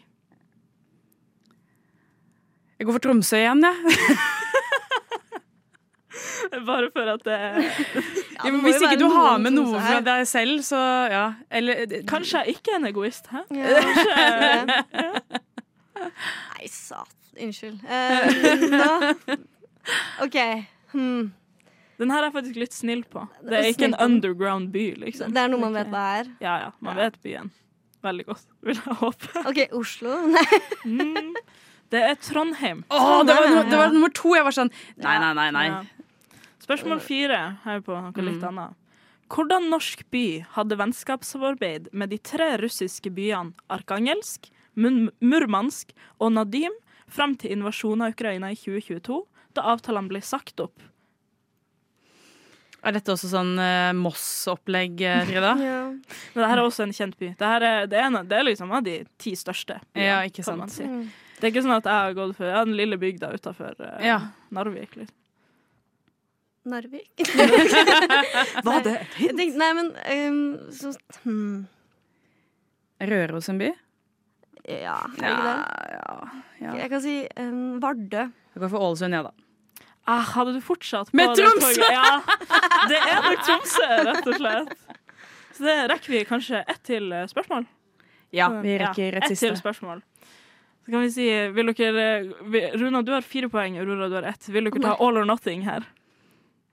Jeg 2.80 2.86
går 2.88 2.96
for 2.96 3.02
Tromsø 3.04 3.36
igjen, 3.36 3.60
jeg. 3.64 3.76
Bare 6.66 6.90
for 6.92 7.00
at 7.12 7.24
det 7.24 7.36
Ja, 7.36 8.50
men 8.50 8.60
hvis 8.64 8.82
ikke 8.82 8.98
du 8.98 9.08
har 9.12 9.38
med 9.38 9.50
noe 9.54 9.78
fra 9.78 10.00
deg 10.04 10.26
selv, 10.28 10.62
så 10.66 10.76
ja. 11.12 11.32
Eller 11.52 11.86
Kanskje 12.08 12.38
jeg 12.40 12.48
ikke 12.56 12.70
er 12.74 12.78
en 12.80 12.86
egoist, 12.88 13.26
hæ? 13.30 13.38
Nei, 16.00 16.66
satan. 16.72 17.16
Unnskyld. 17.40 17.78
Uh, 17.84 17.90
OK. 20.24 20.36
Hmm. 20.92 21.32
Den 22.00 22.10
her 22.10 22.22
er 22.26 22.30
faktisk 22.34 22.56
litt 22.60 22.74
snill 22.74 23.04
på. 23.08 23.26
Det 23.44 23.56
er 23.60 23.64
ikke 23.70 23.84
en 23.92 23.98
underground 24.00 24.72
by, 24.74 24.94
liksom. 25.04 25.32
Det 25.36 25.42
er 25.44 25.48
noe 25.52 25.60
man 25.62 25.74
vet 25.76 25.88
hva 25.92 26.04
er. 26.18 26.26
Ja, 26.42 26.54
ja. 26.64 26.70
Man 26.84 26.96
vet 26.98 27.16
byen. 27.24 27.50
Veldig 28.06 28.26
godt, 28.30 28.46
vil 28.64 28.78
jeg 28.78 28.98
håpe. 29.00 29.30
OK, 29.50 29.58
Oslo. 29.76 30.16
Nei. 30.34 30.60
Mm, 30.88 31.34
det 31.92 32.02
er 32.06 32.20
Trondheim. 32.24 32.84
Å, 32.88 33.20
det, 33.28 33.34
var, 33.36 33.64
det 33.68 33.80
var 33.80 33.94
nummer 33.94 34.12
to. 34.16 34.34
Jeg 34.38 34.46
var 34.46 34.56
sånn 34.56 34.70
Nei, 35.02 35.16
nei, 35.20 35.32
nei. 35.36 35.48
nei. 35.56 35.66
Ja. 35.68 36.36
Spørsmål 36.64 37.00
fire 37.02 37.40
her 37.64 37.82
på 37.84 37.96
noe 37.98 38.24
litt 38.24 38.44
annet. 38.46 38.76
Hvordan 39.30 39.68
norsk 39.70 40.02
by 40.10 40.24
hadde 40.56 40.78
vennskapssamarbeid 40.80 41.90
med 41.94 42.10
de 42.10 42.18
tre 42.18 42.56
russiske 42.58 43.12
byene 43.14 43.54
Arkangelsk, 43.70 44.48
Murmansk 44.74 45.92
og 46.18 46.32
Nadim 46.34 46.74
frem 47.10 47.36
til 47.38 47.54
invasjonen 47.54 48.06
av 48.06 48.14
Ukraina 48.16 48.50
i 48.50 48.58
2022, 48.58 49.20
da 49.58 49.66
avtalene 49.74 50.10
ble 50.10 50.22
sagt 50.24 50.62
opp? 50.62 50.82
Er 52.80 52.94
dette 52.96 53.12
også 53.12 53.28
sånn 53.28 53.52
eh, 53.60 53.90
Moss-opplegg, 53.96 55.00
eh, 55.04 55.22
Frida? 55.28 55.52
Men 55.60 56.00
dette 56.40 56.52
er 56.54 56.62
også 56.62 56.86
en 56.86 56.94
kjent 56.96 57.18
by. 57.20 57.32
Dette 57.34 57.50
er, 57.56 57.66
det, 57.90 57.98
er 58.00 58.08
en, 58.08 58.20
det 58.28 58.38
er 58.38 58.46
liksom 58.48 58.72
av 58.72 58.86
de 58.86 59.00
ti 59.20 59.34
største. 59.36 59.80
byene, 59.92 60.06
Ja, 60.06 60.20
ikke 60.28 60.46
kan 60.46 60.62
man 60.62 60.72
sant. 60.72 60.78
si. 60.80 60.88
Mm. 60.88 61.10
Det 61.40 61.48
er 61.48 61.52
ikke 61.54 61.64
sånn 61.64 61.76
at 61.76 61.88
jeg 61.88 62.04
har 62.06 62.16
gått 62.16 62.36
for 62.36 62.48
ja, 62.52 62.62
den 62.68 62.76
lille 62.76 62.98
bygda 63.00 63.32
utafor 63.36 63.76
Ja. 64.04 64.18
Narvik. 64.52 64.96
Liksom. 64.96 65.16
Narvik. 66.68 67.22
Var 68.66 68.82
det 68.84 68.96
et 68.96 69.14
Jeg 69.24 69.36
tenkte, 69.36 69.60
nei, 69.60 69.70
men 69.78 69.92
um, 69.96 70.40
så, 70.76 70.92
hmm. 71.24 71.62
Røros 73.00 73.48
en 73.48 73.60
by? 73.60 73.70
Ja, 74.68 74.98
er 75.00 75.22
det 75.22 75.30
ikke 75.30 75.46
det? 75.48 76.74
Jeg 76.82 76.90
kan 76.92 77.04
si 77.04 77.14
um, 77.40 77.62
Vardø. 77.80 78.26
Jeg 78.28 78.60
går 78.62 78.72
for 78.74 78.90
Ålesund, 78.90 79.16
jeg, 79.16 79.24
da. 79.24 79.49
Ah, 80.10 80.24
hadde 80.34 80.56
du 80.56 80.60
fortsatt 80.64 81.10
på 81.12 81.18
Med 81.20 81.36
Tromsø! 81.38 81.74
toget? 81.76 81.92
Ja, 81.94 82.14
det 82.90 82.98
er 82.98 83.20
nok 83.26 83.42
Tromsø, 83.46 83.88
rett 84.08 84.30
og 84.32 84.38
slett. 84.40 84.72
Så 85.54 85.66
det 85.68 85.76
rekker 85.92 86.14
vi 86.14 86.22
kanskje 86.26 86.62
ett 86.64 86.80
til 86.88 87.12
eh, 87.14 87.26
spørsmål? 87.30 87.66
Ja, 88.34 88.48
vi 88.64 88.78
rekker 88.80 89.18
et 89.20 89.26
ett 89.28 89.34
Et 89.36 89.42
til 89.44 89.58
spørsmål. 89.58 90.02
Så 90.80 90.90
kan 90.94 91.04
vi 91.04 91.10
si, 91.14 91.26
vil 91.54 91.70
dere 91.76 92.06
eh, 92.24 92.74
Runa, 92.80 93.04
du 93.06 93.12
har 93.14 93.26
fire 93.26 93.50
poeng, 93.52 93.76
Aurora, 93.78 94.08
du 94.08 94.16
har 94.18 94.26
ett. 94.32 94.48
Vil 94.48 94.66
dere 94.66 94.82
ta 94.82 94.96
all 94.98 95.20
or 95.20 95.28
nothing 95.28 95.62
her? 95.68 95.86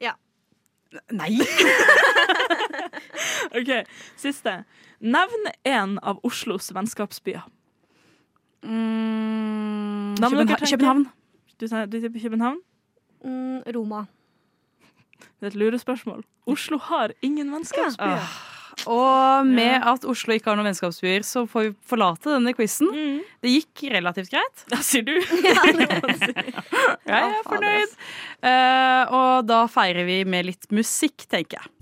Ja. 0.01 0.15
Nei! 1.11 1.35
OK, 3.57 3.73
siste. 4.17 4.63
Nevn 5.03 5.51
én 5.67 5.97
av 6.01 6.23
Oslos 6.25 6.71
vennskapsbyer. 6.73 7.43
Mm, 8.65 10.15
København. 10.17 11.05
Du 11.59 11.67
sier 11.67 12.09
København? 12.21 12.63
Mm, 13.25 13.63
Roma. 13.75 14.05
Det 15.37 15.47
er 15.47 15.53
et 15.53 15.57
lurespørsmål. 15.61 16.21
Oslo 16.49 16.77
har 16.81 17.13
ingen 17.25 17.51
vennskapsbyer. 17.53 18.21
Ah. 18.21 18.37
Og 18.85 19.47
med 19.47 19.81
at 19.89 20.05
Oslo 20.07 20.35
ikke 20.35 20.51
har 20.51 20.57
noen 20.59 20.69
vennskapsbyer, 20.69 21.25
så 21.25 21.45
får 21.49 21.65
vi 21.65 21.71
forlate 21.89 22.29
denne 22.35 22.53
quizen. 22.55 22.91
Det 23.43 23.53
gikk 23.55 23.87
relativt 23.95 24.29
greit. 24.31 24.65
Da 24.71 24.79
sier 24.85 25.07
du. 25.07 25.15
Jeg 27.07 27.17
er 27.17 27.41
fornøyd. 27.47 27.95
Uh, 28.45 29.15
og 29.17 29.49
da 29.49 29.63
feirer 29.71 30.05
vi 30.07 30.21
med 30.29 30.51
litt 30.51 30.69
musikk, 30.73 31.25
tenker 31.31 31.59
jeg. 31.59 31.73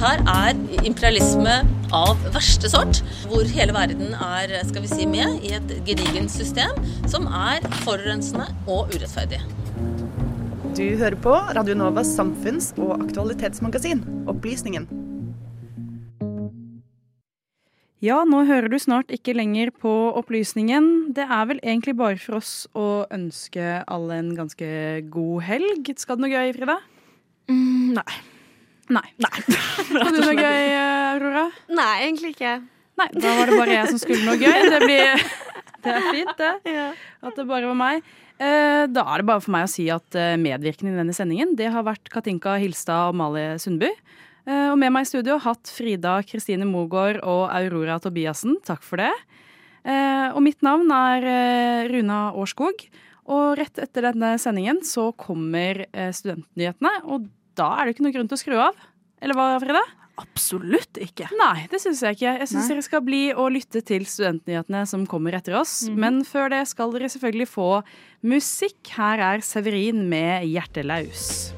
Dette 0.00 0.16
her 0.16 0.52
er 0.56 0.84
imperialisme 0.88 1.54
av 1.92 2.22
verste 2.32 2.70
sort, 2.72 3.02
hvor 3.28 3.44
hele 3.52 3.74
verden 3.76 4.14
er 4.16 4.54
skal 4.64 4.80
vi 4.80 4.88
si, 4.88 5.04
med 5.04 5.42
i 5.44 5.50
et 5.58 5.74
gedigent 5.84 6.32
system 6.32 6.72
som 7.04 7.26
er 7.28 7.66
forurensende 7.82 8.46
og 8.64 8.94
urettferdig. 8.94 9.42
Du 10.72 10.86
hører 11.02 11.18
på 11.20 11.34
Radio 11.52 11.76
Novas 11.76 12.14
samfunns- 12.16 12.70
og 12.80 12.94
aktualitetsmagasin, 12.96 14.00
Opplysningen. 14.32 14.88
Ja, 18.00 18.22
nå 18.24 18.46
hører 18.48 18.72
du 18.72 18.78
snart 18.80 19.12
ikke 19.12 19.36
lenger 19.36 19.68
på 19.84 19.92
Opplysningen. 20.16 21.12
Det 21.12 21.28
er 21.28 21.44
vel 21.52 21.60
egentlig 21.60 21.98
bare 22.00 22.16
for 22.16 22.40
oss 22.40 22.64
å 22.72 23.04
ønske 23.12 23.82
alle 23.84 24.22
en 24.24 24.32
ganske 24.40 24.72
god 25.12 25.44
helg. 25.52 25.92
Skal 26.00 26.16
du 26.16 26.24
noe 26.24 26.32
gøy, 26.32 26.56
Frida? 26.56 26.80
nei. 27.50 28.29
Nei. 28.90 29.06
Nei. 29.22 29.32
Hadde 30.04 30.16
du 30.16 30.24
noe 30.24 30.34
gøy, 30.34 30.70
Aurora? 31.14 31.44
Nei, 31.70 31.92
egentlig 32.08 32.32
ikke. 32.34 32.56
Nei, 33.00 33.06
da 33.16 33.34
var 33.38 33.50
det 33.50 33.58
bare 33.60 33.76
jeg 33.76 33.90
som 33.92 34.00
skulle 34.02 34.24
noe 34.26 34.38
gøy. 34.40 34.64
Det, 34.72 34.80
blir, 34.82 35.22
det 35.84 35.92
er 35.94 36.08
fint, 36.10 36.32
det. 36.40 36.86
At 37.22 37.38
det 37.38 37.46
bare 37.48 37.70
var 37.70 37.78
meg. 37.78 38.02
Eh, 38.40 38.86
Da 38.90 39.04
er 39.12 39.20
det 39.22 39.28
bare 39.30 39.44
for 39.44 39.54
meg 39.54 39.66
å 39.68 39.70
si 39.70 39.86
at 39.92 40.16
eh, 40.18 40.34
medvirkende 40.40 40.94
i 40.94 40.98
denne 40.98 41.14
sendingen 41.16 41.54
det 41.58 41.68
har 41.74 41.84
vært 41.86 42.10
Katinka 42.12 42.54
Hilstad 42.60 43.12
og 43.12 43.18
Mali 43.20 43.46
Sundby. 43.62 43.90
Eh, 44.48 44.68
Og 44.72 44.78
med 44.80 44.92
meg 44.96 45.06
i 45.06 45.10
studio 45.12 45.36
hatt 45.44 45.70
Frida 45.70 46.18
Kristine 46.26 46.66
Mogård 46.68 47.20
og 47.22 47.46
Aurora 47.52 47.98
Tobiassen. 48.02 48.56
Takk 48.66 48.82
for 48.86 49.00
det. 49.04 49.12
Eh, 49.84 50.28
Og 50.34 50.40
mitt 50.44 50.60
navn 50.66 50.90
er 50.92 51.86
Runa 51.92 52.30
Årskog. 52.34 52.88
Og 53.30 53.52
rett 53.60 53.78
etter 53.78 54.08
denne 54.10 54.32
sendingen 54.42 54.80
så 54.82 55.10
kommer 55.14 55.84
studentnyhetene, 56.16 56.90
og 57.06 57.28
da 57.58 57.70
er 57.78 57.86
det 57.86 57.96
ikke 57.96 58.06
noen 58.06 58.16
grunn 58.18 58.30
til 58.30 58.38
å 58.38 58.42
skru 58.42 58.58
av. 58.60 58.84
Eller 59.20 59.36
hva, 59.36 59.54
Frida? 59.62 59.82
Absolutt 60.20 60.98
ikke. 61.00 61.30
Nei, 61.38 61.66
det 61.72 61.80
syns 61.80 62.02
jeg 62.04 62.18
ikke. 62.18 62.34
Jeg 62.42 62.50
syns 62.50 62.68
dere 62.68 62.84
skal 62.84 63.04
bli 63.04 63.20
og 63.32 63.54
lytte 63.54 63.80
til 63.86 64.04
studentnyhetene 64.08 64.82
som 64.88 65.06
kommer 65.08 65.36
etter 65.38 65.56
oss. 65.56 65.88
Mhm. 65.88 66.00
Men 66.02 66.20
før 66.28 66.50
det 66.52 66.66
skal 66.68 66.92
dere 66.92 67.08
selvfølgelig 67.08 67.48
få 67.48 67.70
musikk. 68.22 68.80
Her 68.96 69.18
er 69.20 69.40
Severin 69.40 70.08
med 70.08 70.44
'Hjertelaus'. 70.44 71.54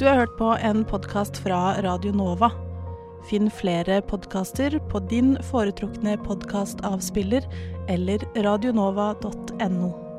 Du 0.00 0.06
har 0.06 0.16
hørt 0.16 0.38
på 0.38 0.56
en 0.56 0.84
podkast 0.88 1.42
fra 1.44 1.76
Radio 1.84 2.10
Nova. 2.12 2.69
Finn 3.30 3.50
flere 3.50 4.00
podkaster 4.02 4.74
på 4.90 4.98
din 5.06 5.36
foretrukne 5.52 6.16
podkastavspiller 6.24 7.46
eller 7.88 8.26
radionova.no. 8.42 10.09